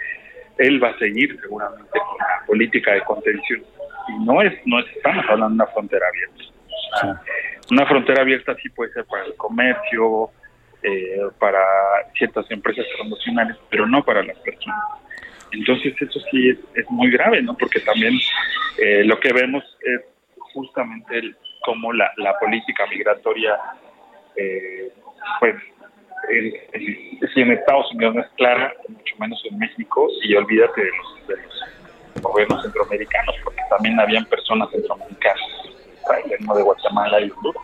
él 0.58 0.82
va 0.82 0.90
a 0.90 0.98
seguir 0.98 1.38
seguramente 1.40 1.90
con 1.90 2.18
la 2.18 2.46
política 2.46 2.92
de 2.92 3.00
contención. 3.02 3.62
Y 4.08 4.24
no 4.24 4.42
es, 4.42 4.54
no 4.66 4.78
es- 4.80 4.86
estamos 4.96 5.24
hablando 5.28 5.48
de 5.48 5.54
una 5.54 5.66
frontera 5.66 6.06
abierta. 6.08 6.44
Una 7.70 7.86
frontera 7.86 8.22
abierta 8.22 8.54
sí 8.62 8.68
puede 8.70 8.92
ser 8.92 9.04
para 9.04 9.24
el 9.26 9.34
comercio, 9.36 10.30
eh, 10.82 11.20
para 11.38 11.60
ciertas 12.16 12.50
empresas 12.50 12.86
promocionales, 12.96 13.56
pero 13.70 13.86
no 13.86 14.02
para 14.04 14.22
las 14.22 14.38
personas. 14.38 14.80
Entonces 15.52 15.94
eso 16.00 16.20
sí 16.30 16.50
es, 16.50 16.58
es 16.74 16.90
muy 16.90 17.10
grave, 17.10 17.42
¿no? 17.42 17.56
Porque 17.56 17.80
también 17.80 18.14
eh, 18.78 19.02
lo 19.04 19.18
que 19.20 19.32
vemos 19.32 19.62
es 19.82 20.00
justamente 20.52 21.18
el, 21.18 21.36
cómo 21.64 21.92
la, 21.92 22.10
la 22.16 22.38
política 22.38 22.86
migratoria, 22.86 23.58
eh, 24.36 24.92
pues, 25.40 25.54
si 27.34 27.40
en 27.40 27.52
Estados 27.52 27.92
Unidos 27.92 28.14
no 28.14 28.20
es 28.22 28.28
clara, 28.36 28.74
mucho 28.88 29.14
menos 29.18 29.42
en 29.50 29.58
México, 29.58 30.08
y 30.22 30.34
olvídate 30.34 30.82
de 30.82 30.90
los, 30.90 31.26
de 31.28 31.36
los 31.42 31.64
gobiernos 32.20 32.62
centroamericanos, 32.62 33.34
porque 33.44 33.60
también 33.70 33.98
habían 34.00 34.24
personas 34.26 34.70
centroamericanas, 34.70 35.40
el 36.24 36.46
de 36.46 36.62
Guatemala 36.62 37.20
y 37.20 37.30
Honduras. 37.30 37.62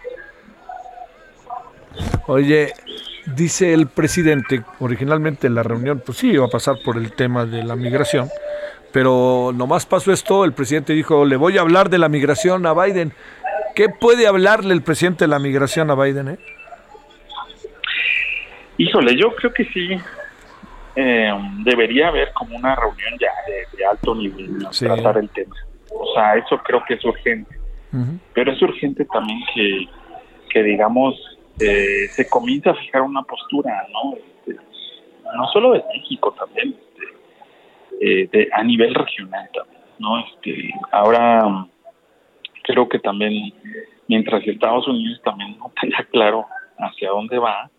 Oye, 2.27 2.73
dice 3.37 3.73
el 3.73 3.87
presidente, 3.87 4.63
originalmente 4.81 5.47
en 5.47 5.55
la 5.55 5.63
reunión, 5.63 6.03
pues 6.05 6.19
sí, 6.19 6.31
iba 6.31 6.47
a 6.47 6.51
pasar 6.51 6.77
por 6.85 6.97
el 6.97 7.13
tema 7.13 7.47
de 7.47 7.63
la 7.63 7.77
migración, 7.77 8.29
pero 8.93 9.53
nomás 9.55 9.87
pasó 9.87 10.13
esto, 10.13 10.45
el 10.45 10.53
presidente 10.53 10.93
dijo, 10.93 11.25
le 11.25 11.37
voy 11.37 11.59
a 11.59 11.63
hablar 11.63 11.91
de 11.91 11.99
la 11.99 12.09
migración 12.09 12.67
a 12.67 12.75
Biden. 12.75 13.13
¿Qué 13.75 13.89
puede 13.89 14.27
hablarle 14.27 14.73
el 14.73 14.83
presidente 14.83 15.25
de 15.25 15.29
la 15.29 15.39
migración 15.39 15.91
a 15.91 15.95
Biden? 15.95 16.29
Eh? 16.29 16.39
Híjole, 18.79 19.17
yo 19.17 19.35
creo 19.35 19.53
que 19.53 19.65
sí 19.67 19.99
eh, 20.97 21.33
debería 21.65 22.09
haber 22.09 22.33
como 22.33 22.57
una 22.57 22.75
reunión 22.75 23.15
ya 23.21 23.33
de, 23.47 23.77
de 23.77 23.85
alto 23.85 24.15
nivel. 24.15 24.67
Sí. 24.71 24.85
tratar 24.85 25.19
el 25.19 25.29
tema. 25.31 25.55
O 25.91 26.15
sea, 26.15 26.37
eso 26.37 26.59
creo 26.59 26.83
que 26.87 26.95
es 26.95 27.05
urgente. 27.05 27.59
Pero 28.33 28.51
es 28.51 28.61
urgente 28.61 29.05
también 29.05 29.39
que, 29.55 29.87
que 30.51 30.63
digamos, 30.65 31.15
eh, 31.61 32.09
se 32.09 32.29
comience 32.29 32.69
a 32.69 32.75
fijar 32.75 33.03
una 33.03 33.23
postura, 33.23 33.87
¿no? 33.93 34.17
Este, 34.17 34.61
no 35.37 35.47
solo 35.53 35.73
de 35.73 35.85
México 35.93 36.33
también, 36.33 36.75
este, 36.77 37.05
eh, 38.01 38.29
de, 38.33 38.49
a 38.53 38.65
nivel 38.65 38.95
regional 38.95 39.49
también, 39.55 39.83
¿no? 40.01 40.19
Este, 40.19 40.75
ahora 40.91 41.67
creo 42.65 42.89
que 42.89 42.99
también, 42.99 43.55
mientras 44.09 44.45
Estados 44.45 44.89
Unidos 44.89 45.21
también 45.25 45.57
no 45.59 45.71
tenga 45.81 46.03
claro 46.11 46.47
hacia 46.79 47.11
dónde 47.11 47.39
va, 47.39 47.71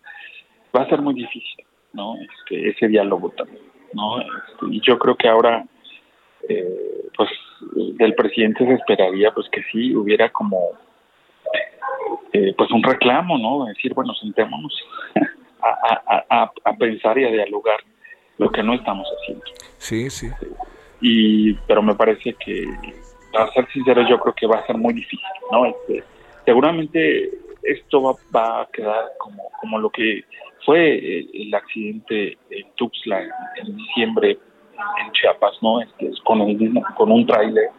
va 0.74 0.82
a 0.82 0.88
ser 0.88 1.02
muy 1.02 1.12
difícil, 1.12 1.65
¿no? 1.96 2.16
Este, 2.16 2.68
ese 2.68 2.88
diálogo 2.88 3.30
también, 3.30 3.64
¿no? 3.94 4.20
Este, 4.20 4.66
y 4.70 4.80
yo 4.80 4.98
creo 4.98 5.16
que 5.16 5.28
ahora, 5.28 5.64
eh, 6.48 7.08
pues, 7.16 7.30
del 7.94 8.14
presidente 8.14 8.64
se 8.66 8.74
esperaría, 8.74 9.32
pues, 9.32 9.48
que 9.50 9.62
sí 9.72 9.96
hubiera 9.96 10.28
como, 10.30 10.72
eh, 12.32 12.54
pues, 12.56 12.70
un 12.70 12.82
reclamo, 12.82 13.38
¿no? 13.38 13.64
De 13.64 13.72
decir, 13.72 13.94
bueno, 13.94 14.14
sentémonos 14.14 14.72
a, 15.62 16.52
a, 16.64 16.76
pensar 16.76 17.18
y 17.18 17.24
a 17.24 17.30
dialogar 17.30 17.80
lo 18.38 18.50
que 18.52 18.62
no 18.62 18.74
estamos 18.74 19.08
haciendo. 19.18 19.44
Sí, 19.78 20.10
sí. 20.10 20.28
Y, 21.00 21.54
pero 21.66 21.82
me 21.82 21.94
parece 21.94 22.34
que, 22.34 22.66
para 23.32 23.50
ser 23.52 23.66
sincero, 23.72 24.06
yo 24.08 24.20
creo 24.20 24.34
que 24.34 24.46
va 24.46 24.58
a 24.58 24.66
ser 24.66 24.76
muy 24.76 24.92
difícil, 24.92 25.26
¿no? 25.50 25.64
Este, 25.66 26.04
seguramente 26.44 27.30
esto 27.62 28.02
va, 28.02 28.14
va, 28.34 28.62
a 28.62 28.66
quedar 28.66 29.12
como, 29.18 29.50
como 29.60 29.78
lo 29.78 29.90
que 29.90 30.24
fue 30.66 31.28
el, 31.32 31.54
accidente 31.54 32.36
en 32.50 32.66
Tuxtla 32.74 33.22
en, 33.56 33.76
diciembre 33.76 34.36
en 35.00 35.12
Chiapas, 35.12 35.54
¿no? 35.62 35.80
Este, 35.80 36.10
con, 36.24 36.42
el, 36.42 36.82
con 36.96 37.12
un 37.12 37.24
tráiler 37.24 37.70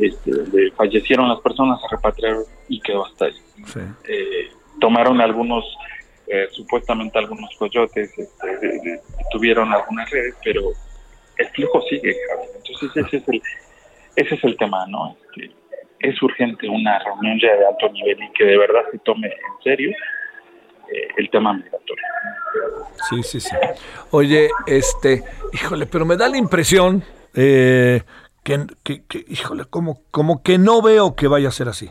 este, 0.00 0.30
donde 0.32 0.72
fallecieron 0.72 1.28
las 1.28 1.40
personas, 1.40 1.80
se 1.80 1.96
repatriaron 1.96 2.42
y 2.68 2.80
quedó 2.80 3.06
hasta 3.06 3.26
ahí. 3.26 3.34
Eh, 4.08 4.50
tomaron 4.80 5.20
algunos, 5.20 5.64
eh, 6.26 6.48
supuestamente 6.50 7.18
algunos 7.18 7.54
coyotes, 7.56 8.18
este, 8.18 9.00
tuvieron 9.30 9.72
algunas 9.72 10.10
redes, 10.10 10.34
pero 10.44 10.60
el 11.38 11.46
flujo 11.50 11.82
sigue. 11.82 12.16
Entonces 12.56 13.06
ese 13.06 13.16
es 13.18 13.28
el, 13.28 13.42
ese 14.16 14.34
es 14.34 14.44
el 14.44 14.56
tema, 14.56 14.86
¿no? 14.88 15.16
Este, 15.30 15.52
es 16.00 16.20
urgente 16.20 16.68
una 16.68 16.98
reunión 16.98 17.38
ya 17.40 17.54
de 17.56 17.64
alto 17.64 17.88
nivel 17.90 18.20
y 18.24 18.32
que 18.32 18.44
de 18.44 18.58
verdad 18.58 18.82
se 18.90 18.98
tome 18.98 19.28
en 19.28 19.62
serio 19.62 19.90
eh, 19.90 19.94
el 21.16 21.30
tema 21.30 21.52
migratorio. 21.52 22.04
Sí, 23.08 23.22
sí, 23.22 23.40
sí. 23.40 23.56
Oye, 24.10 24.50
este, 24.66 25.24
híjole, 25.52 25.86
pero 25.86 26.04
me 26.04 26.16
da 26.16 26.28
la 26.28 26.36
impresión 26.36 27.02
eh, 27.34 28.02
que, 28.42 28.66
híjole, 29.28 29.64
como, 29.66 30.02
como 30.10 30.42
que 30.42 30.58
no 30.58 30.82
veo 30.82 31.14
que 31.14 31.28
vaya 31.28 31.48
a 31.48 31.52
ser 31.52 31.68
así. 31.68 31.90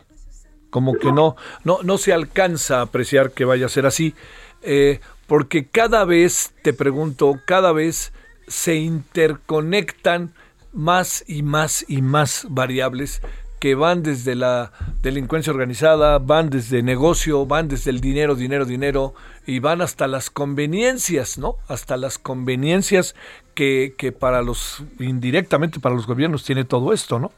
Como 0.70 0.94
que 0.94 1.12
no, 1.12 1.36
no, 1.64 1.80
no 1.82 1.98
se 1.98 2.12
alcanza 2.12 2.78
a 2.78 2.82
apreciar 2.82 3.32
que 3.32 3.44
vaya 3.44 3.66
a 3.66 3.68
ser 3.68 3.84
así. 3.84 4.14
Eh, 4.62 5.00
porque 5.26 5.66
cada 5.66 6.04
vez, 6.04 6.54
te 6.62 6.72
pregunto, 6.72 7.38
cada 7.46 7.72
vez 7.72 8.12
se 8.48 8.76
interconectan 8.76 10.34
más 10.72 11.24
y 11.26 11.42
más 11.42 11.84
y 11.88 12.00
más 12.00 12.46
variables 12.48 13.20
que 13.62 13.76
van 13.76 14.02
desde 14.02 14.34
la 14.34 14.72
delincuencia 15.04 15.52
organizada, 15.52 16.18
van 16.18 16.50
desde 16.50 16.82
negocio, 16.82 17.46
van 17.46 17.68
desde 17.68 17.92
el 17.92 18.00
dinero, 18.00 18.34
dinero, 18.34 18.64
dinero, 18.64 19.14
y 19.46 19.60
van 19.60 19.80
hasta 19.82 20.08
las 20.08 20.30
conveniencias, 20.30 21.38
¿no? 21.38 21.58
Hasta 21.68 21.96
las 21.96 22.18
conveniencias 22.18 23.14
que, 23.54 23.92
que 23.96 24.10
para 24.10 24.42
los, 24.42 24.84
indirectamente 24.98 25.78
para 25.78 25.94
los 25.94 26.08
gobiernos 26.08 26.44
tiene 26.44 26.64
todo 26.64 26.92
esto, 26.92 27.20
¿no? 27.20 27.30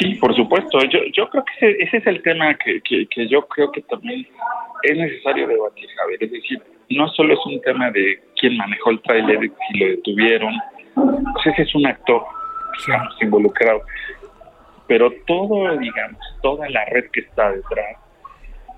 Sí, 0.00 0.16
por 0.16 0.34
supuesto. 0.34 0.80
Yo, 0.90 0.98
yo 1.12 1.30
creo 1.30 1.44
que 1.44 1.70
ese, 1.78 1.98
es 1.98 2.06
el 2.08 2.20
tema 2.22 2.56
que, 2.56 2.80
que, 2.82 3.28
yo 3.28 3.46
creo 3.46 3.70
que 3.70 3.82
también 3.82 4.26
es 4.82 4.98
necesario 4.98 5.46
debatir, 5.46 5.88
Javier. 5.96 6.24
Es 6.24 6.32
decir, 6.32 6.60
no 6.90 7.06
solo 7.10 7.34
es 7.34 7.40
un 7.46 7.60
tema 7.60 7.92
de 7.92 8.18
quién 8.40 8.56
manejó 8.56 8.90
el 8.90 9.00
tráiler, 9.02 9.38
si 9.70 9.78
lo 9.78 9.86
detuvieron, 9.86 10.52
pues 10.96 11.46
ese 11.52 11.62
es 11.62 11.74
un 11.76 11.86
actor, 11.86 12.24
digamos, 12.84 13.14
involucrado 13.22 13.80
pero 14.86 15.10
todo, 15.26 15.76
digamos, 15.78 16.20
toda 16.42 16.68
la 16.68 16.84
red 16.86 17.10
que 17.10 17.20
está 17.20 17.52
detrás, 17.52 17.96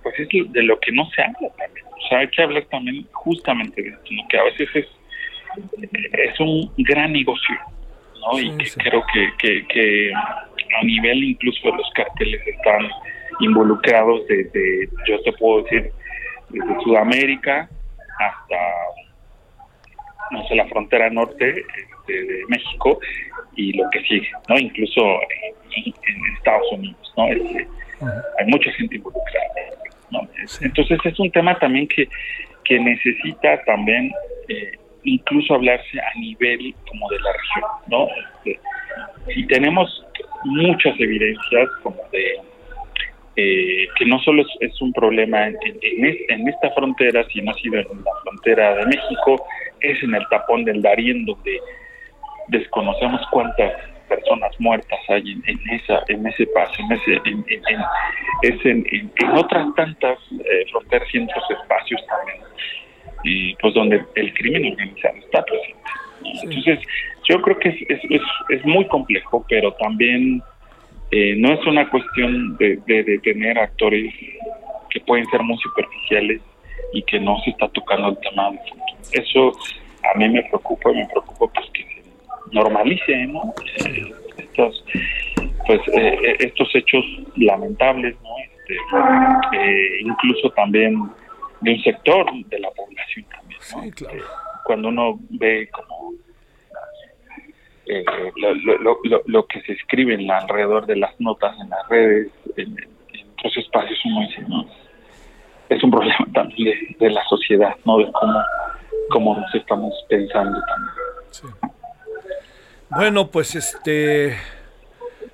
pues 0.03 0.15
es 0.21 0.29
de 0.53 0.63
lo 0.63 0.79
que 0.79 0.93
no 0.93 1.09
se 1.11 1.23
habla 1.23 1.49
también. 1.59 1.87
O 1.87 2.09
sea, 2.09 2.19
hay 2.19 2.29
que 2.29 2.43
hablar 2.43 2.65
también 2.67 3.07
justamente 3.13 3.83
de 3.83 3.89
esto, 3.89 4.11
que 4.29 4.39
a 4.39 4.45
veces 4.45 4.69
es, 4.75 4.87
es 6.13 6.41
un 6.41 6.73
gran 6.79 7.13
negocio, 7.13 7.57
¿no? 8.21 8.39
y 8.39 8.57
que 8.57 8.71
creo 8.77 9.05
que, 9.13 9.67
que, 9.69 10.13
a 10.15 10.85
nivel 10.85 11.25
incluso 11.25 11.71
de 11.71 11.77
los 11.77 11.91
carteles 11.95 12.41
están 12.47 12.89
involucrados 13.41 14.27
desde, 14.29 14.89
yo 15.09 15.21
te 15.23 15.33
puedo 15.33 15.63
decir, 15.63 15.91
desde 16.51 16.81
Sudamérica 16.83 17.69
hasta, 18.19 18.57
no 20.31 20.47
sé, 20.47 20.55
la 20.55 20.67
frontera 20.67 21.11
norte 21.11 21.65
este, 22.07 22.25
de 22.25 22.45
México 22.49 22.99
y 23.57 23.73
lo 23.73 23.89
que 23.91 24.01
sigue, 24.03 24.29
¿no? 24.49 24.59
Incluso 24.59 25.01
en, 25.77 25.95
Estados 26.37 26.73
Unidos, 26.73 27.15
¿no? 27.17 27.25
hay 27.25 28.47
mucha 28.47 28.71
gente 28.73 28.97
involucrada, 28.97 29.55
¿no? 30.11 30.21
Entonces 30.61 30.99
es 31.05 31.19
un 31.19 31.31
tema 31.31 31.59
también 31.59 31.89
que, 31.89 32.09
que 32.65 32.79
necesita 32.79 33.63
también 33.65 34.11
eh, 34.49 34.73
incluso 35.05 35.55
hablarse 35.55 36.01
a 36.01 36.19
nivel 36.19 36.75
como 36.89 37.09
de 37.11 37.21
la 37.21 37.33
región, 37.33 37.71
¿no? 37.89 38.09
Este, 38.45 38.61
y 39.35 39.47
tenemos 39.47 40.07
muchas 40.45 40.99
evidencias 40.99 41.69
como 41.83 41.99
de 42.13 42.41
eh, 43.39 43.89
que 43.99 44.07
no 44.07 44.19
solo 44.21 44.45
es, 44.61 44.81
un 44.81 44.93
problema 44.95 45.49
en, 45.49 45.59
en, 45.63 46.49
esta 46.49 46.71
frontera, 46.71 47.27
sino 47.31 47.51
ha 47.51 47.55
sido 47.55 47.81
en 47.81 47.87
la 48.05 48.11
frontera 48.23 48.77
de 48.77 48.87
México, 48.87 49.45
es 49.81 50.03
en 50.03 50.15
el 50.15 50.27
tapón 50.31 50.65
del 50.65 50.81
Darién, 50.81 51.27
donde 51.27 51.61
desconocemos 52.49 53.21
cuántas 53.31 53.73
personas 54.09 54.53
muertas 54.59 54.99
hay 55.09 55.33
en, 55.47 55.61
esa 55.71 56.03
en 56.09 56.27
ese 56.27 56.47
paso 56.49 56.75
en 56.79 56.93
ese 56.93 57.21
en, 57.25 57.45
es 58.43 58.65
en, 58.65 59.11
otras 59.35 59.75
tantas 59.75 60.19
eh, 60.33 60.65
fronteras 60.71 61.09
y 61.13 61.19
en 61.19 61.25
otros 61.25 61.45
espacios 61.51 62.07
también. 62.07 62.39
Y 63.25 63.55
pues 63.57 63.75
donde 63.75 64.05
el 64.15 64.35
crimen 64.35 64.71
organizado 64.73 65.17
está 65.17 65.45
presente. 65.45 65.81
Entonces 66.43 66.79
yo 67.29 67.43
creo 67.43 67.59
que 67.59 67.69
es, 67.71 68.01
es, 68.11 68.23
es, 68.49 68.65
muy 68.65 68.87
complejo 68.87 69.45
pero 69.49 69.73
también 69.75 70.43
eh, 71.11 71.35
no 71.37 71.53
es 71.53 71.67
una 71.67 71.89
cuestión 71.89 72.57
de, 72.57 72.77
de, 72.87 73.19
tener 73.19 73.59
actores 73.59 74.13
que 74.91 75.01
pueden 75.01 75.27
ser 75.27 75.43
muy 75.43 75.57
superficiales 75.59 76.41
y 76.93 77.03
que 77.03 77.19
no 77.21 77.39
se 77.43 77.51
está 77.51 77.69
tocando 77.69 78.09
el 78.09 78.19
tema 78.19 78.51
de 78.51 78.59
futuro 78.59 78.87
eso 79.13 79.53
a 80.03 80.19
mí 80.19 80.29
me 80.29 80.43
preocupa 80.45 80.91
y 80.91 80.95
me 80.97 81.07
preocupa 81.07 81.53
pues 81.53 81.71
que 81.71 81.96
normalice 82.53 83.27
¿no? 83.27 83.55
Eh, 83.85 84.13
estos 84.39 84.85
pues 85.67 85.81
eh, 85.89 86.19
eh, 86.23 86.37
estos 86.41 86.75
hechos 86.75 87.05
lamentables 87.37 88.17
no 88.23 88.31
este, 88.39 90.01
incluso 90.01 90.51
también 90.51 91.03
de 91.61 91.73
un 91.73 91.83
sector 91.83 92.27
de 92.47 92.59
la 92.59 92.71
población 92.71 93.27
también 93.31 93.61
cuando 94.65 94.89
uno 94.89 95.19
ve 95.31 95.69
como 95.71 96.15
lo, 99.27 99.47
que 99.47 99.61
se 99.63 99.73
escribe 99.73 100.15
en 100.15 100.31
alrededor 100.31 100.87
de 100.87 100.97
las 100.97 101.19
notas 101.21 101.57
en 101.61 101.71
las 101.71 101.89
redes 101.89 102.31
en, 102.57 102.77
otros 103.39 103.57
espacios 103.59 103.99
uno 104.05 104.21
dice 104.21 104.43
no 104.49 104.67
es 105.69 105.83
un 105.83 105.91
problema 105.91 106.27
también 106.35 106.97
de, 106.99 107.11
la 107.11 107.25
sociedad 107.25 107.75
no 107.85 107.99
de 107.99 108.11
cómo 108.13 108.43
cómo 109.11 109.37
nos 109.37 109.55
estamos 109.55 109.95
pensando 110.09 110.59
también 110.67 111.76
bueno, 112.91 113.29
pues 113.29 113.55
este. 113.55 114.37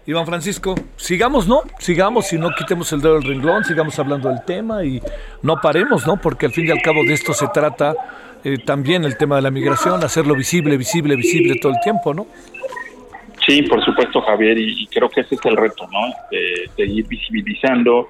Iván 0.04 0.26
Francisco, 0.26 0.74
sigamos, 0.96 1.46
¿no? 1.46 1.62
Sigamos 1.78 2.32
y 2.32 2.38
no 2.38 2.50
quitemos 2.58 2.92
el 2.92 3.00
dedo 3.00 3.14
del 3.14 3.22
renglón, 3.22 3.64
sigamos 3.64 3.96
hablando 4.00 4.30
del 4.30 4.44
tema 4.44 4.84
y 4.84 5.00
no 5.42 5.60
paremos, 5.60 6.04
¿no? 6.06 6.16
Porque 6.20 6.46
al 6.46 6.52
fin 6.52 6.66
y 6.66 6.70
al 6.72 6.82
cabo 6.82 7.04
de 7.04 7.12
esto 7.12 7.32
se 7.32 7.46
trata 7.48 7.94
eh, 8.42 8.58
también 8.58 9.04
el 9.04 9.16
tema 9.16 9.36
de 9.36 9.42
la 9.42 9.52
migración, 9.52 10.02
hacerlo 10.02 10.34
visible, 10.34 10.76
visible, 10.76 11.14
visible 11.14 11.56
todo 11.60 11.72
el 11.72 11.80
tiempo, 11.80 12.12
¿no? 12.12 12.26
Sí, 13.46 13.62
por 13.62 13.84
supuesto, 13.84 14.20
Javier, 14.22 14.58
y, 14.58 14.86
creo 14.86 15.08
que 15.08 15.20
ese 15.20 15.36
es 15.36 15.44
el 15.44 15.56
reto, 15.56 15.88
¿no? 15.92 16.12
De, 16.30 16.68
seguir 16.76 17.06
visibilizando, 17.06 18.08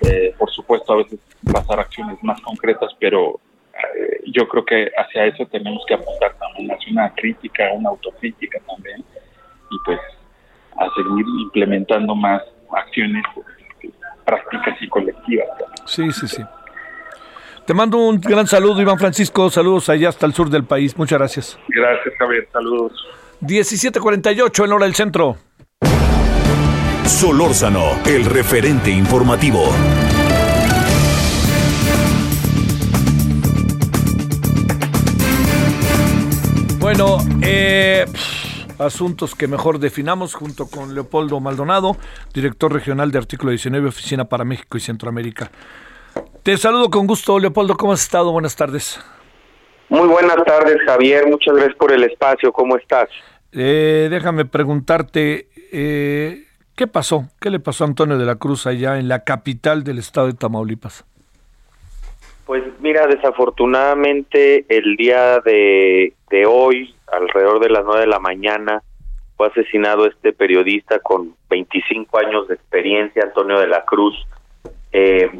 eh, 0.00 0.34
por 0.38 0.50
supuesto, 0.50 0.92
a 0.92 0.96
veces 0.96 1.18
pasar 1.52 1.80
acciones 1.80 2.18
más 2.22 2.40
concretas, 2.40 2.90
pero 2.98 3.40
eh, 3.40 3.51
yo 4.26 4.48
creo 4.48 4.64
que 4.64 4.90
hacia 4.96 5.26
eso 5.26 5.46
tenemos 5.46 5.84
que 5.86 5.94
apuntar 5.94 6.34
también, 6.38 6.70
hacia 6.70 6.92
una 6.92 7.14
crítica, 7.14 7.64
una 7.72 7.90
autocrítica 7.90 8.58
también, 8.66 9.04
y 9.70 9.76
pues 9.84 9.98
a 10.78 10.88
seguir 10.94 11.26
implementando 11.40 12.14
más 12.14 12.42
acciones 12.72 13.24
prácticas 14.24 14.80
y 14.80 14.88
colectivas. 14.88 15.48
Sí, 15.86 16.10
sí, 16.12 16.28
sí. 16.28 16.42
Te 17.66 17.74
mando 17.74 17.98
un 17.98 18.20
gran 18.20 18.46
saludo, 18.46 18.80
Iván 18.80 18.98
Francisco. 18.98 19.48
Saludos 19.50 19.88
allá 19.88 20.08
hasta 20.08 20.26
el 20.26 20.34
sur 20.34 20.50
del 20.50 20.64
país. 20.64 20.96
Muchas 20.96 21.18
gracias. 21.18 21.58
Gracias, 21.68 22.14
Javier. 22.18 22.48
Saludos. 22.52 22.92
17:48 23.40 24.64
en 24.64 24.72
hora 24.72 24.84
del 24.84 24.94
centro. 24.94 25.36
Solórzano, 27.04 28.00
el 28.06 28.24
referente 28.24 28.90
informativo. 28.90 29.70
Bueno, 36.94 37.16
eh, 37.42 38.04
asuntos 38.78 39.34
que 39.34 39.48
mejor 39.48 39.78
definamos 39.78 40.34
junto 40.34 40.66
con 40.66 40.94
Leopoldo 40.94 41.40
Maldonado, 41.40 41.96
director 42.34 42.70
regional 42.70 43.10
de 43.10 43.16
Artículo 43.16 43.48
19, 43.48 43.88
Oficina 43.88 44.26
para 44.26 44.44
México 44.44 44.76
y 44.76 44.80
Centroamérica. 44.80 45.50
Te 46.42 46.54
saludo 46.58 46.90
con 46.90 47.06
gusto, 47.06 47.38
Leopoldo. 47.38 47.78
¿Cómo 47.78 47.94
has 47.94 48.02
estado? 48.02 48.30
Buenas 48.30 48.56
tardes. 48.56 49.00
Muy 49.88 50.06
buenas 50.06 50.36
tardes, 50.44 50.76
Javier. 50.84 51.26
Muchas 51.30 51.54
gracias 51.54 51.76
por 51.76 51.92
el 51.92 52.04
espacio. 52.04 52.52
¿Cómo 52.52 52.76
estás? 52.76 53.08
Eh, 53.52 54.08
déjame 54.10 54.44
preguntarte, 54.44 55.48
eh, 55.72 56.44
¿qué 56.76 56.86
pasó? 56.88 57.26
¿Qué 57.40 57.48
le 57.48 57.58
pasó 57.58 57.84
a 57.84 57.86
Antonio 57.86 58.18
de 58.18 58.26
la 58.26 58.36
Cruz 58.36 58.66
allá 58.66 58.98
en 58.98 59.08
la 59.08 59.24
capital 59.24 59.82
del 59.82 59.98
estado 59.98 60.26
de 60.26 60.34
Tamaulipas? 60.34 61.06
Pues 62.46 62.64
mira, 62.80 63.06
desafortunadamente 63.06 64.64
el 64.68 64.96
día 64.96 65.40
de, 65.40 66.12
hoy, 66.46 66.94
alrededor 67.06 67.60
de 67.60 67.70
las 67.70 67.84
9 67.84 68.00
de 68.00 68.06
la 68.06 68.18
mañana, 68.18 68.82
fue 69.36 69.46
asesinado 69.46 70.06
este 70.06 70.32
periodista 70.32 70.98
con 70.98 71.36
25 71.48 72.18
años 72.18 72.48
de 72.48 72.54
experiencia, 72.54 73.22
Antonio 73.22 73.60
de 73.60 73.68
la 73.68 73.84
Cruz, 73.84 74.14
eh, 74.92 75.30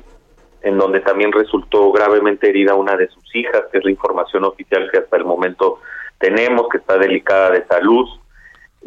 en 0.63 0.79
donde 0.79 1.01
también 1.01 1.33
resultó 1.33 1.91
gravemente 1.91 2.49
herida 2.49 2.75
una 2.77 2.97
de 2.97 3.09
sus 3.09 3.35
hijas, 3.35 3.63
que 3.71 3.79
es 3.79 3.85
la 3.85 3.91
información 3.91 4.45
oficial 4.45 4.89
que 4.91 4.99
hasta 4.99 5.17
el 5.17 5.25
momento 5.25 5.81
tenemos, 6.19 6.69
que 6.69 6.79
está 6.79 6.99
delicada 6.99 7.51
de 7.51 7.67
salud. 7.67 8.09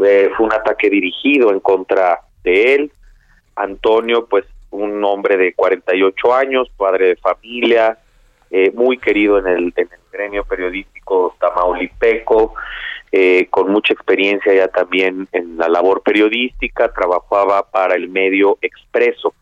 Eh, 0.04 0.32
fue 0.36 0.46
un 0.46 0.54
ataque 0.54 0.90
dirigido 0.90 1.52
en 1.52 1.60
contra 1.60 2.22
de 2.44 2.76
él. 2.76 2.92
Antonio, 3.58 4.26
pues 4.26 4.46
un 4.72 5.04
hombre 5.04 5.38
de 5.38 5.54
48 5.54 6.34
años, 6.34 6.70
padre 6.78 7.10
de 7.10 7.16
familia, 7.18 7.98
eh, 8.52 8.72
muy 8.72 8.98
querido 8.98 9.40
en 9.40 9.48
el, 9.48 9.74
en 9.76 9.90
el 9.92 10.00
gremio 10.12 10.44
periodístico 10.44 11.36
tamaulipeco, 11.40 12.54
eh, 13.12 13.48
con 13.50 13.72
mucha 13.72 13.94
experiencia 13.94 14.54
ya 14.54 14.68
también 14.68 15.28
en 15.32 15.58
la 15.58 15.70
labor 15.70 16.02
periodística, 16.02 16.92
trabajaba 16.92 17.64
para 17.70 17.96
el 17.96 18.10
medio 18.10 18.58
Expreso, 18.62 19.34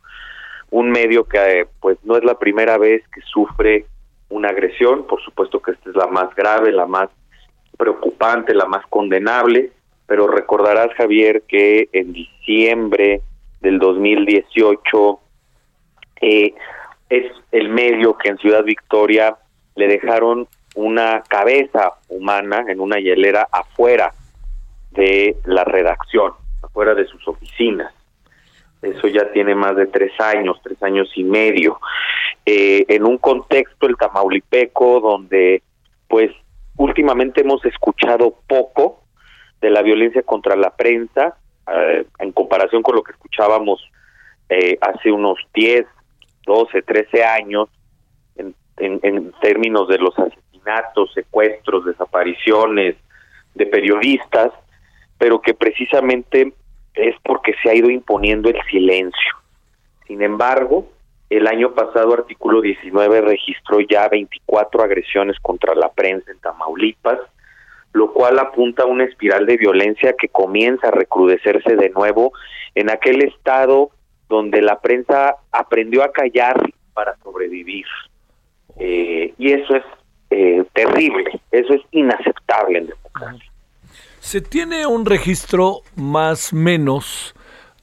un 0.70 0.91
medio 0.91 1.26
que 1.26 1.38
eh, 1.39 1.68
pues 1.80 1.97
no 2.04 2.18
es 2.18 2.24
la 2.24 2.38
primera 2.38 2.78
vez 2.78 3.04
que 3.14 3.22
sufre 3.22 3.86
una 4.30 4.49
agresión, 4.49 5.06
por 5.06 5.22
supuesto 5.24 5.62
que 5.62 5.72
esta 5.72 5.89
es 5.89 5.95
la 5.95 6.08
más 6.08 6.34
grave, 6.36 6.72
la 6.72 6.88
más 6.88 7.10
preocupante, 7.78 8.54
la 8.54 8.66
más 8.66 8.86
condenable, 8.88 9.72
pero 10.08 10.28
recordarás 10.28 10.93
Javier 10.95 11.43
que 11.47 11.89
en 11.93 12.14
diciembre 12.14 13.22
del 13.62 13.80
2018 13.80 15.20
eh, 16.22 16.54
es 17.10 17.32
el 17.51 17.70
medio 17.70 18.18
que 18.18 18.30
en 18.30 18.38
Ciudad 18.38 18.64
Victoria 18.64 19.38
le 19.76 19.88
dejaron 19.88 20.47
una 20.76 21.22
cabeza 21.28 21.93
humana 22.10 22.66
en 22.68 22.80
una 22.80 22.97
hielera 22.97 23.47
afuera 23.51 24.14
de 24.91 25.38
la 25.45 25.64
redacción, 25.64 26.34
afuera 26.62 26.93
de 26.93 27.06
sus 27.06 27.28
oficinas. 27.28 27.93
Eso 28.82 29.08
ya 29.08 29.32
tiene 29.32 29.56
más 29.56 29.76
de 29.76 29.88
tres 29.88 30.12
años, 30.20 30.60
tres 30.64 30.82
años 30.84 31.10
y 31.16 31.24
medio. 31.24 31.80
Eh, 32.45 32.86
en 32.89 33.06
un 33.06 33.18
contexto, 33.18 33.88
el 33.88 33.95
tamaulipeco, 33.95 34.99
donde 34.99 35.64
pues 36.08 36.32
últimamente 36.78 37.41
hemos 37.41 37.64
escuchado 37.66 38.36
poco 38.47 39.04
de 39.62 39.70
la 39.70 39.82
violencia 39.82 40.22
contra 40.24 40.56
la 40.56 40.72
prensa, 40.72 41.38
eh, 41.74 42.06
en 42.20 42.32
comparación 42.34 42.84
con 42.84 42.95
lo 42.95 43.04
que 43.04 43.14
escuchábamos 43.14 43.82
eh, 44.49 44.78
hace 44.82 45.12
unos 45.12 45.39
10, 45.54 45.86
12, 46.46 46.82
13 46.82 47.24
años, 47.24 47.70
en, 48.36 48.56
en, 48.78 49.32
términos 49.41 49.88
de 49.88 49.98
los 49.98 50.18
asesinatos, 50.18 51.14
secuestros, 51.14 51.86
desapariciones 51.86 52.96
de 53.54 53.66
periodistas, 53.66 54.52
pero 55.18 55.41
que 55.41 55.54
precisamente 55.54 56.54
es 56.96 57.16
porque 57.24 57.54
se 57.62 57.70
ha 57.70 57.76
ido 57.76 57.89
imponiendo 57.89 58.50
el 58.50 58.60
silencio. 58.70 59.34
Sin 60.08 60.22
embargo, 60.22 60.88
el 61.30 61.48
año 61.48 61.74
pasado 61.74 62.14
artículo 62.14 62.62
19 62.62 63.22
registró 63.22 63.80
ya 63.80 64.08
24 64.08 64.84
agresiones 64.84 65.38
contra 65.41 65.74
la 65.76 65.89
prensa 65.91 66.32
en 66.32 66.39
Tamaulipas, 66.39 67.20
lo 67.94 68.12
cual 68.12 68.39
apunta 68.39 68.84
a 68.84 68.88
una 68.88 69.06
espiral 69.06 69.46
de 69.46 69.58
violencia 69.58 70.14
que 70.20 70.28
comienza 70.28 70.88
a 70.88 70.91
recrudecerse 70.91 71.76
de 71.76 71.89
nuevo 71.89 72.34
en 72.76 72.89
aquel 72.89 73.24
estado 73.24 73.91
donde 74.34 74.61
la 74.61 74.79
prensa 74.79 75.36
aprendió 75.51 76.03
a 76.03 76.11
callar 76.11 76.59
para 76.93 77.15
sobrevivir. 77.23 77.86
Eh, 78.77 79.34
y 79.38 79.51
eso 79.51 79.75
es 79.75 79.84
eh, 80.31 80.63
terrible, 80.73 81.39
eso 81.51 81.73
es 81.73 81.81
inaceptable 81.91 82.79
en 82.79 82.88
democracia. 82.88 83.51
¿Se 84.19 84.41
tiene 84.41 84.88
un 84.88 85.05
registro 85.05 85.81
más 85.95 86.53
menos 86.53 87.36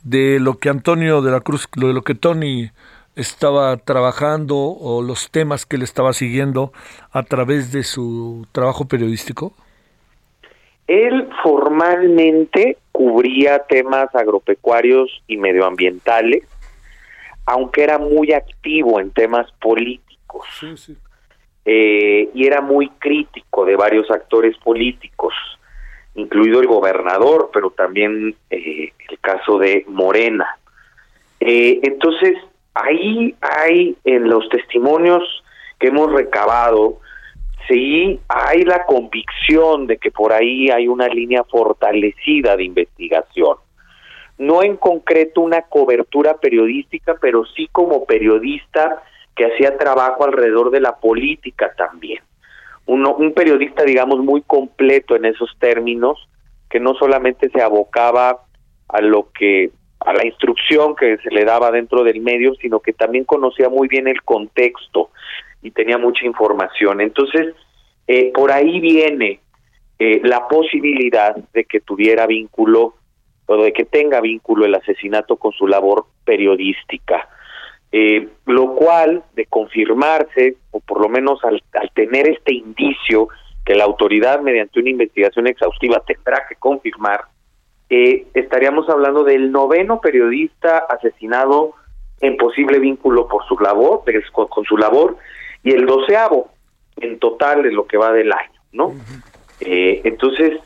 de 0.03 0.41
lo 0.41 0.59
que 0.59 0.69
Antonio 0.69 1.23
de 1.23 1.31
la 1.31 1.41
Cruz, 1.41 1.69
de 1.77 1.93
lo 1.93 2.03
que 2.03 2.15
Tony 2.15 2.71
estaba 3.15 3.77
trabajando 3.77 4.57
o 4.57 5.03
los 5.03 5.31
temas 5.31 5.67
que 5.67 5.79
le 5.79 5.85
estaba 5.85 6.13
siguiendo 6.13 6.73
a 7.13 7.23
través 7.23 7.71
de 7.71 7.85
su 7.85 8.47
trabajo 8.53 8.87
periodístico? 8.87 9.53
Él 10.89 11.29
formalmente 11.45 12.79
cubría 13.01 13.61
temas 13.61 14.15
agropecuarios 14.15 15.23
y 15.27 15.39
medioambientales, 15.39 16.45
aunque 17.47 17.83
era 17.83 17.97
muy 17.97 18.35
activo 18.35 19.01
en 19.01 19.11
temas 19.11 19.51
políticos. 19.53 20.47
Eh, 21.65 22.29
y 22.35 22.47
era 22.47 22.61
muy 22.61 22.91
crítico 22.99 23.65
de 23.65 23.75
varios 23.75 24.11
actores 24.11 24.55
políticos, 24.59 25.33
incluido 26.15 26.61
el 26.61 26.67
gobernador, 26.67 27.49
pero 27.55 27.71
también 27.71 28.37
eh, 28.51 28.93
el 29.09 29.19
caso 29.21 29.57
de 29.57 29.87
Morena. 29.89 30.59
Eh, 31.41 31.81
entonces, 31.83 32.37
ahí 32.75 33.35
hay 33.41 33.97
en 34.05 34.29
los 34.29 34.47
testimonios 34.51 35.43
que 35.79 35.87
hemos 35.87 36.13
recabado, 36.13 37.01
sí 37.69 38.21
hay 38.29 38.63
la 38.65 38.85
convicción 38.85 39.87
de 39.87 39.99
que 39.99 40.11
por 40.11 40.33
ahí 40.33 40.71
hay 40.71 40.89
una 40.89 41.09
línea 41.09 41.45
fortalecida 41.45 42.57
de 42.57 42.65
investigación. 42.65 43.57
No 44.39 44.63
en 44.63 44.77
concreto 44.77 45.41
una 45.41 45.63
cobertura 45.63 46.39
periodística, 46.39 47.17
pero 47.21 47.45
sí 47.45 47.69
como 47.71 48.05
periodista 48.07 49.03
que 49.37 49.47
hacía 49.47 49.77
trabajo 49.77 50.25
alrededor 50.25 50.71
de 50.71 50.81
la 50.81 50.97
política 50.97 51.73
también. 51.77 52.23
Uno, 52.87 53.15
un 53.15 53.33
periodista, 53.33 53.85
digamos, 53.85 54.19
muy 54.19 54.43
completo 54.43 55.15
en 55.15 55.27
esos 55.27 55.51
términos, 55.59 56.29
que 56.69 56.81
no 56.81 56.95
solamente 56.95 57.51
se 57.51 57.63
abocaba 57.63 58.41
a 58.89 59.01
lo 59.01 59.31
que 59.33 59.71
a 60.01 60.15
la 60.15 60.27
instrucción 60.27 60.97
que 60.97 61.19
se 61.19 61.31
le 61.31 61.45
daba 61.45 61.71
dentro 61.71 62.03
del 62.03 62.21
medio, 62.21 62.55
sino 62.55 62.81
que 62.81 62.95
también 62.95 63.25
conocía 63.25 63.69
muy 63.69 63.87
bien 63.87 64.09
el 64.09 64.23
contexto 64.23 65.11
y 65.63 65.71
tenía 65.71 65.99
mucha 65.99 66.25
información. 66.25 67.01
Entonces, 67.01 67.55
eh, 68.07 68.33
por 68.33 68.51
ahí 68.53 68.81
viene 68.81 69.41
eh, 69.99 70.21
la 70.25 70.49
posibilidad 70.49 71.37
de 71.53 71.65
que 71.65 71.81
tuviera 71.81 72.27
vínculo 72.27 72.95
o 73.47 73.57
de 73.63 73.73
que 73.73 73.85
tenga 73.85 74.21
vínculo 74.21 74.65
el 74.65 74.75
asesinato 74.75 75.37
con 75.37 75.53
su 75.53 75.67
labor 75.67 76.07
periodística. 76.25 77.29
Eh, 77.93 78.29
lo 78.47 78.75
cual, 78.75 79.25
de 79.35 79.47
confirmarse, 79.47 80.57
o 80.71 80.79
por 80.79 81.01
lo 81.01 81.09
menos 81.09 81.45
al, 81.45 81.61
al 81.73 81.91
tener 81.93 82.29
este 82.29 82.55
indicio 82.55 83.29
que 83.65 83.75
la 83.75 83.85
autoridad 83.85 84.41
mediante 84.41 84.79
una 84.79 84.91
investigación 84.91 85.49
exhaustiva 85.49 86.01
tendrá 86.07 86.47
que 86.49 86.55
confirmar, 86.55 87.25
eh, 87.93 88.29
estaríamos 88.35 88.89
hablando 88.89 89.25
del 89.25 89.51
noveno 89.51 90.01
periodista 90.01 90.79
asesinado 90.79 91.75
en 92.21 92.37
posible 92.37 92.79
vínculo 92.79 93.27
por 93.27 93.45
su 93.47 93.59
labor, 93.59 94.05
con, 94.33 94.65
su 94.65 94.77
labor, 94.77 95.17
y 95.63 95.73
el 95.73 95.87
doceavo 95.87 96.51
en 96.97 97.19
total 97.19 97.63
de 97.63 97.73
lo 97.73 97.87
que 97.87 97.97
va 97.97 98.13
del 98.13 98.33
año, 98.33 98.61
¿no? 98.73 98.95
eh, 99.61 100.01
entonces, 100.05 100.61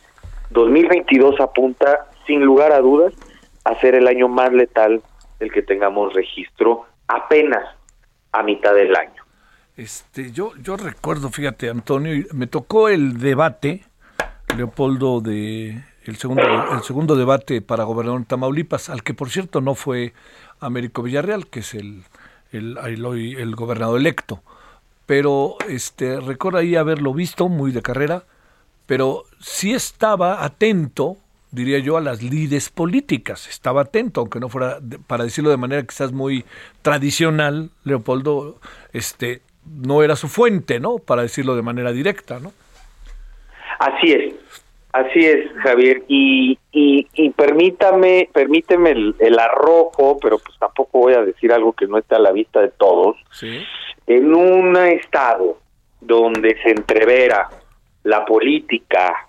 2022 0.51 1.41
apunta, 1.41 2.07
sin 2.27 2.45
lugar 2.45 2.73
a 2.73 2.81
dudas, 2.81 3.13
a 3.65 3.79
ser 3.81 3.95
el 3.95 4.07
año 4.07 4.29
más 4.29 4.53
letal 4.53 5.03
del 5.39 5.53
que 5.53 5.63
tengamos 5.63 6.13
registro 6.13 6.85
apenas 7.09 7.65
a 8.33 8.43
mitad 8.43 8.75
del 8.75 8.95
año. 8.95 9.23
Este, 9.77 10.31
yo, 10.31 10.53
yo 10.63 10.77
recuerdo, 10.77 11.31
fíjate, 11.31 11.69
Antonio, 11.69 12.25
me 12.33 12.47
tocó 12.47 12.89
el 12.89 13.19
debate, 13.19 13.85
Leopoldo, 14.57 15.21
de 15.21 15.83
el 16.05 16.17
segundo, 16.17 16.43
el 16.73 16.83
segundo 16.83 17.17
debate 17.17 17.63
para 17.63 17.85
gobernador 17.85 18.21
de 18.21 18.27
Tamaulipas, 18.27 18.89
al 18.91 19.03
que 19.03 19.15
por 19.15 19.31
cierto 19.31 19.61
no 19.61 19.75
fue 19.75 20.13
Américo 20.61 21.03
Villarreal, 21.03 21.47
que 21.49 21.61
es 21.61 21.75
el, 21.75 22.05
el, 22.53 22.77
el, 22.79 23.57
gobernador 23.57 23.99
electo. 23.99 24.43
Pero 25.07 25.57
este, 25.69 26.21
recuerdo 26.21 26.59
ahí 26.59 26.77
haberlo 26.77 27.13
visto 27.13 27.49
muy 27.49 27.73
de 27.73 27.83
carrera, 27.83 28.25
pero 28.87 29.25
sí 29.41 29.75
estaba 29.75 30.45
atento, 30.45 31.17
diría 31.51 31.79
yo, 31.79 31.97
a 31.97 32.01
las 32.01 32.23
lides 32.23 32.71
políticas. 32.71 33.49
Estaba 33.49 33.83
atento, 33.83 34.21
aunque 34.21 34.41
no 34.41 34.49
fuera, 34.49 34.79
para 35.07 35.25
decirlo 35.25 35.51
de 35.51 35.57
manera 35.57 35.83
quizás 35.83 36.13
muy 36.13 36.45
tradicional, 36.83 37.71
Leopoldo, 37.85 38.59
este, 38.93 39.43
no 39.65 40.03
era 40.03 40.17
su 40.17 40.29
fuente, 40.29 40.81
¿no? 40.81 40.99
Para 40.99 41.23
decirlo 41.23 41.57
de 41.57 41.63
manera 41.63 41.93
directa, 41.93 42.41
¿no? 42.41 42.53
Así 43.79 44.13
es. 44.13 44.35
Así 44.95 45.27
es, 45.27 45.51
Javier, 45.65 46.05
y, 46.07 46.57
y, 46.71 47.31
permítame, 47.31 48.29
permíteme 48.33 48.93
el, 48.93 49.39
arrojo, 49.41 50.19
pero 50.23 50.39
pues 50.39 50.57
tampoco 50.57 51.01
voy 51.01 51.15
a 51.15 51.23
decir 51.23 51.53
algo 51.53 51.73
que 51.73 51.89
no 51.89 51.99
está 51.99 52.15
a 52.15 52.21
la 52.21 52.31
vista 52.31 52.61
de 52.61 52.69
todos. 52.69 53.17
En 54.07 54.35
un 54.35 54.77
estado 54.77 55.59
donde 56.01 56.57
se 56.63 56.71
entrevera 56.71 57.49
la 58.03 58.25
política 58.25 59.29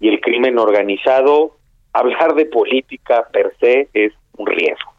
y 0.00 0.08
el 0.08 0.20
crimen 0.20 0.58
organizado, 0.58 1.56
hablar 1.92 2.34
de 2.34 2.46
política 2.46 3.26
per 3.32 3.54
se 3.60 3.88
es 3.94 4.12
un 4.36 4.46
riesgo. 4.46 4.92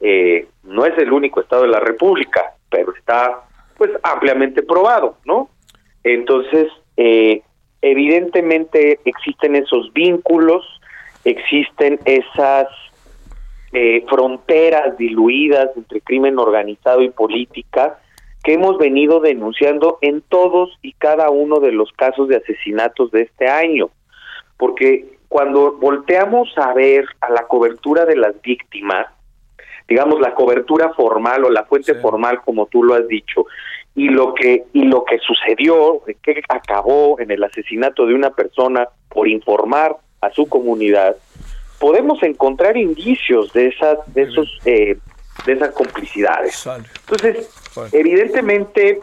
Eh, 0.00 0.46
no 0.64 0.84
es 0.84 0.96
el 0.98 1.10
único 1.10 1.40
estado 1.40 1.62
de 1.62 1.68
la 1.68 1.80
República, 1.80 2.54
pero 2.68 2.94
está 2.94 3.44
pues 3.76 3.90
ampliamente 4.02 4.62
probado, 4.62 5.16
¿no? 5.24 5.48
Entonces, 6.04 6.68
eh, 6.96 7.42
evidentemente 7.80 9.00
existen 9.04 9.56
esos 9.56 9.92
vínculos, 9.92 10.64
existen 11.24 11.98
esas 12.04 12.68
eh, 13.72 14.04
fronteras 14.08 14.96
diluidas 14.96 15.70
entre 15.76 16.00
crimen 16.00 16.38
organizado 16.38 17.02
y 17.02 17.10
política 17.10 17.98
que 18.46 18.52
hemos 18.52 18.78
venido 18.78 19.18
denunciando 19.18 19.98
en 20.02 20.20
todos 20.20 20.78
y 20.80 20.92
cada 20.92 21.30
uno 21.30 21.58
de 21.58 21.72
los 21.72 21.90
casos 21.90 22.28
de 22.28 22.36
asesinatos 22.36 23.10
de 23.10 23.22
este 23.22 23.48
año. 23.48 23.90
Porque 24.56 25.18
cuando 25.26 25.72
volteamos 25.72 26.56
a 26.56 26.72
ver 26.72 27.06
a 27.20 27.30
la 27.30 27.48
cobertura 27.48 28.04
de 28.04 28.14
las 28.14 28.40
víctimas, 28.40 29.08
digamos 29.88 30.20
la 30.20 30.32
cobertura 30.32 30.94
formal 30.94 31.44
o 31.44 31.50
la 31.50 31.64
fuente 31.64 31.96
formal 31.96 32.40
como 32.42 32.66
tú 32.66 32.84
lo 32.84 32.94
has 32.94 33.08
dicho, 33.08 33.46
y 33.96 34.10
lo 34.10 34.32
que 34.32 34.66
y 34.72 34.84
lo 34.84 35.04
que 35.04 35.18
sucedió, 35.18 36.02
que 36.22 36.40
acabó 36.48 37.18
en 37.18 37.32
el 37.32 37.42
asesinato 37.42 38.06
de 38.06 38.14
una 38.14 38.30
persona 38.30 38.86
por 39.08 39.26
informar 39.26 39.96
a 40.20 40.30
su 40.30 40.48
comunidad, 40.48 41.16
podemos 41.80 42.22
encontrar 42.22 42.76
indicios 42.76 43.52
de 43.52 43.66
esas 43.66 43.98
de 44.14 44.22
esos 44.22 44.60
eh, 44.64 44.98
de 45.44 45.52
esas 45.52 45.72
complicidades. 45.72 46.64
Entonces, 47.00 47.65
evidentemente 47.92 49.00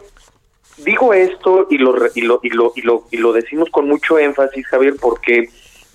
digo 0.78 1.14
esto 1.14 1.66
y 1.70 1.78
lo, 1.78 1.94
y 2.14 2.22
lo 2.22 2.40
y 2.42 2.50
lo 2.50 2.72
y 2.74 2.82
lo 2.82 3.04
y 3.10 3.16
lo 3.16 3.32
decimos 3.32 3.68
con 3.70 3.88
mucho 3.88 4.18
énfasis, 4.18 4.66
Javier, 4.66 4.94
porque 5.00 5.48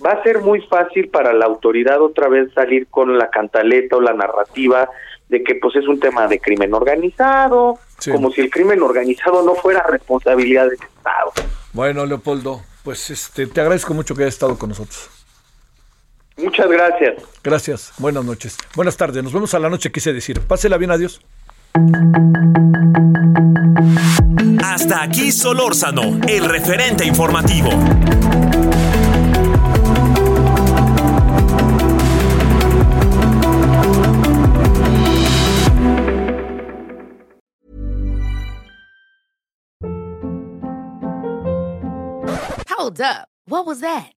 va 0.04 0.12
a 0.12 0.22
ser 0.22 0.40
muy 0.40 0.60
fácil 0.62 1.08
para 1.08 1.32
la 1.32 1.46
autoridad 1.46 2.00
otra 2.00 2.28
vez 2.28 2.52
salir 2.54 2.86
con 2.88 3.18
la 3.18 3.30
cantaleta 3.30 3.96
o 3.96 4.00
la 4.00 4.14
narrativa 4.14 4.88
de 5.28 5.42
que 5.44 5.54
pues 5.56 5.76
es 5.76 5.86
un 5.86 6.00
tema 6.00 6.26
de 6.26 6.40
crimen 6.40 6.74
organizado, 6.74 7.78
como 8.10 8.30
si 8.32 8.40
el 8.40 8.50
crimen 8.50 8.82
organizado 8.82 9.42
no 9.42 9.54
fuera 9.54 9.82
responsabilidad 9.84 10.64
del 10.64 10.74
Estado. 10.74 11.32
Bueno, 11.72 12.04
Leopoldo, 12.04 12.62
pues 12.82 13.10
este 13.10 13.46
te 13.46 13.60
agradezco 13.60 13.94
mucho 13.94 14.14
que 14.14 14.22
hayas 14.22 14.34
estado 14.34 14.58
con 14.58 14.70
nosotros. 14.70 15.08
Muchas 16.36 16.68
gracias. 16.68 17.22
Gracias. 17.44 17.92
Buenas 17.98 18.24
noches. 18.24 18.56
Buenas 18.74 18.96
tardes. 18.96 19.22
Nos 19.22 19.32
vemos 19.32 19.52
a 19.54 19.58
la 19.58 19.68
noche, 19.68 19.92
quise 19.92 20.12
decir. 20.12 20.40
Pásela 20.40 20.78
bien, 20.78 20.90
adiós. 20.90 21.20
Hasta 24.62 25.02
aquí 25.02 25.30
Solórzano, 25.32 26.18
el 26.26 26.44
referente 26.44 27.04
informativo. 27.04 27.70
Hold 42.68 43.00
up. 43.00 43.28
What 43.46 43.66
was 43.66 43.80
that? 43.80 44.12